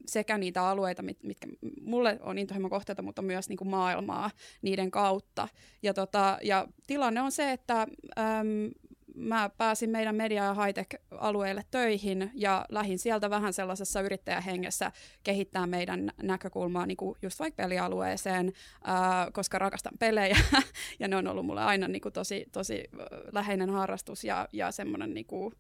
sekä 0.08 0.38
niitä 0.38 0.68
alueita, 0.68 1.02
mit, 1.02 1.24
mitkä 1.24 1.48
mulle 1.82 2.20
on 2.22 2.38
intohimon 2.38 2.70
kohteita, 2.70 3.02
mutta 3.02 3.22
myös 3.22 3.50
niin 3.50 3.58
kuin 3.58 3.70
maailmaa 3.70 4.32
niiden 4.62 4.92
kautta. 4.92 5.48
Ja, 5.84 5.94
tota, 5.94 6.38
ja 6.44 6.68
tilanne 6.88 7.22
on 7.22 7.32
se, 7.32 7.52
että 7.52 7.82
äm, 8.18 8.72
mä 9.16 9.50
pääsin 9.58 9.90
meidän 9.90 10.16
media- 10.16 10.44
ja 10.44 10.54
high-tech-alueelle 10.54 11.64
töihin 11.72 12.32
ja 12.34 12.66
lähdin 12.70 13.00
sieltä 13.00 13.30
vähän 13.30 13.54
sellaisessa 13.54 14.02
yrittäjähengessä 14.02 14.92
kehittää 15.24 15.68
meidän 15.68 16.12
näkökulmaa 16.24 16.86
niin 16.86 16.98
kuin 16.98 17.18
just 17.22 17.40
vaikka 17.40 17.64
pelialueeseen, 17.64 18.54
ää, 18.84 19.32
koska 19.34 19.60
rakastan 19.60 19.94
pelejä 20.00 20.38
ja 21.00 21.08
ne 21.08 21.16
on 21.16 21.28
ollut 21.28 21.46
mulle 21.46 21.64
aina 21.64 21.88
niin 21.88 22.02
kuin 22.02 22.14
tosi, 22.14 22.46
tosi 22.52 22.84
läheinen 23.32 23.70
harrastus 23.70 24.24
ja, 24.24 24.48
ja 24.54 24.72
semmoinen 24.72 25.14
niin 25.14 25.26
kuin 25.26 25.56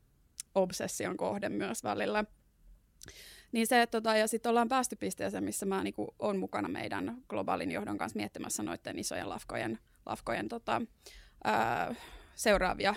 obsession 0.55 1.17
kohde 1.17 1.49
myös 1.49 1.83
välillä. 1.83 2.25
Niin 3.55 3.67
se, 3.67 3.87
tota, 3.87 4.17
ja 4.17 4.27
sitten 4.27 4.49
ollaan 4.49 4.69
päästy 4.69 4.95
pisteeseen, 4.95 5.43
missä 5.43 5.65
mä 5.65 5.83
niinku, 5.83 6.15
on 6.19 6.37
mukana 6.37 6.67
meidän 6.67 7.17
globaalin 7.29 7.71
johdon 7.71 7.97
kanssa 7.97 8.17
miettimässä 8.17 8.63
noiden 8.63 8.99
isojen 8.99 9.29
lafkojen, 9.29 9.79
lafkojen 10.05 10.47
tota, 10.47 10.81
ää, 11.43 11.95
seuraavia 12.35 12.95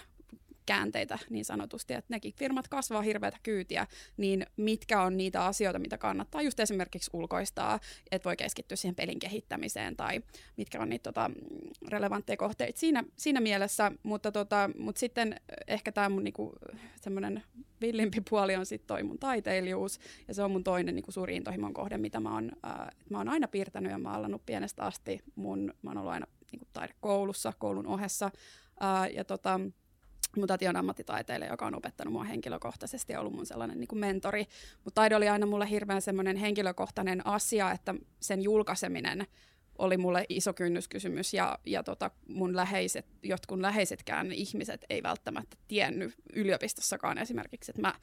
käänteitä 0.69 1.19
niin 1.31 1.45
sanotusti, 1.45 1.95
että 1.95 2.15
nekin 2.15 2.33
firmat 2.33 2.69
kasvaa 2.69 3.03
hirveätä 3.03 3.37
kyytiä, 3.43 3.87
niin 4.17 4.47
mitkä 4.57 5.03
on 5.03 5.17
niitä 5.17 5.45
asioita, 5.45 5.79
mitä 5.79 5.99
kannattaa 5.99 6.43
just 6.43 6.61
esimerkiksi 6.61 7.11
ulkoistaa, 7.13 7.81
että 8.11 8.27
voi 8.27 8.37
keskittyä 8.37 8.77
siihen 8.77 8.95
pelin 8.95 9.19
kehittämiseen 9.19 9.97
tai 9.97 10.23
mitkä 10.57 10.81
on 10.81 10.89
niitä 10.89 11.03
tota, 11.03 11.31
relevantteja 11.89 12.37
kohteita 12.37 12.81
siinä, 12.81 13.05
siinä 13.17 13.41
mielessä, 13.41 13.93
mutta, 14.03 14.33
tota, 14.33 14.71
mutta 14.79 14.99
sitten 14.99 15.41
ehkä 15.67 15.93
tämä 15.93 16.09
mun 16.09 16.25
niinku, 16.25 16.53
semmoinen 17.01 17.43
villimpi 17.81 18.21
puoli 18.31 18.57
on 18.57 18.67
sitten 18.67 18.87
toi 18.87 19.03
mun 19.03 19.19
taiteilijuus, 19.19 19.99
ja 20.29 20.35
se 20.35 20.43
on 20.43 20.51
mun 20.51 20.65
toinen 20.65 20.95
niinku, 20.95 21.13
suuri 21.13 21.37
intohimon 21.37 21.75
kohde, 21.75 21.99
mitä 21.99 22.21
mä 22.21 22.35
oon, 22.35 22.53
ää, 22.63 22.93
mä 23.11 23.19
oon 23.19 23.29
aina 23.29 23.49
piirtänyt 23.49 23.93
ja 23.93 23.99
maalannut 23.99 24.47
pienestä 24.47 24.83
asti. 24.83 25.21
Mun, 25.35 25.75
mä 25.83 25.91
oon 25.91 25.99
ollut 25.99 26.13
aina 26.13 26.27
niinku, 26.53 26.67
taidekoulussa, 26.73 27.53
koulun 27.59 27.87
ohessa, 27.87 28.31
Ää, 28.81 29.09
ja 29.09 29.25
tota, 29.25 29.61
mun 30.37 30.47
tati 30.47 30.69
on 30.69 30.77
ammattitaiteilija, 30.77 31.51
joka 31.51 31.67
on 31.67 31.75
opettanut 31.75 32.13
mua 32.13 32.25
henkilökohtaisesti 32.25 33.13
ja 33.13 33.21
ollut 33.21 33.35
mun 33.35 33.47
sellainen 33.47 33.81
niin 33.81 33.89
kuin 33.89 33.99
mentori. 33.99 34.47
Mutta 34.85 35.01
taide 35.01 35.17
oli 35.17 35.29
aina 35.29 35.47
mulle 35.47 35.71
hirveän 35.71 36.03
semmoinen 36.03 36.37
henkilökohtainen 36.37 37.27
asia, 37.27 37.73
että 37.73 37.95
sen 38.21 38.43
julkaiseminen 38.43 39.27
oli 39.79 39.97
mulle 39.97 40.25
iso 40.29 40.55
kynnyskysymys 40.55 41.35
ja, 41.35 41.59
ja 41.67 41.83
tota 41.83 42.11
mun 42.29 42.57
läheiset, 42.57 43.07
jotkun 43.23 43.63
läheisetkään 43.63 44.33
ihmiset 44.33 44.85
ei 44.91 45.03
välttämättä 45.03 45.57
tiennyt 45.69 46.15
yliopistossakaan 46.33 47.19
esimerkiksi, 47.19 47.71
että 47.71 47.83
mä 47.83 47.95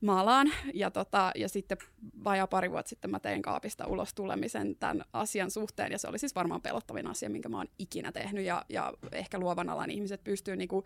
maalaan. 0.00 0.52
Ja, 0.74 0.90
tota, 0.90 1.32
ja 1.36 1.48
sitten 1.48 1.78
vajaa 2.24 2.46
pari 2.46 2.70
vuotta 2.70 2.88
sitten 2.88 3.10
mä 3.10 3.20
tein 3.20 3.42
kaapista 3.42 3.86
ulos 3.86 4.14
tulemisen 4.14 4.76
tämän 4.76 5.04
asian 5.12 5.50
suhteen. 5.50 5.92
Ja 5.92 5.98
se 5.98 6.08
oli 6.08 6.18
siis 6.18 6.34
varmaan 6.34 6.62
pelottavin 6.62 7.06
asia, 7.06 7.30
minkä 7.30 7.48
mä 7.48 7.56
oon 7.56 7.68
ikinä 7.78 8.12
tehnyt. 8.12 8.44
Ja, 8.44 8.64
ja 8.68 8.92
ehkä 9.12 9.38
luovan 9.38 9.68
alan 9.68 9.90
ihmiset 9.90 10.24
pystyy 10.24 10.56
niinku, 10.56 10.84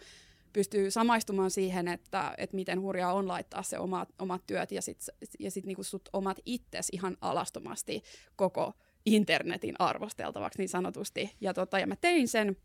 pystyy 0.53 0.91
samaistumaan 0.91 1.51
siihen, 1.51 1.89
että, 1.89 2.35
että 2.39 2.57
miten 2.57 2.81
hurjaa 2.81 3.13
on 3.13 3.29
laittaa 3.29 3.63
se 3.63 3.79
omat, 3.79 4.09
omat 4.19 4.43
työt 4.47 4.73
ja 4.73 4.83
sitten 4.83 5.15
ja 5.39 5.51
sit 5.51 5.67
niinku 5.67 5.83
sut 5.83 6.09
omat 6.13 6.37
itses 6.47 6.89
ihan 6.93 7.17
alastomasti 7.21 8.03
koko 8.37 8.73
internetin 9.07 9.75
arvosteltavaksi 9.79 10.59
niin 10.59 10.69
sanotusti. 10.69 11.31
Ja, 11.41 11.55
tota, 11.55 11.79
ja 11.79 11.87
mä 11.87 11.97
tein 11.97 12.29
sen, 12.29 12.57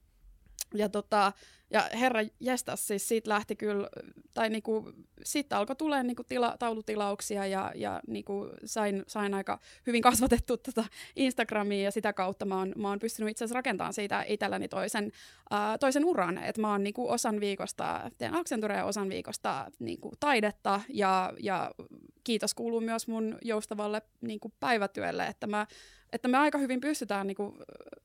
ja, 0.74 0.90
tota, 0.90 1.34
ja 1.70 1.90
herra 2.00 2.20
jestas, 2.40 2.88
siis 2.88 3.08
siitä 3.08 3.30
lähti 3.30 3.56
kyllä, 3.56 3.90
tai 4.34 4.50
niinku, 4.50 4.92
siitä 5.24 5.58
alkoi 5.58 5.76
tulee 5.76 6.04
niinku 6.04 6.24
tila, 6.24 6.56
taulutilauksia 6.60 7.46
ja, 7.46 7.72
ja 7.76 8.02
niinku 8.08 8.50
sain, 8.66 9.04
sain 9.08 9.34
aika 9.34 9.60
hyvin 9.88 10.02
kasvatettu 10.02 10.58
tota 10.58 10.86
Instagramia 11.16 11.84
ja 11.84 11.92
sitä 11.92 12.14
kautta 12.14 12.46
mä 12.46 12.58
oon, 12.58 12.74
mä 12.78 12.90
oon 12.90 13.00
pystynyt 13.00 13.32
itse 13.32 13.46
asiassa 13.46 13.56
rakentamaan 13.56 13.94
siitä 13.94 14.26
itselläni 14.28 14.68
toisen, 14.68 15.12
ää, 15.50 15.78
toisen 15.78 16.06
uran, 16.06 16.38
että 16.38 16.62
mä 16.62 16.72
oon 16.72 16.84
niinku 16.84 17.10
osan 17.10 17.40
viikosta, 17.40 18.12
teen 18.18 18.36
Accenturea 18.36 18.86
osan 18.86 19.10
viikosta 19.10 19.72
niinku 19.80 20.12
taidetta 20.20 20.82
ja, 20.90 21.34
ja 21.40 21.72
kiitos 22.24 22.54
kuuluu 22.54 22.82
myös 22.82 23.08
mun 23.08 23.38
joustavalle 23.42 24.02
niinku 24.22 24.54
päivätyölle, 24.60 25.28
että 25.28 25.48
mä 25.48 25.68
että 26.14 26.28
me 26.28 26.38
aika 26.38 26.58
hyvin 26.58 26.82
pystytään 26.82 27.28
niinku 27.28 27.58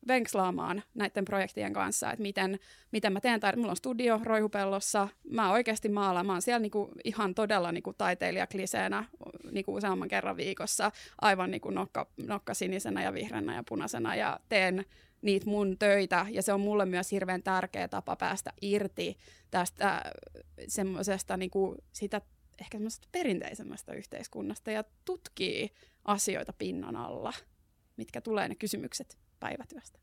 venkslaamaan 0.08 0.82
näiden 0.94 1.24
projektien 1.24 1.72
kanssa, 1.72 2.12
että 2.12 2.22
miten, 2.22 2.58
miten 2.92 3.12
mä 3.12 3.20
teen, 3.20 3.40
tai 3.40 3.56
mulla 3.56 3.70
on 3.70 3.76
studio 3.76 4.20
Roihupellossa, 4.24 5.08
mä 5.30 5.52
oikeasti 5.52 5.88
maalaan, 5.88 6.26
mä 6.26 6.32
oon 6.32 6.42
siellä 6.42 6.58
niinku 6.58 6.90
ihan 7.04 7.34
todella 7.34 7.72
niinku 7.72 7.92
taiteilijakliseenä 7.92 9.04
niinku 9.50 9.74
useamman 9.74 10.08
kerran 10.08 10.36
viikossa, 10.36 10.92
aivan 11.20 11.50
niinku 11.50 11.70
nokka, 11.70 12.06
nokka 12.16 12.54
sinisenä 12.54 13.02
ja 13.02 13.14
vihreänä 13.14 13.54
ja 13.54 13.62
punaisena, 13.68 14.14
ja 14.14 14.40
teen 14.48 14.84
niitä 15.22 15.46
mun 15.46 15.78
töitä, 15.78 16.26
ja 16.30 16.42
se 16.42 16.52
on 16.52 16.60
mulle 16.60 16.86
myös 16.86 17.12
hirveän 17.12 17.42
tärkeä 17.42 17.88
tapa 17.88 18.16
päästä 18.16 18.52
irti 18.62 19.16
tästä 19.50 20.02
semmoisesta 20.68 21.36
niinku 21.36 21.76
sitä 21.92 22.20
ehkä 22.60 22.78
semmoisesta 22.78 23.08
perinteisemmästä 23.12 23.92
yhteiskunnasta 23.92 24.70
ja 24.70 24.84
tutkii 25.04 25.70
asioita 26.04 26.52
pinnan 26.52 26.96
alla 26.96 27.32
mitkä 27.98 28.20
tulee 28.20 28.48
ne 28.48 28.54
kysymykset 28.54 29.18
päivätyöstä. 29.40 29.98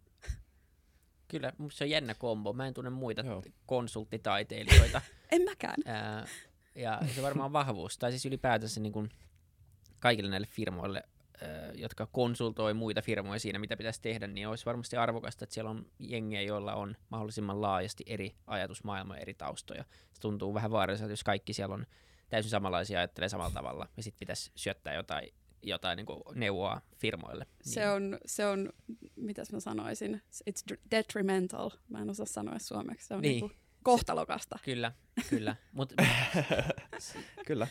Kyllä, 1.27 1.53
se 1.71 1.84
on 1.84 1.89
jännä 1.89 2.13
kombo. 2.13 2.53
Mä 2.53 2.67
en 2.67 2.73
tunne 2.73 2.89
muita 2.89 3.21
Joo. 3.21 3.43
konsulttitaiteilijoita. 3.65 5.01
en 5.31 5.41
mäkään. 5.41 5.75
Ää, 5.86 6.27
ja 6.75 7.01
se 7.15 7.21
varmaan 7.21 7.53
vahvuus. 7.53 7.97
Tai 7.97 8.12
siis 8.12 8.25
ylipäätänsä 8.25 8.79
niin 8.79 8.93
kuin 8.93 9.10
kaikille 9.99 10.29
näille 10.29 10.47
firmoille, 10.47 11.03
ää, 11.41 11.71
jotka 11.73 12.08
konsultoi 12.12 12.73
muita 12.73 13.01
firmoja 13.01 13.39
siinä, 13.39 13.60
mitä 13.60 13.77
pitäisi 13.77 14.01
tehdä, 14.01 14.27
niin 14.27 14.47
olisi 14.47 14.65
varmasti 14.65 14.97
arvokasta, 14.97 15.45
että 15.45 15.53
siellä 15.53 15.71
on 15.71 15.86
jengejä, 15.99 16.41
joilla 16.41 16.73
on 16.73 16.95
mahdollisimman 17.10 17.62
laajasti 17.62 18.03
eri 18.08 18.36
ajatusmaailmoja, 18.47 19.19
eri 19.19 19.34
taustoja. 19.34 19.84
Se 20.13 20.21
tuntuu 20.21 20.53
vähän 20.53 20.71
vaaralliselta, 20.71 21.12
jos 21.12 21.23
kaikki 21.23 21.53
siellä 21.53 21.75
on 21.75 21.86
täysin 22.29 22.51
samanlaisia 22.51 22.99
ajattelee 22.99 23.29
samalla 23.29 23.53
tavalla, 23.53 23.88
ja 23.97 24.03
sitten 24.03 24.19
pitäisi 24.19 24.51
syöttää 24.55 24.93
jotain 24.93 25.34
jotain 25.65 25.97
niin 25.97 26.06
kuin 26.06 26.21
neuvoa 26.36 26.82
firmoille. 26.97 27.45
Se, 27.62 27.80
niin. 27.80 27.89
on, 27.89 28.17
se 28.25 28.45
on, 28.45 28.69
mitäs 29.15 29.51
mä 29.51 29.60
sanoisin, 29.60 30.21
it's 30.49 30.78
detrimental. 30.91 31.69
Mä 31.89 32.01
en 32.01 32.10
osaa 32.10 32.25
sanoa 32.25 32.60
suomeksi. 32.60 33.08
Se 33.08 33.13
on 33.13 33.21
niin. 33.21 33.41
niin 33.41 33.51
kohtalokasta. 33.84 34.60
Kyllä, 34.65 34.91
kyllä. 35.30 35.56
Mut, 35.73 35.93
kyllä. 37.47 37.67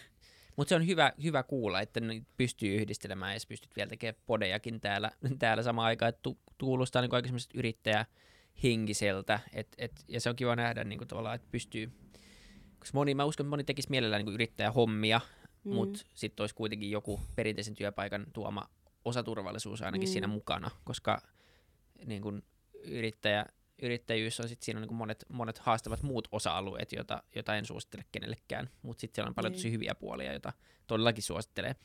Mutta 0.57 0.68
se 0.68 0.74
on 0.74 0.87
hyvä, 0.87 1.12
hyvä 1.22 1.42
kuulla, 1.42 1.80
että 1.80 2.00
pystyy 2.37 2.76
yhdistelemään 2.76 3.35
ja 3.35 3.40
pystyt 3.48 3.76
vielä 3.76 3.88
tekemään 3.88 4.22
podejakin 4.26 4.80
täällä, 4.80 5.11
täällä 5.38 5.62
samaan 5.62 5.87
aikaan, 5.87 6.09
että 6.09 6.22
tu, 6.22 6.38
kuulostaa 6.61 7.02
niin 7.02 7.14
aika 7.14 7.28
yrittäjähenkiseltä, 7.54 9.40
et, 9.52 9.68
et, 9.78 10.04
ja 10.09 10.20
se 10.20 10.30
on 10.30 10.37
kiva 10.37 10.57
nähdä 10.57 10.85
niin 10.85 10.98
kuin 10.98 11.09
tavallaan, 11.09 11.35
että 11.35 11.48
pystyy, 11.50 11.92
koska 12.78 12.98
moni, 12.98 13.14
mä 13.14 13.24
uskon, 13.24 13.44
että 13.44 13.50
moni 13.50 13.64
tekisi 13.64 13.90
mielellään 13.90 14.24
niin 14.24 14.35
yrittäjähommia, 14.35 15.20
mm. 15.64 15.72
mutta 15.72 16.00
sitten 16.14 16.42
olisi 16.42 16.55
kuitenkin 16.55 16.90
joku 16.90 17.20
perinteisen 17.37 17.74
työpaikan 17.74 18.27
tuoma 18.33 18.68
osaturvallisuus 19.05 19.83
ainakin 19.83 20.09
mm. 20.09 20.12
siinä 20.12 20.27
mukana, 20.27 20.70
koska 20.85 21.22
niin 22.07 22.22
kun 22.22 22.42
yrittäjä, 22.85 23.46
yrittäjyys 23.83 24.40
on 24.40 24.48
sitten 24.48 24.64
siinä 24.64 24.81
niin 24.81 24.94
monet, 24.94 25.24
monet 25.29 25.59
haastavat 25.59 26.03
muut 26.03 26.29
osa-alueet, 26.33 26.92
joita, 26.92 27.22
jota 27.35 27.57
en 27.57 27.66
suosittele 27.66 28.05
kenellekään, 28.12 28.70
mutta 28.83 29.00
sitten 29.00 29.14
siellä 29.14 29.29
on 29.29 29.35
paljon 29.35 29.53
mm. 29.53 29.57
tosi 29.57 29.72
hyviä 29.72 29.94
puolia, 29.94 30.31
joita 30.33 30.53
todellakin 30.87 31.22
suosittelee. 31.22 31.77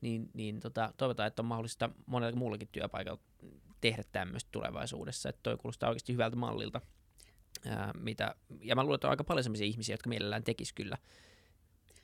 Niin, 0.00 0.30
niin 0.34 0.60
tota, 0.60 0.92
toivotaan, 0.96 1.26
että 1.26 1.42
on 1.42 1.46
mahdollista 1.46 1.90
monella 2.06 2.36
muullakin 2.36 2.68
työpaikalla 2.72 3.20
tehdä 3.80 4.02
tämmöistä 4.12 4.48
tulevaisuudessa, 4.52 5.28
että 5.28 5.40
toi 5.42 5.56
kuulostaa 5.56 5.88
oikeasti 5.88 6.12
hyvältä 6.12 6.36
mallilta. 6.36 6.80
Ää, 7.66 7.92
mitä, 7.98 8.34
ja 8.60 8.76
mä 8.76 8.82
luulen, 8.82 8.94
että 8.94 9.06
on 9.06 9.10
aika 9.10 9.24
paljon 9.24 9.44
sellaisia 9.44 9.66
ihmisiä, 9.66 9.92
jotka 9.92 10.08
mielellään 10.08 10.44
tekis 10.44 10.72
kyllä 10.72 10.98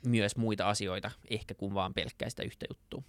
myös 0.06 0.36
muita 0.36 0.68
asioita, 0.68 1.10
ehkä 1.30 1.54
kuin 1.54 1.74
vaan 1.74 1.94
pelkkää 1.94 2.30
sitä 2.30 2.42
yhtä 2.42 2.66
juttua. 2.70 3.02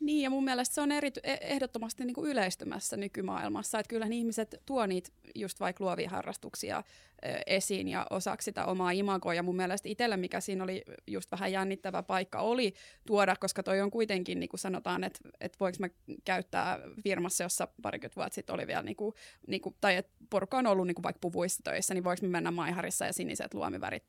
Niin, 0.00 0.22
ja 0.22 0.30
mun 0.30 0.44
mielestä 0.44 0.74
se 0.74 0.80
on 0.80 0.92
eri, 0.92 1.10
e- 1.22 1.36
ehdottomasti 1.40 2.04
niin 2.04 2.14
kuin 2.14 2.30
yleistymässä 2.30 2.96
nykymaailmassa, 2.96 3.78
että 3.78 3.88
kyllähän 3.88 4.12
ihmiset 4.12 4.54
tuo 4.66 4.86
niitä 4.86 5.10
just 5.34 5.60
vaikka 5.60 5.84
luovia 5.84 6.10
harrastuksia 6.10 6.82
esiin 7.46 7.88
ja 7.88 8.06
osaksi 8.10 8.44
sitä 8.44 8.64
omaa 8.64 8.90
imagoa, 8.90 9.34
ja 9.34 9.42
mun 9.42 9.56
mielestä 9.56 9.88
itsellä, 9.88 10.16
mikä 10.16 10.40
siinä 10.40 10.64
oli 10.64 10.84
just 11.06 11.30
vähän 11.32 11.52
jännittävä 11.52 12.02
paikka, 12.02 12.40
oli 12.40 12.74
tuoda, 13.06 13.36
koska 13.36 13.62
toi 13.62 13.80
on 13.80 13.90
kuitenkin, 13.90 14.40
niin 14.40 14.48
kuin 14.48 14.60
sanotaan, 14.60 15.04
että, 15.04 15.18
että 15.40 15.58
voiko 15.60 15.76
mä 15.80 15.88
käyttää 16.24 16.78
firmassa, 17.02 17.44
jossa 17.44 17.68
parikymmentä 17.82 18.16
vuotta 18.16 18.34
sitten 18.34 18.54
oli 18.54 18.66
vielä, 18.66 18.82
niin 18.82 18.96
kuin, 18.96 19.14
niin 19.46 19.60
kuin, 19.60 19.76
tai 19.80 19.96
että 19.96 20.12
porukka 20.30 20.58
on 20.58 20.66
ollut 20.66 20.86
niin 20.86 20.94
kuin 20.94 21.02
vaikka 21.02 21.20
puvuissa 21.20 21.62
töissä, 21.64 21.94
niin 21.94 22.04
voiko 22.04 22.26
mä 22.26 22.28
mennä 22.28 22.50
Maiharissa 22.50 23.06
ja 23.06 23.12
siniset 23.12 23.54
luomivärit, 23.54 24.04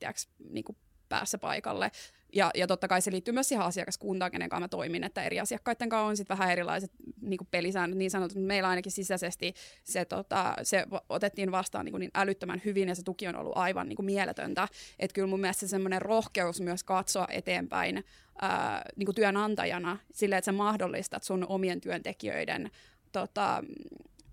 niin 0.50 0.64
kuin 0.64 0.76
päässä 1.08 1.38
paikalle. 1.38 1.90
Ja, 2.32 2.50
ja 2.54 2.66
totta 2.66 2.88
kai 2.88 3.00
se 3.00 3.10
liittyy 3.10 3.34
myös 3.34 3.48
siihen 3.48 3.64
asiakaskuntaan, 3.64 4.30
kenen 4.30 4.48
kanssa 4.48 4.60
mä 4.60 4.68
toimin, 4.68 5.04
että 5.04 5.22
eri 5.22 5.40
asiakkaiden 5.40 5.88
kanssa 5.88 6.06
on 6.06 6.16
sitten 6.16 6.38
vähän 6.38 6.52
erilaiset 6.52 6.90
niin 7.20 7.38
kuin 7.38 7.48
pelisäännöt, 7.50 7.98
niin 7.98 8.10
sanotut, 8.10 8.42
meillä 8.42 8.68
ainakin 8.68 8.92
sisäisesti 8.92 9.54
se, 9.84 10.04
tota, 10.04 10.54
se 10.62 10.86
otettiin 11.08 11.52
vastaan 11.52 11.84
niin, 11.84 11.92
kuin 11.92 12.00
niin 12.00 12.10
älyttömän 12.14 12.62
hyvin 12.64 12.88
ja 12.88 12.94
se 12.94 13.02
tuki 13.02 13.28
on 13.28 13.36
ollut 13.36 13.56
aivan 13.56 13.88
niin 13.88 13.96
kuin 13.96 14.06
mieletöntä. 14.06 14.68
Että 14.98 15.14
kyllä 15.14 15.28
mun 15.28 15.40
mielestä 15.40 15.60
se 15.60 15.68
semmoinen 15.68 16.02
rohkeus 16.02 16.60
myös 16.60 16.84
katsoa 16.84 17.26
eteenpäin 17.30 18.04
ää, 18.40 18.82
niin 18.96 19.06
kuin 19.06 19.16
työnantajana 19.16 19.98
silleen, 20.12 20.38
että 20.38 20.46
sä 20.46 20.52
mahdollistat 20.52 21.22
sun 21.22 21.46
omien 21.48 21.80
työntekijöiden 21.80 22.70
tota, 23.12 23.64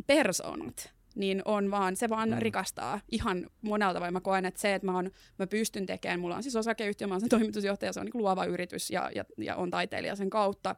persoonat 0.08 0.93
niin 1.16 1.42
on 1.46 1.72
vaan, 1.72 1.96
se 1.96 2.10
vaan 2.10 2.30
mm. 2.30 2.38
rikastaa 2.40 3.00
ihan 3.12 3.50
monelta, 3.62 4.00
vai 4.00 4.12
mä 4.12 4.22
koen, 4.22 4.46
että 4.46 4.62
se, 4.62 4.74
että 4.74 4.86
mä, 4.86 4.98
on, 4.98 5.12
mä 5.40 5.48
pystyn 5.48 5.86
tekemään, 5.86 6.20
mulla 6.20 6.36
on 6.36 6.44
siis 6.44 6.56
osakeyhtiö, 6.56 7.08
mä 7.08 7.14
oon 7.14 7.22
sen 7.22 7.30
toimitusjohtaja, 7.30 7.94
se 7.94 8.00
on 8.00 8.06
niin 8.06 8.22
luova 8.22 8.46
yritys 8.46 8.92
ja, 8.92 9.12
ja, 9.16 9.26
ja 9.38 9.56
on 9.56 9.70
taiteilija 9.70 10.16
sen 10.16 10.30
kautta, 10.30 10.76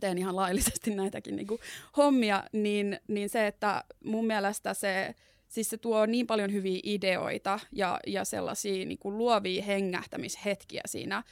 teen 0.00 0.18
ihan 0.18 0.36
laillisesti 0.36 0.94
näitäkin 0.94 1.36
niin 1.36 1.46
kuin 1.46 1.60
hommia, 1.96 2.44
niin, 2.52 3.00
niin 3.08 3.28
se, 3.28 3.46
että 3.46 3.84
mun 4.04 4.26
mielestä 4.26 4.74
se, 4.74 5.14
siis 5.48 5.70
se 5.70 5.76
tuo 5.76 6.06
niin 6.06 6.26
paljon 6.26 6.52
hyviä 6.52 6.80
ideoita 6.82 7.60
ja, 7.72 8.00
ja 8.06 8.24
sellaisia 8.24 8.86
niin 8.86 8.98
kuin 8.98 9.18
luovia 9.18 9.62
hengähtämishetkiä 9.62 10.82
siinä 10.86 11.22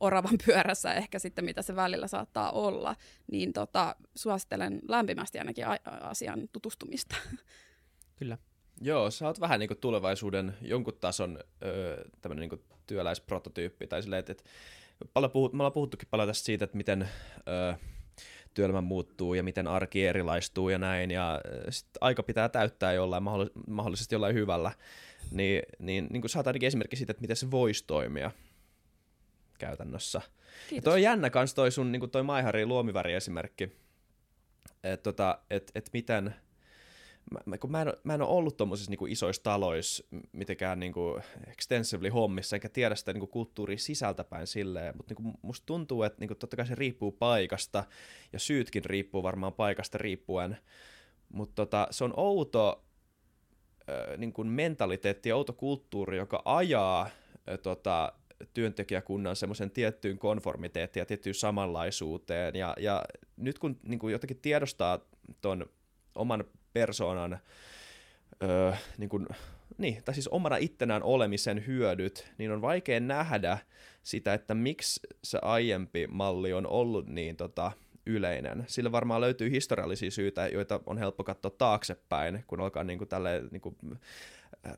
oravan 0.00 0.38
pyörässä 0.46 0.94
ehkä 0.94 1.18
sitten, 1.18 1.44
mitä 1.44 1.62
se 1.62 1.76
välillä 1.76 2.06
saattaa 2.06 2.50
olla, 2.50 2.96
niin 3.32 3.52
tota, 3.52 3.96
suosittelen 4.14 4.80
lämpimästi 4.88 5.38
ainakin 5.38 5.64
asian 6.00 6.48
tutustumista. 6.52 7.16
Kyllä. 8.20 8.38
Joo, 8.80 9.10
sä 9.10 9.26
oot 9.26 9.40
vähän 9.40 9.60
niin 9.60 9.68
kuin 9.68 9.78
tulevaisuuden 9.78 10.54
jonkun 10.62 10.98
tason 11.00 11.38
öö, 11.64 12.04
tämmöinen 12.20 12.48
niin 12.48 12.64
työläisprototyyppi, 12.86 13.86
tai 13.86 14.02
silleen, 14.02 14.20
että, 14.20 14.32
että 14.32 14.44
paljon 15.12 15.30
puhut, 15.30 15.52
me 15.52 15.56
ollaan 15.56 15.72
puhuttukin 15.72 16.08
paljon 16.10 16.28
tästä 16.28 16.44
siitä, 16.44 16.64
että 16.64 16.76
miten 16.76 17.08
öö, 17.48 17.74
työelämä 18.54 18.80
muuttuu 18.80 19.34
ja 19.34 19.42
miten 19.42 19.66
arki 19.66 20.06
erilaistuu 20.06 20.68
ja 20.68 20.78
näin, 20.78 21.10
ja 21.10 21.40
sit 21.70 21.86
aika 22.00 22.22
pitää 22.22 22.48
täyttää 22.48 22.92
jollain, 22.92 23.22
mahdollisesti 23.66 24.14
jollain 24.14 24.34
hyvällä, 24.34 24.72
niin, 25.30 25.62
niin, 25.78 26.06
niin 26.10 26.20
kuin 26.20 26.30
sä 26.30 26.38
oot 26.38 26.46
ainakin 26.46 26.66
esimerkki 26.66 26.96
siitä, 26.96 27.10
että 27.10 27.20
miten 27.20 27.36
se 27.36 27.50
voisi 27.50 27.84
toimia 27.86 28.30
käytännössä. 29.58 30.20
Kiitos. 30.68 30.76
Ja 30.76 30.82
toi 30.82 30.92
on 30.92 31.02
jännä 31.02 31.30
kans 31.30 31.54
toi 31.54 31.70
sun 31.70 31.92
niin 31.92 32.00
kuin 32.00 32.10
toi 32.10 32.22
Maihari 32.22 32.66
luomiväri 32.66 33.14
esimerkki, 33.14 33.72
että 34.84 35.02
tota, 35.02 35.38
et, 35.50 35.70
et 35.74 35.90
miten– 35.92 36.34
mä, 37.46 37.58
kun 37.58 37.70
mä, 37.70 37.82
en, 37.82 37.92
mä 38.04 38.14
en 38.14 38.22
ole 38.22 38.30
ollut 38.30 38.56
tuommoisissa 38.56 38.90
niin 38.90 39.12
isoissa 39.12 39.42
taloissa 39.42 40.04
mitenkään 40.32 40.80
niin 40.80 40.92
kuin 40.92 41.22
extensively 41.46 42.08
hommissa, 42.08 42.56
enkä 42.56 42.68
tiedä 42.68 42.94
sitä 42.94 43.12
niin 43.12 43.20
kuin 43.20 43.30
kulttuuria 43.30 43.78
sisältäpäin 43.78 44.46
silleen, 44.46 44.96
mutta 44.96 45.14
niin 45.14 45.22
kuin 45.24 45.34
musta 45.42 45.66
tuntuu, 45.66 46.02
että 46.02 46.20
niin 46.20 46.28
kuin 46.28 46.38
totta 46.38 46.56
kai 46.56 46.66
se 46.66 46.74
riippuu 46.74 47.12
paikasta, 47.12 47.84
ja 48.32 48.38
syytkin 48.38 48.84
riippuu 48.84 49.22
varmaan 49.22 49.52
paikasta 49.52 49.98
riippuen, 49.98 50.56
mutta 51.28 51.54
tota, 51.54 51.88
se 51.90 52.04
on 52.04 52.14
outo 52.16 52.84
äh, 53.90 54.18
niin 54.18 54.32
kuin 54.32 54.48
mentaliteetti 54.48 55.28
ja 55.28 55.36
outo 55.36 55.52
kulttuuri, 55.52 56.16
joka 56.16 56.42
ajaa 56.44 57.02
äh, 57.02 57.58
tota, 57.62 58.12
työntekijäkunnan 58.54 59.36
semmoisen 59.36 59.70
tiettyyn 59.70 60.18
konformiteettiin 60.18 61.00
ja 61.00 61.06
tiettyyn 61.06 61.34
samanlaisuuteen. 61.34 62.56
Ja, 62.56 62.74
ja 62.78 63.04
nyt 63.36 63.58
kun 63.58 63.80
niin 63.82 63.98
kuin 63.98 64.12
jotenkin 64.12 64.40
tiedostaa 64.40 64.98
ton 65.40 65.66
oman 66.14 66.44
persoonan 66.72 67.38
öö, 68.42 68.72
niin 68.98 69.08
kuin, 69.08 69.26
niin, 69.78 70.04
tai 70.04 70.14
siis 70.14 70.28
omana 70.28 70.56
ittenään 70.56 71.02
olemisen 71.02 71.66
hyödyt, 71.66 72.32
niin 72.38 72.52
on 72.52 72.62
vaikea 72.62 73.00
nähdä 73.00 73.58
sitä, 74.02 74.34
että 74.34 74.54
miksi 74.54 75.00
se 75.24 75.38
aiempi 75.42 76.06
malli 76.06 76.52
on 76.52 76.66
ollut 76.66 77.06
niin 77.06 77.36
tota, 77.36 77.72
yleinen. 78.06 78.64
Sillä 78.66 78.92
varmaan 78.92 79.20
löytyy 79.20 79.50
historiallisia 79.50 80.10
syitä, 80.10 80.48
joita 80.48 80.80
on 80.86 80.98
helppo 80.98 81.24
katsoa 81.24 81.50
taaksepäin, 81.50 82.44
kun 82.46 82.60
alkaa 82.60 82.84
niin 82.84 82.98
kuin, 82.98 83.08
tälleen, 83.08 83.48
niin 83.50 83.60
kuin, 83.60 83.76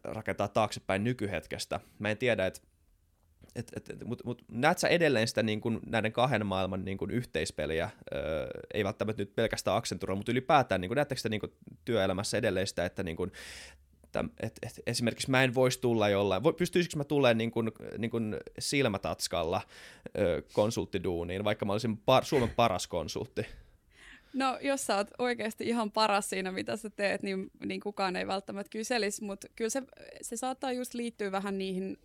rakentaa 0.05 0.49
taaksepäin 0.49 1.05
nykyhetkestä. 1.05 1.81
Mä 1.99 2.11
en 2.11 2.19
tiedä, 2.19 2.47
että 2.47 2.61
et, 3.55 3.73
et, 3.77 3.91
et, 3.91 4.05
Mutta 4.05 4.25
mut, 4.25 4.43
näet 4.49 4.79
sä 4.79 4.89
edelleen 4.89 5.29
sitä 5.29 5.43
niin 5.43 5.61
kun, 5.61 5.81
näiden 5.87 6.13
kahden 6.13 6.47
maailman 6.47 6.85
niin 6.85 6.99
kun, 6.99 7.11
yhteispeliä, 7.11 7.91
öö, 8.15 8.49
ei 8.75 8.85
välttämättä 8.85 9.23
nyt 9.23 9.35
pelkästään 9.35 9.77
Accenturella, 9.77 10.17
mutta 10.17 10.33
ylipäätään, 10.33 10.81
niin 10.81 10.91
näettekö 10.95 11.19
sitä 11.19 11.29
niin 11.29 11.41
kun, 11.41 11.53
työelämässä 11.85 12.39
edelleen 12.39 12.67
sitä, 12.67 12.85
että 12.85 13.03
niin 13.03 13.17
kun, 13.17 13.33
et, 14.41 14.59
et, 14.63 14.81
esimerkiksi 14.87 15.31
mä 15.31 15.45
en 15.45 15.55
voisi 15.55 15.81
tulla 15.81 16.09
jollain, 16.09 16.43
pystyisikö 16.57 16.97
mä 16.97 17.05
tulemaan 17.05 17.39
niin 17.39 17.51
kun, 17.51 17.73
niin 17.99 18.11
kun 18.11 18.37
silmätatskalla 18.59 19.61
ö, 20.19 20.43
konsulttiduuniin, 20.53 21.45
vaikka 21.45 21.65
mä 21.65 21.73
olisin 21.73 21.97
par, 21.97 22.25
Suomen 22.25 22.51
paras 22.51 22.87
konsultti? 22.87 23.47
No, 24.35 24.59
jos 24.61 24.87
sä 24.87 24.97
oot 24.97 25.11
oikeasti 25.19 25.65
ihan 25.65 25.93
paras 25.93 26.31
siinä, 26.31 26.53
mitä 26.53 26.77
sä 26.77 26.91
teet, 26.91 27.23
niin, 27.23 27.51
niin 27.65 27.81
kukaan 27.81 28.17
ei 28.17 28.27
välttämättä 28.27 28.71
kyselisi, 28.71 29.25
mutta 29.25 29.47
kyllä 29.57 29.71
se, 29.71 29.83
se 30.23 30.37
saattaa 30.37 30.73
just 30.73 30.95
liittyä 30.95 31.33
vähän 31.33 31.59
niihin 31.59 31.99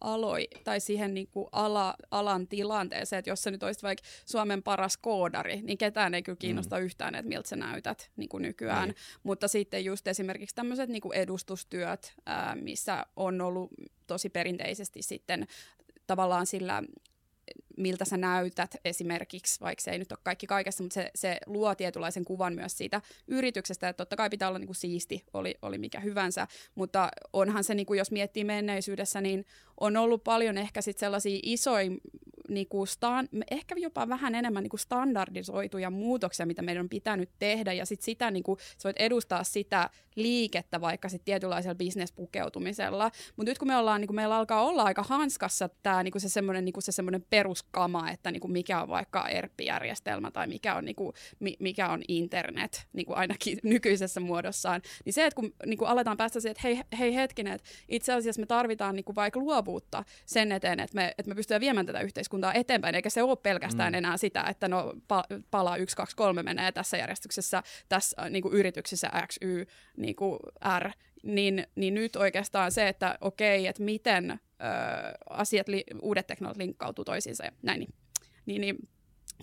aloi, 0.00 0.48
tai 0.64 0.80
siihen 0.80 1.14
niin 1.14 1.28
kuin 1.28 1.46
ala, 1.52 1.94
alan 2.10 2.46
tilanteeseen, 2.46 3.18
että 3.18 3.30
jos 3.30 3.42
sä 3.42 3.50
nyt 3.50 3.62
olisit 3.62 3.82
vaikka 3.82 4.08
Suomen 4.26 4.62
paras 4.62 4.96
koodari, 4.96 5.60
niin 5.62 5.78
ketään 5.78 6.14
ei 6.14 6.22
kyllä 6.22 6.36
kiinnosta 6.36 6.78
mm. 6.78 6.82
yhtään, 6.82 7.14
että 7.14 7.28
miltä 7.28 7.48
sä 7.48 7.56
näytät 7.56 8.10
niin 8.16 8.28
kuin 8.28 8.42
nykyään. 8.42 8.88
Niin. 8.88 8.96
Mutta 9.22 9.48
sitten 9.48 9.84
just 9.84 10.06
esimerkiksi 10.06 10.54
tämmöiset 10.54 10.90
niin 10.90 11.02
kuin 11.02 11.18
edustustyöt, 11.18 12.14
ää, 12.26 12.54
missä 12.54 13.06
on 13.16 13.40
ollut 13.40 13.70
tosi 14.06 14.28
perinteisesti 14.28 15.02
sitten 15.02 15.46
tavallaan 16.06 16.46
sillä 16.46 16.82
miltä 17.76 18.04
sä 18.04 18.16
näytät 18.16 18.76
esimerkiksi, 18.84 19.60
vaikka 19.60 19.82
se 19.82 19.90
ei 19.90 19.98
nyt 19.98 20.12
ole 20.12 20.18
kaikki 20.22 20.46
kaikessa, 20.46 20.82
mutta 20.82 20.94
se, 20.94 21.10
se 21.14 21.38
luo 21.46 21.74
tietynlaisen 21.74 22.24
kuvan 22.24 22.54
myös 22.54 22.78
siitä 22.78 23.00
yrityksestä, 23.28 23.88
että 23.88 23.96
totta 23.96 24.16
kai 24.16 24.30
pitää 24.30 24.48
olla 24.48 24.58
niin 24.58 24.68
kuin 24.68 24.76
siisti, 24.76 25.24
oli, 25.34 25.54
oli 25.62 25.78
mikä 25.78 26.00
hyvänsä, 26.00 26.46
mutta 26.74 27.08
onhan 27.32 27.64
se, 27.64 27.74
niin 27.74 27.86
kuin 27.86 27.98
jos 27.98 28.10
miettii 28.10 28.44
menneisyydessä, 28.44 29.20
niin 29.20 29.46
on 29.80 29.96
ollut 29.96 30.24
paljon 30.24 30.58
ehkä 30.58 30.82
sit 30.82 30.98
sellaisia 30.98 31.40
isoja 31.42 31.90
niin 32.50 32.68
kuin 32.68 32.86
stan, 32.86 33.28
ehkä 33.50 33.74
jopa 33.78 34.08
vähän 34.08 34.34
enemmän 34.34 34.62
niin 34.62 34.70
kuin 34.70 34.80
standardisoituja 34.80 35.90
muutoksia, 35.90 36.46
mitä 36.46 36.62
meidän 36.62 36.84
on 36.84 36.88
pitänyt 36.88 37.30
tehdä, 37.38 37.72
ja 37.72 37.86
sit 37.86 38.02
sitä 38.02 38.30
niin 38.30 38.42
kuin, 38.42 38.58
sä 38.78 38.88
voit 38.88 38.96
edustaa 38.96 39.44
sitä 39.44 39.90
liikettä 40.16 40.80
vaikka 40.80 41.08
sit 41.08 41.24
tietynlaisella 41.24 41.74
bisnespukeutumisella. 41.74 43.10
Mutta 43.36 43.50
nyt 43.50 43.58
kun 43.58 43.68
me 43.68 43.76
ollaan, 43.76 44.00
niin 44.00 44.08
kuin 44.08 44.16
meillä 44.16 44.36
alkaa 44.36 44.62
olla 44.62 44.82
aika 44.82 45.02
hanskassa 45.02 45.68
tämä 45.82 46.02
niin 46.02 46.12
kuin 46.12 46.22
se 46.22 46.28
semmoinen 46.28 46.64
niin 46.64 46.74
se 46.80 47.02
peruskama, 47.30 48.10
että 48.10 48.30
niin 48.30 48.40
kuin 48.40 48.52
mikä 48.52 48.82
on 48.82 48.88
vaikka 48.88 49.28
ERP-järjestelmä 49.28 50.30
tai 50.30 50.46
mikä 50.46 50.74
on, 50.74 50.84
niin 50.84 50.96
kuin, 50.96 51.12
mikä 51.58 51.88
on 51.88 52.02
internet, 52.08 52.86
niin 52.92 53.06
kuin 53.06 53.16
ainakin 53.16 53.58
nykyisessä 53.72 54.20
muodossaan, 54.20 54.82
niin 55.04 55.12
se, 55.12 55.26
että 55.26 55.34
kun 55.34 55.54
niin 55.66 55.78
kuin 55.78 55.88
aletaan 55.88 56.16
päästä 56.16 56.40
siihen, 56.40 56.50
että 56.50 56.68
hei, 56.68 56.80
hei 56.98 57.14
hetkinen, 57.14 57.52
että 57.52 57.68
itse 57.88 58.12
asiassa 58.12 58.40
me 58.40 58.46
tarvitaan 58.46 58.96
niin 58.96 59.04
kuin 59.04 59.16
vaikka 59.16 59.40
luovuutta 59.40 60.04
sen 60.26 60.52
eteen, 60.52 60.80
että 60.80 60.94
me, 60.94 61.14
että 61.18 61.28
me 61.28 61.34
pystytään 61.34 61.60
viemään 61.60 61.86
tätä 61.86 62.00
yhteiskuntaa 62.00 62.39
eteenpäin, 62.54 62.94
eikä 62.94 63.10
se 63.10 63.22
ole 63.22 63.36
pelkästään 63.36 63.92
mm. 63.92 63.98
enää 63.98 64.16
sitä, 64.16 64.42
että 64.42 64.68
no 64.68 64.94
pala 65.50 65.76
1, 65.76 65.96
2, 65.96 66.16
3 66.16 66.42
menee 66.42 66.72
tässä 66.72 66.96
järjestyksessä, 66.96 67.62
tässä 67.88 68.30
niin 68.30 68.42
kuin 68.42 68.54
yrityksissä 68.54 69.10
X, 69.26 69.36
Y, 69.40 69.66
niin 69.96 70.16
kuin 70.16 70.38
R, 70.78 70.90
niin, 71.22 71.66
niin 71.74 71.94
nyt 71.94 72.16
oikeastaan 72.16 72.72
se, 72.72 72.88
että 72.88 73.18
okei, 73.20 73.66
että 73.66 73.82
miten 73.82 74.30
ö, 74.30 74.36
asiat, 75.30 75.68
li, 75.68 75.84
uudet 76.02 76.26
teknologiat 76.26 76.58
linkkautuu 76.58 77.04
toisiinsa 77.04 77.44
ja 77.44 77.52
näin, 77.62 77.80
niin, 77.80 77.94
niin, 78.46 78.60
niin 78.60 78.76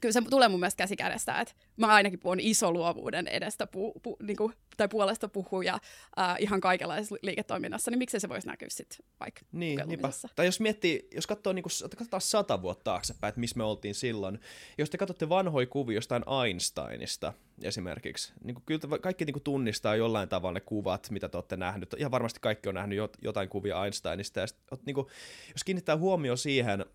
kyllä 0.01 0.13
se 0.13 0.21
tulee 0.29 0.47
mun 0.47 0.59
mielestä 0.59 0.77
käsikädessä, 0.77 1.39
että 1.39 1.53
mä 1.77 1.87
ainakin 1.87 2.19
puhun 2.19 2.39
iso 2.39 2.71
luovuuden 2.71 3.27
edestä 3.27 3.67
pu, 3.67 3.93
pu, 4.03 4.17
niin 4.23 4.37
kuin, 4.37 4.53
tai 4.77 4.87
puolesta 4.87 5.27
puhuja 5.27 5.79
äh, 6.19 6.35
ihan 6.39 6.61
kaikenlaisessa 6.61 7.15
liiketoiminnassa, 7.21 7.91
niin 7.91 7.99
miksei 7.99 8.19
se 8.19 8.29
voisi 8.29 8.47
näkyä 8.47 8.67
sitten 8.71 9.05
vaikka 9.19 9.41
Niin, 9.51 9.79
niinpä. 9.85 10.09
Tai 10.35 10.45
jos 10.45 10.59
miettii, 10.59 11.07
jos 11.15 11.27
katsoo 11.27 11.53
niin 11.53 11.63
kuin, 11.63 11.89
katsotaan 11.97 12.21
sata 12.21 12.61
vuotta 12.61 12.83
taaksepäin, 12.83 13.29
että 13.29 13.39
missä 13.39 13.57
me 13.57 13.63
oltiin 13.63 13.95
silloin, 13.95 14.39
jos 14.77 14.89
te 14.89 14.97
katsotte 14.97 15.29
vanhoja 15.29 15.67
kuvia 15.67 15.95
jostain 15.95 16.23
Einsteinista 16.43 17.33
esimerkiksi, 17.63 18.33
niin 18.43 18.55
kuin, 18.55 18.63
kyllä 18.65 18.99
kaikki 18.99 19.25
niin 19.25 19.33
kuin, 19.33 19.43
tunnistaa 19.43 19.95
jollain 19.95 20.29
tavalla 20.29 20.53
ne 20.53 20.59
kuvat, 20.59 21.09
mitä 21.09 21.29
te 21.29 21.37
olette 21.37 21.57
nähnyt. 21.57 21.95
Ihan 21.97 22.11
varmasti 22.11 22.39
kaikki 22.39 22.69
on 22.69 22.75
nähnyt 22.75 22.99
jotain 23.21 23.49
kuvia 23.49 23.85
Einsteinista, 23.85 24.39
ja 24.39 24.47
sit, 24.47 24.57
niin 24.85 24.95
kuin, 24.95 25.07
jos 25.53 25.63
kiinnittää 25.63 25.97
huomio 25.97 26.35
siihen, 26.35 26.85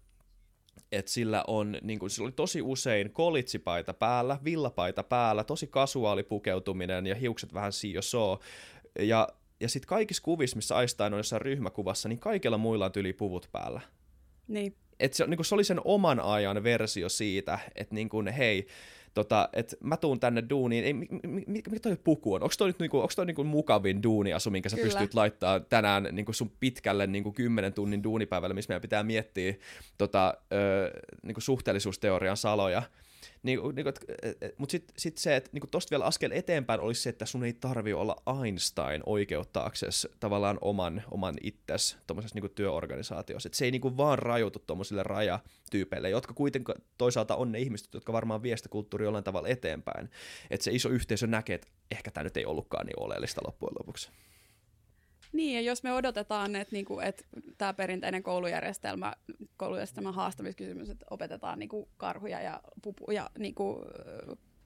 että 0.93 1.13
sillä 1.13 1.45
on, 1.47 1.77
niin 1.83 1.99
kuin, 1.99 2.11
sillä 2.11 2.27
oli 2.27 2.33
tosi 2.33 2.63
usein 2.63 3.13
kolitsipaita 3.13 3.95
päällä, 3.95 4.39
villapaita 4.45 5.03
päällä, 5.03 5.45
tosi 5.45 5.67
kasuaali 5.67 6.23
pukeutuminen 6.23 7.07
ja 7.07 7.15
hiukset 7.15 7.55
vähän 7.55 7.73
siio 7.73 8.01
Ja, 8.99 9.29
ja 9.61 9.69
sitten 9.69 9.89
kaikissa 9.89 10.23
kuvissa, 10.23 10.57
missä 10.57 10.81
Einstein 10.81 11.13
on 11.13 11.19
jossain 11.19 11.43
ryhmäkuvassa, 11.43 12.09
niin 12.09 12.19
kaikilla 12.19 12.59
muilla 12.59 12.85
on 12.85 12.93
tyli 12.93 13.13
puvut 13.13 13.49
päällä. 13.53 13.81
Niin. 14.49 14.77
Et 15.01 15.15
se, 15.15 15.27
niin 15.27 15.39
kuin, 15.39 15.47
se 15.47 15.55
oli 15.55 15.65
sen 15.65 15.81
oman 15.85 16.21
ajan 16.21 16.63
versio 16.63 17.09
siitä, 17.09 17.59
että 17.75 17.95
niin 17.95 18.09
kuin, 18.09 18.29
hei, 18.29 18.67
tota, 19.15 19.49
että 19.53 19.77
mä 19.81 19.97
tuun 19.97 20.21
tänne 20.21 20.43
duuniin, 20.51 20.85
ei, 20.85 20.93
mikä, 20.93 21.15
mikä 21.47 21.81
toi 21.83 21.97
puku 22.05 22.35
on? 22.35 22.43
Onko 22.43 22.55
toi, 22.59 22.69
nyt 22.69 22.79
niinku, 22.79 22.99
onko 22.99 23.13
toi 23.17 23.27
niinku 23.27 23.45
mukavin 23.45 24.03
duuniasu, 24.03 24.51
minkä 24.51 24.69
sä 24.69 24.77
Kyllä. 24.77 24.89
pystyt 24.89 25.15
laittaa 25.15 25.61
tänään 25.61 26.09
niinku 26.13 26.33
sun 26.33 26.53
pitkälle 26.61 27.07
niinku 27.07 27.33
10 27.33 27.73
tunnin 27.73 28.03
duunipäivälle, 28.03 28.55
missä 28.55 28.71
meidän 28.71 28.83
pitää 28.83 29.03
miettiä 29.03 29.55
tota, 29.99 30.35
ö, 30.53 30.91
niinku 31.23 31.41
suhteellisuusteorian 31.41 32.37
saloja, 32.37 32.83
niin, 33.43 33.61
niin, 33.75 33.87
mutta 34.59 34.73
sitten 34.73 34.95
sit 34.99 35.19
se, 35.19 35.37
että 35.37 35.51
niin 35.53 35.71
tuosta 35.71 35.91
vielä 35.91 36.05
askel 36.05 36.31
eteenpäin 36.35 36.81
olisi 36.81 37.03
se, 37.03 37.11
että 37.11 37.27
sun 37.27 37.45
ei 37.45 37.53
tarvi 37.53 37.93
olla 37.93 38.17
Einstein 38.45 39.03
oikeuttaaksesi 39.07 40.09
tavallaan 40.21 40.59
oman, 40.61 41.03
oman 41.11 41.35
itses 41.43 41.97
tuommoisessa 42.07 42.41
niin 42.41 42.51
työorganisaatiossa. 42.55 43.47
Et 43.47 43.55
se 43.55 43.65
ei 43.65 43.71
niin 43.71 43.97
vaan 43.97 44.19
rajoitu 44.19 44.59
tuommoisille 44.59 45.03
rajatyypeille, 45.03 46.11
jotka 46.11 46.35
kuitenkin 46.35 46.75
toisaalta 46.99 47.37
on 47.37 47.53
ne 47.53 47.59
ihmiset, 47.59 47.95
jotka 47.95 48.13
varmaan 48.13 48.43
vie 48.43 48.57
sitä 48.57 48.69
kulttuuria 48.69 49.07
jollain 49.07 49.25
tavalla 49.25 49.49
eteenpäin. 49.49 50.11
Että 50.51 50.65
se 50.65 50.71
iso 50.73 50.89
yhteisö 50.89 51.27
näkee, 51.27 51.55
että 51.55 51.69
ehkä 51.91 52.11
tämä 52.11 52.25
nyt 52.25 52.37
ei 52.37 52.47
ollutkaan 52.47 52.87
niin 52.87 53.01
oleellista 53.01 53.41
loppujen 53.47 53.75
lopuksi. 53.79 54.11
Niin, 55.33 55.55
ja 55.55 55.61
jos 55.61 55.83
me 55.83 55.93
odotetaan, 55.93 56.57
että, 56.57 56.75
niinku, 56.75 57.01
että 57.01 57.25
tämä 57.59 57.73
perinteinen 57.73 58.23
koulujärjestelmä, 58.23 59.13
koulujärjestelmän 59.57 60.15
haastamiskysymys, 60.15 60.91
että 60.91 61.07
opetetaan 61.11 61.59
niinku, 61.59 61.89
karhuja 61.97 62.41
ja 62.41 62.61
pupuja 62.83 63.31
niinku, 63.39 63.85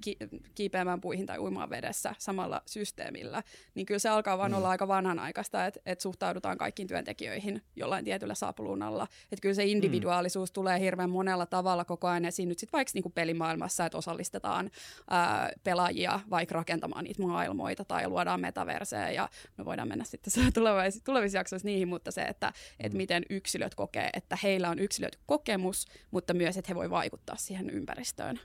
ki- 0.01 0.17
kiipeämään 0.55 1.01
puihin 1.01 1.27
tai 1.27 1.39
uimaan 1.39 1.71
vedessä 1.71 2.15
samalla 2.19 2.63
systeemillä, 2.67 3.43
niin 3.75 3.87
kyllä 3.87 3.99
se 3.99 4.09
alkaa 4.09 4.39
vaan 4.39 4.51
mm. 4.51 4.57
olla 4.57 4.71
aika 4.71 4.89
vanhanaikaista, 4.89 5.67
että, 5.67 5.81
että 5.87 6.03
suhtaudutaan 6.03 6.59
kaikkiin 6.59 6.89
työntekijöihin 6.89 7.63
jollain 7.77 8.05
tietyllä 8.05 8.35
sapluunalla. 8.35 9.07
Että 9.23 9.43
kyllä 9.43 9.55
se 9.55 9.65
mm. 9.65 9.71
individuaalisuus 9.71 10.51
mm. 10.51 10.55
tulee 10.55 10.81
hirveän 10.81 11.11
monella 11.11 11.47
tavalla 11.47 11.85
koko 11.85 12.09
ajan 12.09 12.25
esiin 12.25 12.49
nyt 12.49 12.59
sitten 12.59 12.79
vaikka 12.79 12.91
niinku 12.95 13.11
pelimaailmassa, 13.11 13.87
että 13.87 13.99
osallistetaan 13.99 14.71
ää, 15.11 15.51
pelaajia 15.65 16.21
vaikka 16.31 16.55
rakentamaan 16.55 17.05
niitä 17.05 17.23
maailmoita 17.23 17.85
tai 17.85 18.09
luodaan 18.09 18.41
metaverseja 18.41 19.11
ja 19.11 19.29
me 19.59 19.65
voidaan 19.65 19.89
mennä 19.89 20.05
sitten 20.05 20.33
tulevissa, 20.55 21.05
tulevissa 21.05 21.39
jaksoissa 21.39 21.69
niihin, 21.69 21.89
mutta 21.89 22.11
se, 22.11 22.23
että 22.23 22.47
mm. 22.47 22.87
et 22.87 22.93
miten 22.93 23.23
yksilöt 23.31 23.75
kokee, 23.75 24.11
että 24.13 24.39
heillä 24.43 24.71
on 24.71 24.79
yksilöt 24.79 25.19
kokemus, 25.27 25.87
mutta 26.11 26.35
myös, 26.35 26.57
että 26.57 26.69
he 26.69 26.75
voi 26.75 26.91
vaikuttaa 26.91 27.37
siihen 27.37 27.71
ympäristöön. 27.71 28.41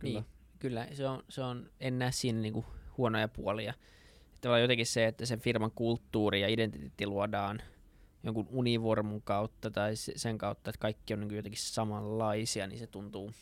Kyllä. 0.00 0.20
Niin, 0.20 0.24
kyllä. 0.58 0.86
Se 0.92 1.08
on, 1.08 1.22
se 1.28 1.42
on, 1.42 1.70
en 1.80 1.98
näe 1.98 2.12
siinä 2.12 2.40
niinku 2.40 2.64
huonoja 2.98 3.28
puolia. 3.28 3.74
On 4.44 4.60
jotenkin 4.60 4.86
se, 4.86 5.06
että 5.06 5.26
sen 5.26 5.40
firman 5.40 5.70
kulttuuri 5.70 6.40
ja 6.40 6.48
identiteetti 6.48 7.06
luodaan 7.06 7.62
jonkun 8.22 8.48
univormun 8.50 9.22
kautta 9.22 9.70
tai 9.70 9.96
sen 9.96 10.38
kautta, 10.38 10.70
että 10.70 10.78
kaikki 10.78 11.14
on 11.14 11.20
niin 11.20 11.36
jotenkin 11.36 11.60
samanlaisia, 11.60 12.66
niin 12.66 12.78
se 12.78 12.86
tuntuu 12.86 13.32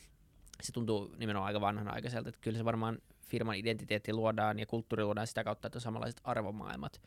se 0.62 0.72
tuntuu 0.72 1.14
nimenomaan 1.18 1.46
aika 1.46 1.60
vanhanaikaiselta, 1.60 2.28
että 2.28 2.40
kyllä 2.40 2.58
se 2.58 2.64
varmaan 2.64 2.98
firman 3.20 3.56
identiteetti 3.56 4.12
luodaan 4.12 4.58
ja 4.58 4.66
kulttuuri 4.66 5.04
luodaan 5.04 5.26
sitä 5.26 5.44
kautta, 5.44 5.66
että 5.66 5.76
on 5.76 5.80
samanlaiset 5.80 6.20
arvomaailmat 6.24 7.00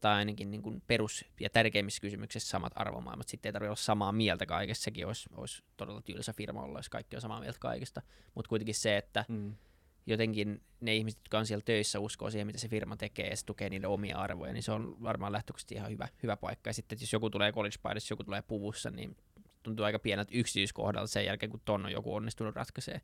tai 0.00 0.14
ainakin 0.14 0.50
niin 0.50 0.62
kuin 0.62 0.82
perus- 0.86 1.24
ja 1.40 1.50
tärkeimmissä 1.50 2.00
kysymyksissä 2.00 2.48
samat 2.48 2.72
arvomaailmat. 2.76 3.28
Sitten 3.28 3.48
ei 3.48 3.52
tarvitse 3.52 3.68
olla 3.70 3.76
samaa 3.76 4.12
mieltä 4.12 4.46
kaikessa, 4.46 4.82
sekin 4.82 5.06
olisi, 5.06 5.28
olisi 5.36 5.62
todella 5.76 6.02
tylsä 6.02 6.32
firma 6.32 6.62
olla, 6.62 6.78
jos 6.78 6.88
kaikki 6.88 7.16
on 7.16 7.22
samaa 7.22 7.40
mieltä 7.40 7.58
kaikesta. 7.58 8.02
Mutta 8.34 8.48
kuitenkin 8.48 8.74
se, 8.74 8.96
että 8.96 9.24
Mm. 9.28 9.54
jotenkin 10.06 10.62
ne 10.80 10.96
ihmiset, 10.96 11.18
jotka 11.20 11.38
on 11.38 11.46
siellä 11.46 11.62
töissä, 11.64 12.00
uskoo 12.00 12.30
siihen, 12.30 12.46
mitä 12.46 12.58
se 12.58 12.68
firma 12.68 12.96
tekee 12.96 13.26
ja 13.28 13.36
se 13.36 13.44
tukee 13.46 13.68
niiden 13.70 13.90
omia 13.90 14.18
arvoja, 14.18 14.52
niin 14.52 14.62
se 14.62 14.72
on 14.72 15.02
varmaan 15.02 15.32
lähtökohtaisesti 15.32 15.74
ihan 15.74 15.90
hyvä, 15.90 16.08
hyvä 16.22 16.36
paikka. 16.36 16.70
Ja 16.70 16.74
sitten, 16.74 16.96
että 16.96 17.02
jos 17.02 17.12
joku 17.12 17.30
tulee 17.30 17.52
college 17.52 17.76
paidassa, 17.82 18.12
joku 18.12 18.24
tulee 18.24 18.42
puvussa, 18.42 18.90
niin 18.90 19.16
tuntuu 19.62 19.84
aika 19.84 19.98
pieneltä 19.98 20.30
yksityiskohdalta 20.34 21.06
sen 21.06 21.24
jälkeen, 21.24 21.50
kun 21.50 21.60
ton 21.64 21.84
on 21.84 21.92
joku 21.92 22.14
onnistunut 22.14 22.56
ratkaisee. 22.56 23.00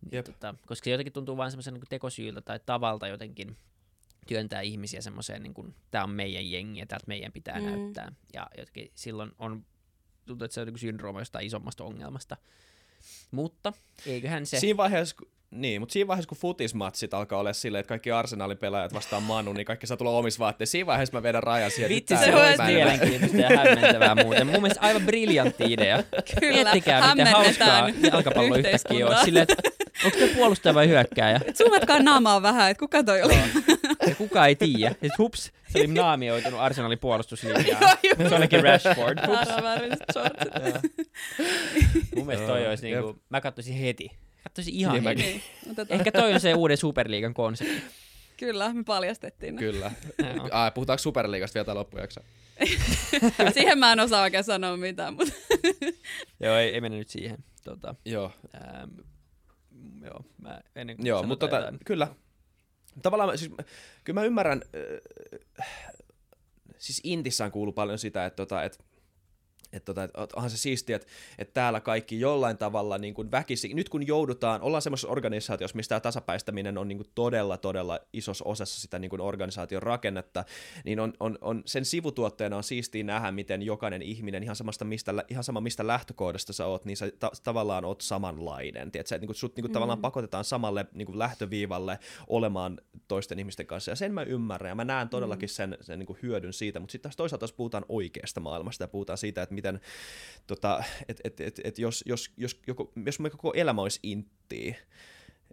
Niin, 0.00 0.12
Jep. 0.12 0.24
tota, 0.26 0.54
koska 0.66 0.84
se 0.84 0.90
jotenkin 0.90 1.12
tuntuu 1.12 1.36
vain 1.36 1.50
semmoisen 1.50 1.74
niin 1.74 1.82
tekosyyltä 1.88 2.40
tai 2.40 2.60
tavalta 2.66 3.08
jotenkin 3.08 3.56
työntää 4.26 4.60
ihmisiä 4.60 5.00
semmoiseen, 5.00 5.42
niin 5.42 5.54
kuin, 5.54 5.74
tämä 5.90 6.04
on 6.04 6.10
meidän 6.10 6.50
jengi 6.50 6.80
ja 6.80 6.86
täältä 6.86 7.04
meidän 7.06 7.32
pitää 7.32 7.58
Mm. 7.60 7.64
näyttää. 7.66 8.12
Ja 8.34 8.46
jotenkin 8.58 8.90
silloin 8.94 9.30
on, 9.38 9.64
tuntuu, 10.26 10.44
että 10.44 10.54
se 10.54 10.60
on 10.60 10.78
syndrooma 10.78 11.20
jostain 11.20 11.46
isommasta 11.46 11.84
ongelmasta. 11.84 12.36
Mutta 13.30 13.72
eiköhän 14.06 14.46
se... 14.46 14.60
Siinä 14.60 14.76
vaiheessa, 14.76 15.16
kun- 15.16 15.30
niin, 15.50 15.82
mutta 15.82 15.92
siinä 15.92 16.08
vaiheessa, 16.08 16.28
kun 16.28 16.38
futismatsit 16.38 17.14
alkaa 17.14 17.38
olla 17.38 17.52
silleen, 17.52 17.80
että 17.80 17.88
kaikki 17.88 18.10
Arsenalin 18.10 18.58
pelaajat 18.58 18.94
vastaan 18.94 19.22
Manu, 19.22 19.52
niin 19.52 19.64
kaikki 19.66 19.86
saa 19.86 19.96
tulla 19.96 20.10
omissa 20.10 20.38
vaatteissa. 20.38 20.72
Siinä 20.72 20.86
vaiheessa 20.86 21.16
mä 21.16 21.22
vedän 21.22 21.42
rajan 21.42 21.70
siihen. 21.70 21.90
Vitsi, 21.90 22.16
se 22.16 22.24
en- 22.24 22.66
mielenkiintoista 22.66 23.36
ja 23.36 23.48
hämmentävää 23.58 24.14
muuten. 24.14 24.46
Mun 24.46 24.62
mielestä 24.62 24.80
aivan 24.86 25.02
briljantti 25.02 25.72
idea. 25.72 26.02
Kyllä, 26.40 26.52
Miettikää, 26.54 27.14
miten 27.14 27.26
hauskaa 27.32 27.88
jalkapallo 28.12 28.56
yhtäkkiä 28.56 29.06
on. 29.08 29.24
Silleen, 29.24 29.46
että 29.50 29.70
onko 30.04 30.18
se 30.18 30.26
puolustaja 30.36 30.74
vai 30.74 30.88
hyökkääjä? 30.88 31.40
Zoomatkaa 31.54 31.98
naamaa 32.02 32.42
vähän, 32.42 32.70
että 32.70 32.78
kuka 32.80 33.02
toi 33.04 33.22
oli. 33.22 33.34
Ja 34.08 34.14
kukaan 34.14 34.48
ei 34.48 34.56
tiedä. 34.56 34.90
Sitten 34.90 35.10
hups, 35.18 35.52
se 35.68 35.78
oli 35.78 35.86
naamioitunut 35.86 36.60
Arsenalin 36.60 36.98
just. 37.02 38.28
Se 38.28 38.34
olikin 38.34 38.62
Rashford. 38.64 39.18
Hups. 39.26 39.48
Mun 42.16 42.26
mielestä 42.26 42.46
toi 42.46 42.66
olisi 42.66 42.86
niinku, 42.90 43.18
mä 43.28 43.40
katsoisin 43.40 43.74
heti. 43.74 44.10
Katsoisin 44.42 44.74
ihan 44.74 44.94
Niin 44.94 45.04
heti. 45.04 45.24
mäkin. 45.24 45.42
Niin. 45.76 45.86
Ehkä 45.88 46.12
toi 46.12 46.32
on 46.34 46.40
se 46.40 46.54
uuden 46.54 46.76
Superliigan 46.76 47.34
konsepti. 47.34 47.82
Kyllä, 48.36 48.72
me 48.72 48.84
paljastettiin 48.84 49.54
ne. 49.54 49.58
Kyllä. 49.58 49.90
Ai, 50.50 50.70
puhutaanko 50.70 50.98
Superliigasta 51.02 51.54
vielä 51.54 51.64
tämän 51.64 51.78
loppujakso? 51.78 52.20
Siihen 53.54 53.78
mä 53.78 53.92
en 53.92 54.00
osaa 54.00 54.22
oikein 54.22 54.44
sanoa 54.44 54.76
mitään, 54.76 55.14
mutta 55.14 55.32
Joo, 56.42 56.56
ei, 56.56 56.74
ei 56.74 56.80
mennä 56.80 56.98
nyt 56.98 57.08
siihen. 57.08 57.38
Tota, 57.64 57.94
Joo, 58.04 58.32
ähm, 58.54 58.90
joo, 60.04 60.24
mä 60.42 60.60
ennen 60.76 60.96
kuin 60.96 61.06
Joo 61.06 61.22
mutta 61.22 61.48
tota, 61.48 61.72
kyllä. 61.84 62.08
Tavallaan, 63.02 63.38
siis, 63.38 63.50
kyllä 64.04 64.20
mä 64.20 64.26
ymmärrän, 64.26 64.62
äh, 65.60 65.68
siis 66.78 67.00
Intissään 67.04 67.50
kuuluu 67.50 67.72
paljon 67.72 67.98
sitä, 67.98 68.26
että, 68.26 68.36
tota, 68.36 68.62
että 68.62 68.84
että 69.72 69.94
tota, 69.94 70.04
et 70.04 70.32
onhan 70.32 70.50
se 70.50 70.56
siistiä, 70.56 70.96
että, 70.96 71.08
että 71.38 71.54
täällä 71.54 71.80
kaikki 71.80 72.20
jollain 72.20 72.58
tavalla 72.58 72.98
niin 72.98 73.14
kuin 73.14 73.30
väkisi, 73.30 73.74
nyt 73.74 73.88
kun 73.88 74.06
joudutaan, 74.06 74.62
ollaan 74.62 74.82
semmoisessa 74.82 75.08
organisaatiossa, 75.08 75.76
mistä 75.76 75.88
tämä 75.88 76.00
tasapäistäminen 76.00 76.78
on 76.78 76.88
niin 76.88 76.98
kuin 76.98 77.08
todella, 77.14 77.56
todella 77.56 78.00
isossa 78.12 78.44
osassa 78.44 78.80
sitä 78.80 78.98
niin 78.98 79.10
kuin 79.10 79.20
organisaation 79.20 79.82
rakennetta, 79.82 80.44
niin 80.84 81.00
on, 81.00 81.12
on, 81.20 81.38
on, 81.40 81.62
sen 81.66 81.84
sivutuotteena 81.84 82.56
on 82.56 82.64
siistiä 82.64 83.04
nähdä, 83.04 83.32
miten 83.32 83.62
jokainen 83.62 84.02
ihminen, 84.02 84.42
ihan, 84.42 84.56
samasta 84.56 84.84
mistä, 84.84 85.14
ihan 85.28 85.44
sama 85.44 85.60
mistä 85.60 85.86
lähtökohdasta 85.86 86.52
sä 86.52 86.66
oot, 86.66 86.84
niin 86.84 86.96
sä 86.96 87.10
ta- 87.18 87.30
tavallaan 87.44 87.84
oot 87.84 88.00
samanlainen. 88.00 88.92
Tiedätkö, 88.92 89.14
että 89.14 89.18
niin 89.18 89.26
kuin 89.26 89.36
sut 89.36 89.56
niin 89.56 89.62
kuin 89.62 89.72
tavallaan 89.72 90.00
pakotetaan 90.00 90.44
samalle 90.44 90.86
niin 90.94 91.06
kuin 91.06 91.18
lähtöviivalle 91.18 91.98
olemaan 92.26 92.80
toisten 93.08 93.38
ihmisten 93.38 93.66
kanssa, 93.66 93.90
ja 93.90 93.96
sen 93.96 94.14
mä 94.14 94.22
ymmärrän, 94.22 94.70
ja 94.70 94.74
mä 94.74 94.84
näen 94.84 95.08
todellakin 95.08 95.48
sen, 95.48 95.78
sen 95.80 95.98
niin 95.98 96.06
kuin 96.06 96.18
hyödyn 96.22 96.52
siitä, 96.52 96.80
mutta 96.80 96.92
sitten 96.92 97.08
taas 97.08 97.16
toisaalta 97.16 97.44
jos 97.44 97.52
puhutaan 97.52 97.84
oikeasta 97.88 98.40
maailmasta, 98.40 98.84
ja 98.84 98.88
puhutaan 98.88 99.18
siitä, 99.18 99.42
että 99.42 99.54
miten, 99.56 99.80
tota, 100.46 100.84
et, 101.08 101.20
et, 101.24 101.40
et, 101.40 101.60
et 101.64 101.78
jos, 101.78 102.04
jos, 102.06 102.30
jos, 102.36 102.60
joko, 102.66 102.92
jos 103.06 103.20
me 103.20 103.30
koko 103.30 103.52
elämä 103.54 103.82
olisi 103.82 104.00
inttiä, 104.02 104.74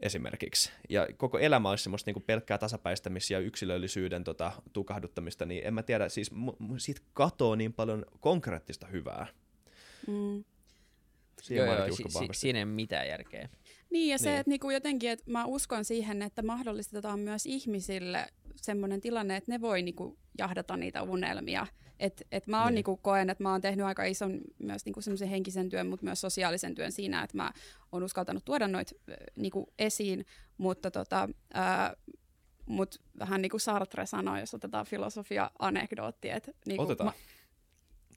esimerkiksi, 0.02 0.72
ja 0.90 1.08
koko 1.18 1.40
elämä 1.40 1.70
olisi 1.70 1.84
semmoista 1.84 2.08
niin 2.08 2.14
kuin 2.14 2.24
pelkkää 2.24 2.58
tasapäistämis- 2.58 3.32
ja 3.32 3.40
yksilöllisyyden 3.40 4.24
tota, 4.24 4.52
tukahduttamista, 4.74 5.46
niin 5.46 5.62
en 5.68 5.74
mä 5.74 5.84
tiedä, 5.84 6.10
siis 6.10 6.32
mu- 6.32 6.76
siitä 6.78 7.02
katoo 7.14 7.56
niin 7.56 7.74
paljon 7.74 8.06
konkreettista 8.20 8.88
hyvää. 8.88 9.28
mm. 10.08 10.44
Siihen 11.42 11.66
Joo, 11.66 11.76
joo, 11.78 11.96
si- 11.96 12.04
si- 12.10 12.28
siinä 12.32 12.60
ei 12.60 12.64
ole 12.64 12.72
mitään 12.72 13.08
järkeä. 13.08 13.50
Niin, 13.90 14.10
ja 14.10 14.18
se, 14.18 14.30
Niin. 14.30 14.40
että 14.40 14.50
niinku 14.50 14.70
jotenkin, 14.70 15.10
että 15.10 15.32
mä 15.32 15.46
uskon 15.46 15.86
siihen, 15.86 16.22
että 16.22 16.42
mahdollistetaan 16.42 17.20
myös 17.20 17.46
ihmisille 17.46 18.28
semmoinen 18.56 19.02
tilanne, 19.02 19.36
että 19.38 19.52
ne 19.52 19.62
voi 19.62 19.82
niinku 19.82 20.18
jahdata 20.38 20.78
niitä 20.78 21.02
unelmia. 21.04 21.68
Et, 22.00 22.28
et 22.32 22.48
mä 22.48 22.58
oon 22.62 22.68
Niin. 22.68 22.76
niinku 22.76 22.98
koen, 22.98 23.30
että 23.30 23.44
mä 23.44 23.52
oon 23.52 23.62
tehnyt 23.62 23.86
aika 23.86 24.04
ison 24.04 24.42
myös 24.60 24.86
niinku 24.86 25.02
semmoisen 25.02 25.28
henkisen 25.30 25.70
työn, 25.70 25.88
mutta 25.88 26.04
myös 26.06 26.22
sosiaalisen 26.22 26.76
työn 26.76 26.92
siinä, 26.92 27.24
että 27.24 27.38
mä 27.38 27.52
oon 27.92 28.04
uskaltanut 28.04 28.46
tuoda 28.46 28.68
noita 28.68 28.96
äh, 29.12 29.16
niinku 29.36 29.74
esiin, 29.80 30.26
mutta 30.58 30.92
tota, 30.92 31.30
ää, 31.54 31.94
mut 32.66 33.02
vähän 33.20 33.42
niin 33.42 33.50
kuin 33.50 33.62
Sartre 33.62 34.06
sanoi, 34.06 34.40
jos 34.40 34.54
otetaan 34.54 34.86
filosofia-anekdootti. 34.86 36.30
Että 36.30 36.52
niinku 36.66 36.84
Otetaan. 36.84 37.08
Mä, 37.08 37.14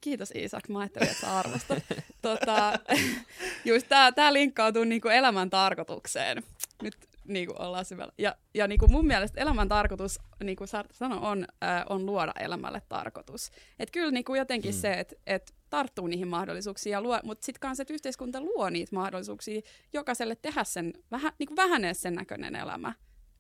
Kiitos 0.00 0.30
Iisak, 0.30 0.68
mä 0.68 0.78
ajattelin, 0.78 1.08
että 1.08 1.20
sä 1.20 1.38
arvostat. 1.38 1.82
tota, 2.22 2.72
just 3.64 3.88
tää, 3.88 4.12
tää 4.12 4.32
linkkautuu 4.32 4.84
niinku 4.84 5.08
elämän 5.08 5.50
tarkoitukseen. 5.50 6.42
Nyt 6.82 6.96
niinku 7.28 7.54
ollaan 7.58 7.84
syvällä. 7.84 8.12
Ja, 8.18 8.36
ja 8.54 8.68
niinku 8.68 8.88
mun 8.88 9.06
mielestä 9.06 9.40
elämän 9.40 9.68
tarkoitus, 9.68 10.18
niin 10.44 10.56
kuin 10.56 10.68
Sartre 10.68 10.94
sanoi, 10.94 11.18
on, 11.22 11.46
äh, 11.64 11.84
on 11.88 12.06
luoda 12.06 12.32
elämälle 12.40 12.82
tarkoitus. 12.88 13.50
Et 13.78 13.90
kyllä 13.90 14.10
niinku 14.10 14.34
jotenkin 14.34 14.74
mm. 14.74 14.78
se, 14.80 14.92
että 14.92 15.16
et 15.26 15.54
tarttuu 15.70 16.06
niihin 16.06 16.28
mahdollisuuksiin, 16.28 16.92
ja 16.92 17.00
luo, 17.00 17.20
mutta 17.24 17.46
sitten 17.46 17.60
kanssa, 17.60 17.82
että 17.82 17.94
yhteiskunta 17.94 18.40
luo 18.40 18.70
niitä 18.70 18.94
mahdollisuuksia 18.94 19.60
jokaiselle 19.92 20.36
tehdä 20.36 20.64
sen, 20.64 20.92
vähän, 21.10 21.32
niinku 21.38 21.56
vähän 21.56 21.84
edes 21.84 22.02
sen 22.02 22.14
näköinen 22.14 22.56
elämä 22.56 22.94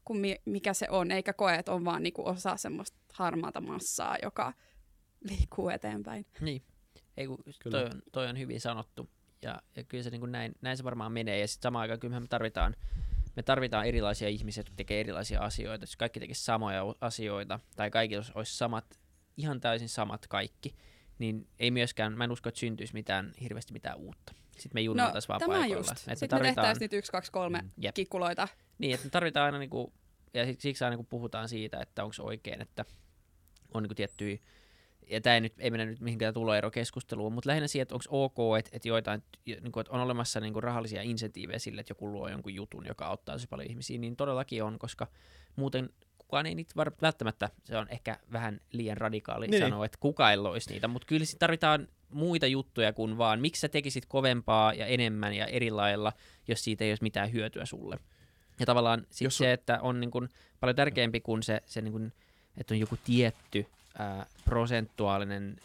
kuin 0.06 0.18
mi, 0.18 0.36
mikä 0.44 0.74
se 0.74 0.86
on, 0.90 1.10
eikä 1.10 1.32
koe, 1.32 1.54
että 1.54 1.72
on 1.72 1.84
vaan 1.84 2.02
niinku 2.02 2.28
osa 2.28 2.56
semmoista 2.56 2.98
harmaata 3.12 3.60
massaa, 3.60 4.16
joka 4.22 4.52
liikkuu 5.28 5.68
eteenpäin. 5.68 6.26
Niin. 6.40 6.62
Ei, 7.16 7.26
kun, 7.26 7.38
Kyllä. 7.58 7.78
toi, 7.78 7.84
on, 7.84 8.02
toi 8.12 8.26
on 8.26 8.38
hyvin 8.38 8.60
sanottu. 8.60 9.08
Ja, 9.42 9.62
ja 9.76 9.84
kyllä 9.84 10.04
se 10.04 10.10
niin 10.10 10.20
kuin 10.20 10.32
näin, 10.32 10.54
näin 10.60 10.76
se 10.76 10.84
varmaan 10.84 11.12
menee. 11.12 11.40
Ja 11.40 11.48
sitten 11.48 11.62
samaan 11.62 11.82
aikaan 11.82 12.00
kyllä 12.00 12.20
me 12.20 12.26
tarvitaan, 12.26 12.76
me 13.36 13.42
tarvitaan 13.42 13.86
erilaisia 13.86 14.28
ihmisiä, 14.28 14.60
jotka 14.60 14.74
tekee 14.76 15.00
erilaisia 15.00 15.40
asioita. 15.40 15.82
Jos 15.82 15.96
kaikki 15.96 16.20
tekisi 16.20 16.44
samoja 16.44 16.82
asioita, 17.00 17.60
tai 17.76 17.90
kaikki 17.90 18.16
olisi, 18.16 18.56
samat, 18.56 18.84
ihan 19.36 19.60
täysin 19.60 19.88
samat 19.88 20.26
kaikki, 20.26 20.74
niin 21.18 21.48
ei 21.58 21.70
myöskään, 21.70 22.12
mä 22.12 22.24
en 22.24 22.30
usko, 22.32 22.48
että 22.48 22.58
syntyisi 22.58 22.92
mitään, 22.92 23.32
hirveästi 23.40 23.72
mitään 23.72 23.98
uutta. 23.98 24.32
Sitten 24.52 24.74
me 24.74 24.80
junnataisiin 24.80 25.28
vaan 25.28 25.40
No, 25.40 25.46
tämä 25.46 25.58
paikoilla. 25.58 25.80
just. 25.80 25.90
Että 25.90 26.10
me 26.10 26.16
Sitten 26.16 26.26
me 26.26 26.28
tarvitaan- 26.30 26.54
tehtäisiin 26.54 26.84
nyt 26.84 26.92
yksi, 26.92 27.12
kaksi, 27.12 27.32
kolme 27.32 27.58
Mm, 27.62 27.70
jep. 27.78 27.94
kikkuloita. 27.94 28.48
Niin, 28.78 28.94
että 28.94 29.06
me 29.06 29.10
tarvitaan 29.10 29.46
aina, 29.46 29.58
niinku, 29.58 29.92
ja 30.34 30.44
siksi 30.58 30.84
aina 30.84 30.96
kun 30.96 31.06
puhutaan 31.06 31.48
siitä, 31.48 31.80
että 31.80 32.04
onko 32.04 32.14
oikein, 32.20 32.62
että 32.62 32.84
on 33.74 33.82
niinku 33.82 33.94
tiettyjä, 33.94 34.38
ja 35.06 35.20
tämä 35.20 35.34
ei, 35.34 35.40
nyt, 35.40 35.54
ei 35.58 35.70
mennä 35.70 35.86
nyt 35.86 36.00
mihinkään 36.00 36.34
tuloerokeskusteluun, 36.34 37.32
mutta 37.32 37.48
lähinnä 37.48 37.66
siihen, 37.68 37.82
että 37.82 37.94
onko 37.94 38.04
ok, 38.10 38.58
että, 38.58 38.70
että, 38.72 38.88
joitain, 38.88 39.22
niinku, 39.46 39.80
että 39.80 39.92
on 39.92 40.00
olemassa 40.00 40.40
niinku 40.40 40.60
rahallisia 40.60 41.02
insentiivejä 41.02 41.58
sille, 41.58 41.80
että 41.80 41.90
joku 41.90 42.12
luo 42.12 42.28
jonkun 42.28 42.54
jutun, 42.54 42.86
joka 42.86 43.06
auttaa 43.06 43.34
tosi 43.34 43.46
paljon 43.46 43.70
ihmisiä, 43.70 43.98
niin 43.98 44.16
todellakin 44.16 44.64
on, 44.64 44.78
koska 44.78 45.06
muuten 45.56 45.90
kukaan 46.18 46.46
ei 46.46 46.54
niitä 46.54 46.72
var- 46.76 46.92
välttämättä, 47.02 47.50
se 47.64 47.76
on 47.76 47.86
ehkä 47.90 48.18
vähän 48.32 48.60
liian 48.72 48.96
radikaali 48.96 49.46
Niin. 49.46 49.50
niin. 49.50 49.62
sanoa, 49.62 49.84
että 49.84 49.98
kuka 50.00 50.30
ei 50.30 50.36
loisi 50.36 50.70
niitä, 50.70 50.88
mutta 50.88 51.06
kyllä 51.06 51.24
tarvitaan 51.38 51.88
muita 52.10 52.46
juttuja 52.46 52.92
kuin 52.92 53.18
vaan, 53.18 53.40
miksi 53.40 53.60
sä 53.60 53.68
tekisit 53.68 54.06
kovempaa 54.06 54.72
ja 54.72 54.86
enemmän 54.86 55.34
ja 55.34 55.46
eri 55.46 55.70
lailla, 55.70 56.12
jos 56.48 56.64
siitä 56.64 56.84
ei 56.84 56.90
olisi 56.90 57.02
mitään 57.02 57.32
hyötyä 57.32 57.64
sulle. 57.64 57.98
Ja 58.60 58.66
tavallaan 58.66 59.06
sit 59.10 59.24
Jos 59.24 59.38
se, 59.38 59.52
että 59.52 59.78
on 59.82 60.00
niin 60.00 60.10
kuin 60.10 60.28
paljon 60.60 60.76
tärkeämpi 60.76 61.20
kuin 61.20 61.42
se, 61.42 61.60
se 61.66 61.80
niin 61.80 61.92
kuin, 61.92 62.12
että 62.56 62.74
on 62.74 62.80
joku 62.80 62.96
tietty 63.04 63.66
ää, 63.98 64.26
prosentuaalinen 64.44 65.56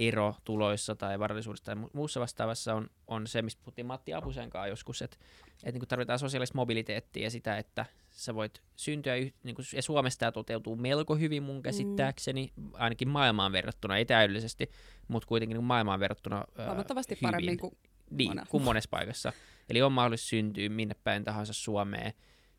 ero 0.00 0.34
tuloissa 0.44 0.94
tai 0.94 1.18
varallisuudessa 1.18 1.64
tai 1.64 1.74
mu- 1.74 1.90
muussa 1.92 2.20
vastaavassa 2.20 2.74
on, 2.74 2.90
on 3.06 3.26
se, 3.26 3.42
mistä 3.42 3.60
puhuttiin 3.64 3.86
Matti 3.86 4.14
Apusen 4.14 4.50
kanssa 4.50 4.68
joskus, 4.68 5.02
että, 5.02 5.16
että 5.64 5.78
niin 5.78 5.88
tarvitaan 5.88 6.18
sosiaalista 6.18 6.56
mobiliteettia 6.56 7.22
ja 7.22 7.30
sitä, 7.30 7.58
että 7.58 7.86
sä 8.10 8.34
voit 8.34 8.62
syntyä, 8.76 9.16
yh, 9.16 9.32
niin 9.42 9.54
kuin, 9.54 9.66
ja 9.74 9.82
Suomessa 9.82 10.18
tämä 10.18 10.32
toteutuu 10.32 10.76
melko 10.76 11.16
hyvin 11.16 11.42
mun 11.42 11.62
käsittääkseni, 11.62 12.52
mm. 12.56 12.70
ainakin 12.72 13.08
maailmaan 13.08 13.52
verrattuna, 13.52 13.96
ei 13.96 14.04
täydellisesti, 14.04 14.70
mutta 15.08 15.28
kuitenkin 15.28 15.56
niin 15.56 15.64
maailmaan 15.64 16.00
verrattuna 16.00 16.44
Huomattavasti 16.66 17.14
hyvin. 17.14 17.22
paremmin 17.22 17.58
kuin 17.58 17.76
Niin, 18.10 18.40
kuin 18.48 18.62
monessa 18.62 18.90
paikassa. 18.90 19.32
Eli 19.68 19.82
on 19.82 19.92
mahdollisuus 19.92 20.28
syntyä 20.28 20.68
minne 20.68 20.94
päin 21.04 21.24
tahansa 21.24 21.52
Suomeen 21.52 22.12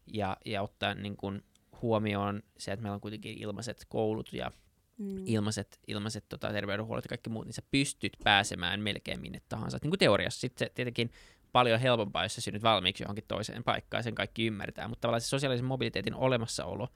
ja, 0.07 0.37
ja 0.45 0.61
ottaa 0.61 0.93
niin 0.93 1.17
kuin 1.17 1.43
huomioon 1.81 2.43
se, 2.57 2.71
että 2.71 2.83
meillä 2.83 2.95
on 2.95 3.01
kuitenkin 3.01 3.37
ilmaiset 3.41 3.85
koulut 3.89 4.33
ja 4.33 4.51
mm. 4.97 5.23
ilmaiset, 5.25 5.79
ilmaiset 5.87 6.25
tota, 6.29 6.51
terveydenhuollot 6.51 7.05
ja 7.05 7.09
kaikki 7.09 7.29
muut, 7.29 7.45
niin 7.45 7.53
sä 7.53 7.61
pystyt 7.71 8.17
pääsemään 8.23 8.79
melkein 8.79 9.21
minne 9.21 9.41
tahansa. 9.49 9.77
Niin 9.81 9.91
kuin 9.91 9.99
teoriassa. 9.99 10.39
Sitten 10.39 10.67
se 10.67 10.71
tietenkin 10.75 11.11
paljon 11.51 11.79
helpompaa, 11.79 12.23
jos 12.23 12.35
sä 12.35 12.41
synnyt 12.41 12.63
valmiiksi 12.63 13.03
johonkin 13.03 13.23
toiseen 13.27 13.63
paikkaan 13.63 13.99
ja 13.99 14.03
sen 14.03 14.15
kaikki 14.15 14.45
ymmärtää. 14.45 14.87
Mutta 14.87 15.01
tavallaan 15.01 15.21
se 15.21 15.27
sosiaalisen 15.27 15.65
mobiliteetin 15.65 16.15
olemassaolo, 16.15 16.87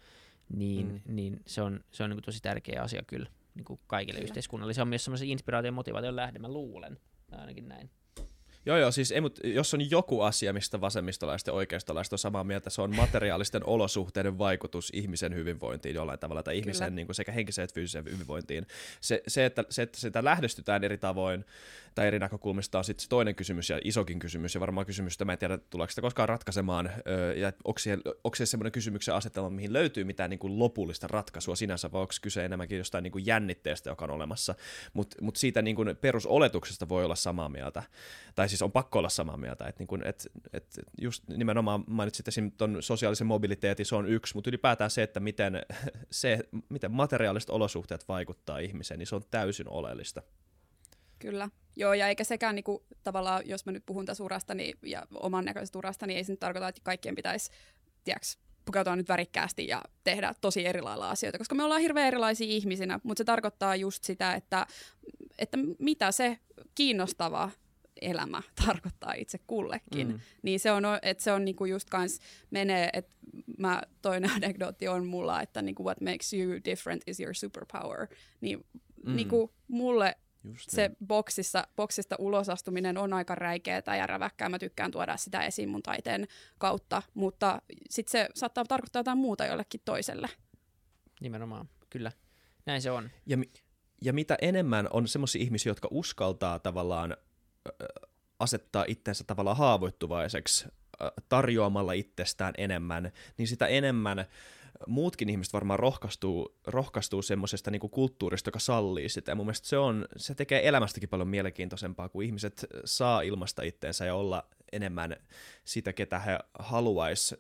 niin, 0.56 0.88
mm. 0.88 1.16
niin 1.16 1.42
se 1.46 1.62
on, 1.62 1.84
se 1.92 2.04
on 2.04 2.10
niin 2.10 2.18
kuin 2.18 2.26
tosi 2.26 2.42
tärkeä 2.42 2.82
asia 2.82 3.04
kyllä 3.08 3.30
niin 3.56 3.66
kuin 3.66 3.80
kaikille 3.88 4.18
kyllä. 4.18 4.30
yhteiskunnalle. 4.30 4.74
Se 4.74 4.82
on 4.82 4.88
myös 4.88 5.04
semmoisen 5.04 5.28
inspiraation 5.28 5.74
motivaation 5.74 6.16
lähde, 6.16 6.40
mä 6.40 6.48
luulen, 6.48 6.98
ainakin 7.32 7.68
näin. 7.68 7.90
Joo, 8.68 8.78
joo, 8.78 8.92
siis 8.92 9.12
ei, 9.12 9.22
mut 9.22 9.40
jos 9.44 9.74
on 9.74 9.92
joku 9.92 10.22
asia, 10.22 10.54
mistä 10.54 10.82
vasemmistolaiset 10.82 11.48
ja 11.48 11.54
oikeistolaiset 11.54 12.14
on 12.14 12.20
samaa 12.20 12.44
mieltä, 12.44 12.70
se 12.70 12.82
on 12.82 12.96
materiaalisten 12.96 13.68
olosuhteiden 13.76 14.38
vaikutus 14.38 14.90
ihmisen 14.94 15.36
hyvinvointiin 15.36 15.96
jollain 15.96 16.20
tavalla, 16.20 16.44
tai 16.44 16.58
ihmisen 16.58 16.96
niin 16.96 17.08
kuin 17.08 17.16
sekä 17.16 17.32
henkiseen 17.32 17.64
että 17.64 17.74
fyysiseen 17.74 18.06
hyvinvointiin. 18.06 18.68
Se, 19.02 19.24
se, 19.28 19.46
että, 19.46 19.64
se, 19.70 19.82
että 19.82 20.00
sitä 20.00 20.24
lähestytään 20.24 20.84
eri 20.84 20.98
tavoin 20.98 21.46
tai 21.98 22.08
eri 22.08 22.20
näkökulmista 22.20 22.78
on 22.78 22.84
sitten 22.84 23.10
toinen 23.10 23.36
kysymys 23.36 23.70
ja 23.70 23.80
isokin 23.84 24.20
kysymys, 24.20 24.54
ja 24.54 24.60
varmaan 24.60 24.86
kysymys, 24.86 25.14
että 25.14 25.26
mä 25.26 25.32
en 25.32 25.38
tiedä, 25.38 25.58
tuleeko 25.58 25.92
sitä 25.92 26.02
koskaan 26.02 26.30
ratkaisemaan, 26.30 26.90
ja 27.36 27.54
onko 27.64 27.80
se, 27.80 27.98
onko 28.24 28.36
se 28.36 28.46
semmoinen 28.46 28.72
kysymyksen 28.72 29.16
asetelma, 29.16 29.50
mihin 29.50 29.74
löytyy 29.74 30.04
mitään 30.04 30.30
niin 30.30 30.40
kuin 30.40 30.60
lopullista 30.60 31.08
ratkaisua 31.08 31.56
sinänsä, 31.56 31.92
vai 31.92 32.02
onko 32.02 32.14
kyse 32.22 32.46
enemmänkin 32.46 32.78
jostain 32.78 33.04
niin 33.04 33.12
kuin 33.12 33.26
jännitteestä, 33.26 33.90
joka 33.90 34.06
on 34.06 34.12
olemassa, 34.12 34.56
mutta 34.94 35.18
mut 35.22 35.36
siitä 35.36 35.62
niin 35.62 35.76
kuin 35.76 35.98
perusoletuksesta 36.02 36.90
voi 36.90 37.06
olla 37.06 37.16
samaa 37.16 37.50
mieltä, 37.50 37.84
tai 38.36 38.50
siis 38.50 38.62
on 38.62 38.72
pakko 38.72 39.00
olla 39.00 39.10
samaa 39.10 39.38
mieltä, 39.38 39.66
että 39.68 39.84
niin 39.84 40.08
et, 40.08 40.28
et 40.54 40.80
just 41.02 41.24
nimenomaan 41.28 41.84
mainitsit 41.88 42.28
esim. 42.28 42.52
tuon 42.52 42.78
sosiaalisen 42.84 43.28
mobiliteetin, 43.28 43.86
se 43.86 43.96
on 43.96 44.08
yksi, 44.08 44.36
mutta 44.36 44.50
ylipäätään 44.50 44.92
se, 44.92 45.04
että 45.04 45.20
miten, 45.20 45.62
se, 46.12 46.40
miten 46.70 46.92
materiaaliset 46.92 47.50
olosuhteet 47.50 48.08
vaikuttaa 48.08 48.60
ihmiseen, 48.60 48.98
niin 48.98 49.08
se 49.08 49.16
on 49.16 49.24
täysin 49.32 49.70
oleellista. 49.70 50.22
Kyllä. 51.20 51.50
Joo, 51.76 51.94
ja 51.94 52.08
eikä 52.08 52.24
sekään 52.24 52.56
niinku, 52.56 52.86
tavallaan, 53.04 53.42
jos 53.46 53.66
mä 53.66 53.72
nyt 53.72 53.86
puhun 53.86 54.06
tässä 54.06 54.24
urasta 54.24 54.54
niin, 54.54 54.78
ja 54.84 55.08
oman 55.14 55.46
näköisestä 55.46 55.78
urasta, 55.78 56.08
niin 56.08 56.18
ei 56.18 56.24
se 56.24 56.34
nyt 56.34 56.40
tarkoita, 56.40 56.68
että 56.68 56.82
kaikkien 56.84 57.16
pitäisi, 57.16 57.52
tiedäks, 58.04 58.38
pukeutua 58.66 58.96
nyt 58.96 59.10
värikkäästi 59.10 59.68
ja 59.68 59.82
tehdä 60.04 60.34
tosi 60.42 60.66
eri 60.66 60.82
lailla 60.82 61.10
asioita, 61.10 61.38
koska 61.38 61.56
me 61.56 61.64
ollaan 61.64 61.82
hirveän 61.82 62.08
erilaisia 62.08 62.48
ihmisinä, 62.48 63.00
mutta 63.04 63.22
se 63.22 63.26
tarkoittaa 63.26 63.76
just 63.76 64.04
sitä, 64.04 64.34
että, 64.34 64.68
että 65.40 65.58
mitä 65.80 66.12
se 66.12 66.40
kiinnostava 66.76 67.52
elämä 68.02 68.42
tarkoittaa 68.66 69.14
itse 69.14 69.38
kullekin. 69.48 70.08
Mm. 70.08 70.20
Niin 70.42 70.60
se 70.60 70.72
on, 70.72 70.84
että 71.02 71.24
se 71.24 71.32
on 71.32 71.46
niinku 71.46 71.66
just 71.66 71.90
kans 71.90 72.20
menee, 72.52 72.90
että 72.94 73.16
mä, 73.58 73.82
toinen 74.02 74.32
anekdootti 74.38 74.88
on 74.88 75.08
mulla, 75.08 75.42
että 75.42 75.62
niinku 75.62 75.84
what 75.84 76.02
makes 76.02 76.34
you 76.34 76.52
different 76.66 77.04
is 77.08 77.20
your 77.20 77.34
superpower. 77.34 78.08
Niin 78.42 78.66
mm. 79.06 79.16
niinku 79.16 79.54
mulle 79.68 80.16
Just 80.48 80.70
se 80.70 80.88
niin. 80.88 80.98
boksissa, 81.08 81.68
boksista 81.76 82.16
ulosastuminen 82.20 82.98
on 82.98 83.14
aika 83.14 83.36
räikeää 83.36 83.96
ja 83.98 84.08
räväkkää. 84.08 84.50
Mä 84.50 84.60
tykkään 84.60 84.92
tuoda 84.92 85.18
sitä 85.18 85.42
esiin 85.42 85.70
mun 85.70 85.84
taiteen 85.84 86.28
kautta, 86.58 87.04
mutta 87.14 87.62
sitten 87.90 88.12
se 88.12 88.30
saattaa 88.36 88.66
tarkoittaa 88.66 89.00
jotain 89.00 89.18
muuta 89.18 89.46
jollekin 89.46 89.82
toiselle. 89.86 90.30
Nimenomaan, 91.22 91.70
kyllä. 91.90 92.12
Näin 92.66 92.82
se 92.82 92.92
on. 92.92 93.10
Ja, 93.26 93.38
ja 94.02 94.14
mitä 94.14 94.38
enemmän 94.42 94.88
on 94.92 95.08
semmoisia 95.08 95.42
ihmisiä, 95.42 95.70
jotka 95.70 95.88
uskaltaa 95.92 96.60
tavallaan 96.60 97.18
asettaa 98.40 98.86
itsensä 98.88 99.24
tavallaan 99.28 99.58
haavoittuvaiseksi 99.58 100.68
tarjoamalla 101.30 101.94
itsestään 101.94 102.54
enemmän, 102.58 103.12
niin 103.38 103.48
sitä 103.48 103.68
enemmän 103.68 104.26
muutkin 104.88 105.30
ihmiset 105.30 105.54
varmaan 105.54 105.80
rohkaistuu, 105.80 106.56
rohkaistuu 106.68 107.22
semmoisesta 107.22 107.72
niin 107.72 107.80
kulttuurista, 107.80 108.48
joka 108.48 108.60
sallii 108.60 109.10
sitä. 109.10 109.32
Ja 109.32 109.36
mun 109.36 109.46
mielestä 109.46 109.68
se, 109.68 109.78
on, 109.78 110.06
se 110.18 110.36
tekee 110.36 110.68
elämästäkin 110.68 111.10
paljon 111.10 111.28
mielenkiintoisempaa, 111.28 112.10
kun 112.10 112.24
ihmiset 112.24 112.66
saa 112.86 113.22
ilmasta 113.22 113.64
itteensä 113.64 114.06
ja 114.06 114.16
olla 114.16 114.44
enemmän 114.72 115.16
sitä, 115.66 115.94
ketä 115.94 116.20
he 116.20 116.40
haluaisi 116.60 117.36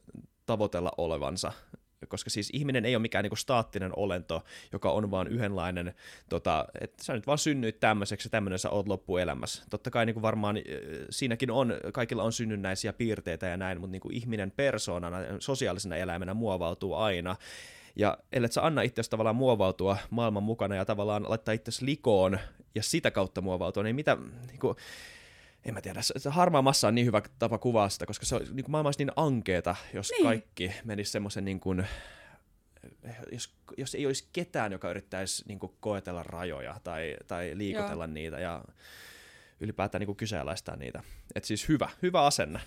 tavoitella 0.45 0.91
olevansa 0.97 1.51
koska 2.07 2.29
siis 2.29 2.49
ihminen 2.53 2.85
ei 2.85 2.95
ole 2.95 3.01
mikään 3.01 3.23
niinku 3.23 3.35
staattinen 3.35 3.91
olento, 3.95 4.43
joka 4.71 4.91
on 4.91 5.11
vaan 5.11 5.27
yhdenlainen, 5.27 5.93
tota, 6.29 6.65
että 6.81 7.03
sä 7.03 7.13
nyt 7.13 7.27
vaan 7.27 7.37
synnyit 7.37 7.79
tämmöiseksi 7.79 8.27
ja 8.27 8.29
tämmöinen 8.29 8.59
sä 8.59 8.69
oot 8.69 8.87
loppuelämässä. 8.87 9.63
Totta 9.69 9.91
kai 9.91 10.05
niinku 10.05 10.21
varmaan 10.21 10.55
siinäkin 11.09 11.51
on, 11.51 11.73
kaikilla 11.93 12.23
on 12.23 12.33
synnynnäisiä 12.33 12.93
piirteitä 12.93 13.47
ja 13.47 13.57
näin, 13.57 13.79
mutta 13.79 13.91
niinku 13.91 14.09
ihminen 14.11 14.51
persoonana, 14.51 15.17
sosiaalisena 15.39 15.95
eläimenä 15.95 16.33
muovautuu 16.33 16.93
aina, 16.93 17.35
ja 17.95 18.17
ellei 18.31 18.51
sä 18.51 18.65
anna 18.65 18.81
itse 18.81 19.01
tavallaan 19.09 19.35
muovautua 19.35 19.97
maailman 20.09 20.43
mukana 20.43 20.75
ja 20.75 20.85
tavallaan 20.85 21.29
laittaa 21.29 21.53
itsesi 21.53 21.85
likoon 21.85 22.39
ja 22.75 22.83
sitä 22.83 23.11
kautta 23.11 23.41
muovautua, 23.41 23.83
niin 23.83 23.95
mitä, 23.95 24.17
niin 24.47 24.59
kuin, 24.59 24.75
en 25.67 25.73
mä 25.73 25.81
tiedä, 25.81 26.01
se 26.01 26.29
harmaa 26.29 26.61
massa 26.61 26.87
on 26.87 26.95
niin 26.95 27.07
hyvä 27.07 27.21
tapa 27.39 27.57
kuvaa 27.57 27.89
sitä, 27.89 28.05
koska 28.05 28.25
se 28.25 28.35
on, 28.35 28.41
niin 28.41 28.63
kuin 28.63 28.71
maailma 28.71 28.87
olisi 28.87 28.99
niin 28.99 29.13
ankeeta, 29.15 29.75
jos 29.93 30.11
niin. 30.11 30.23
kaikki 30.23 30.71
menisi 30.83 31.11
semmoisen 31.11 31.45
niin 31.45 31.59
kuin, 31.59 31.87
jos, 33.31 33.55
jos 33.77 33.95
ei 33.95 34.05
olisi 34.05 34.27
ketään, 34.33 34.71
joka 34.71 34.89
yrittäisi 34.89 35.43
niin 35.47 35.59
kuin 35.59 35.73
koetella 35.79 36.23
rajoja 36.23 36.79
tai, 36.83 37.17
tai 37.27 37.51
liikutella 37.53 38.05
Joo. 38.05 38.13
niitä 38.13 38.39
ja 38.39 38.63
ylipäätään 39.59 39.99
niin 39.99 40.05
kuin 40.05 40.17
kyseenalaistaa 40.17 40.75
niitä. 40.75 41.03
Et 41.35 41.43
siis 41.43 41.67
hyvä, 41.67 41.89
hyvä 42.01 42.25
asenne. 42.25 42.59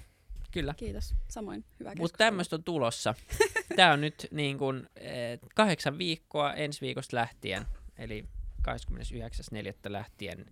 Kyllä. 0.50 0.74
Kiitos. 0.76 1.14
Samoin. 1.28 1.64
Hyvä 1.80 1.92
Mutta 1.98 2.18
tämmöistä 2.18 2.56
on 2.56 2.64
tulossa. 2.64 3.14
Tämä 3.76 3.92
on 3.92 4.00
nyt 4.00 4.26
niin 4.30 4.58
kuin, 4.58 4.88
eh, 4.96 5.38
kahdeksan 5.54 5.98
viikkoa 5.98 6.54
ensi 6.54 6.80
viikosta 6.80 7.16
lähtien, 7.16 7.66
eli 7.98 8.24
29.4. 8.68 9.92
lähtien 9.92 10.46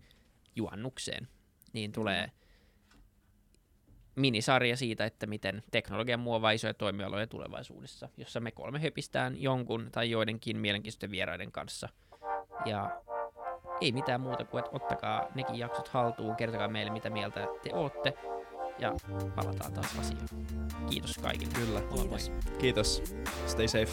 juhannukseen 0.57 1.28
niin 1.72 1.92
tulee 1.92 2.30
minisarja 4.16 4.76
siitä, 4.76 5.04
että 5.04 5.26
miten 5.26 5.62
teknologia 5.70 6.16
muovaa 6.16 6.50
isoja 6.50 6.74
toimialoja 6.74 7.26
tulevaisuudessa, 7.26 8.08
jossa 8.16 8.40
me 8.40 8.50
kolme 8.50 8.82
höpistään 8.82 9.42
jonkun 9.42 9.88
tai 9.92 10.10
joidenkin 10.10 10.56
mielenkiintoisten 10.56 11.10
vieraiden 11.10 11.52
kanssa. 11.52 11.88
Ja 12.64 13.00
ei 13.80 13.92
mitään 13.92 14.20
muuta 14.20 14.44
kuin, 14.44 14.64
että 14.64 14.76
ottakaa 14.76 15.26
nekin 15.34 15.56
jaksot 15.56 15.88
haltuun, 15.88 16.36
kertokaa 16.36 16.68
meille, 16.68 16.92
mitä 16.92 17.10
mieltä 17.10 17.46
te 17.62 17.74
ootte, 17.74 18.14
ja 18.78 18.92
palataan 19.36 19.72
taas 19.72 19.98
asiaan. 19.98 20.28
Kiitos 20.90 21.18
kaikille. 21.18 21.52
Kyllä. 21.54 21.80
Kiitos. 21.80 22.32
Kiitos. 22.58 23.02
Stay 23.46 23.68
safe. 23.68 23.92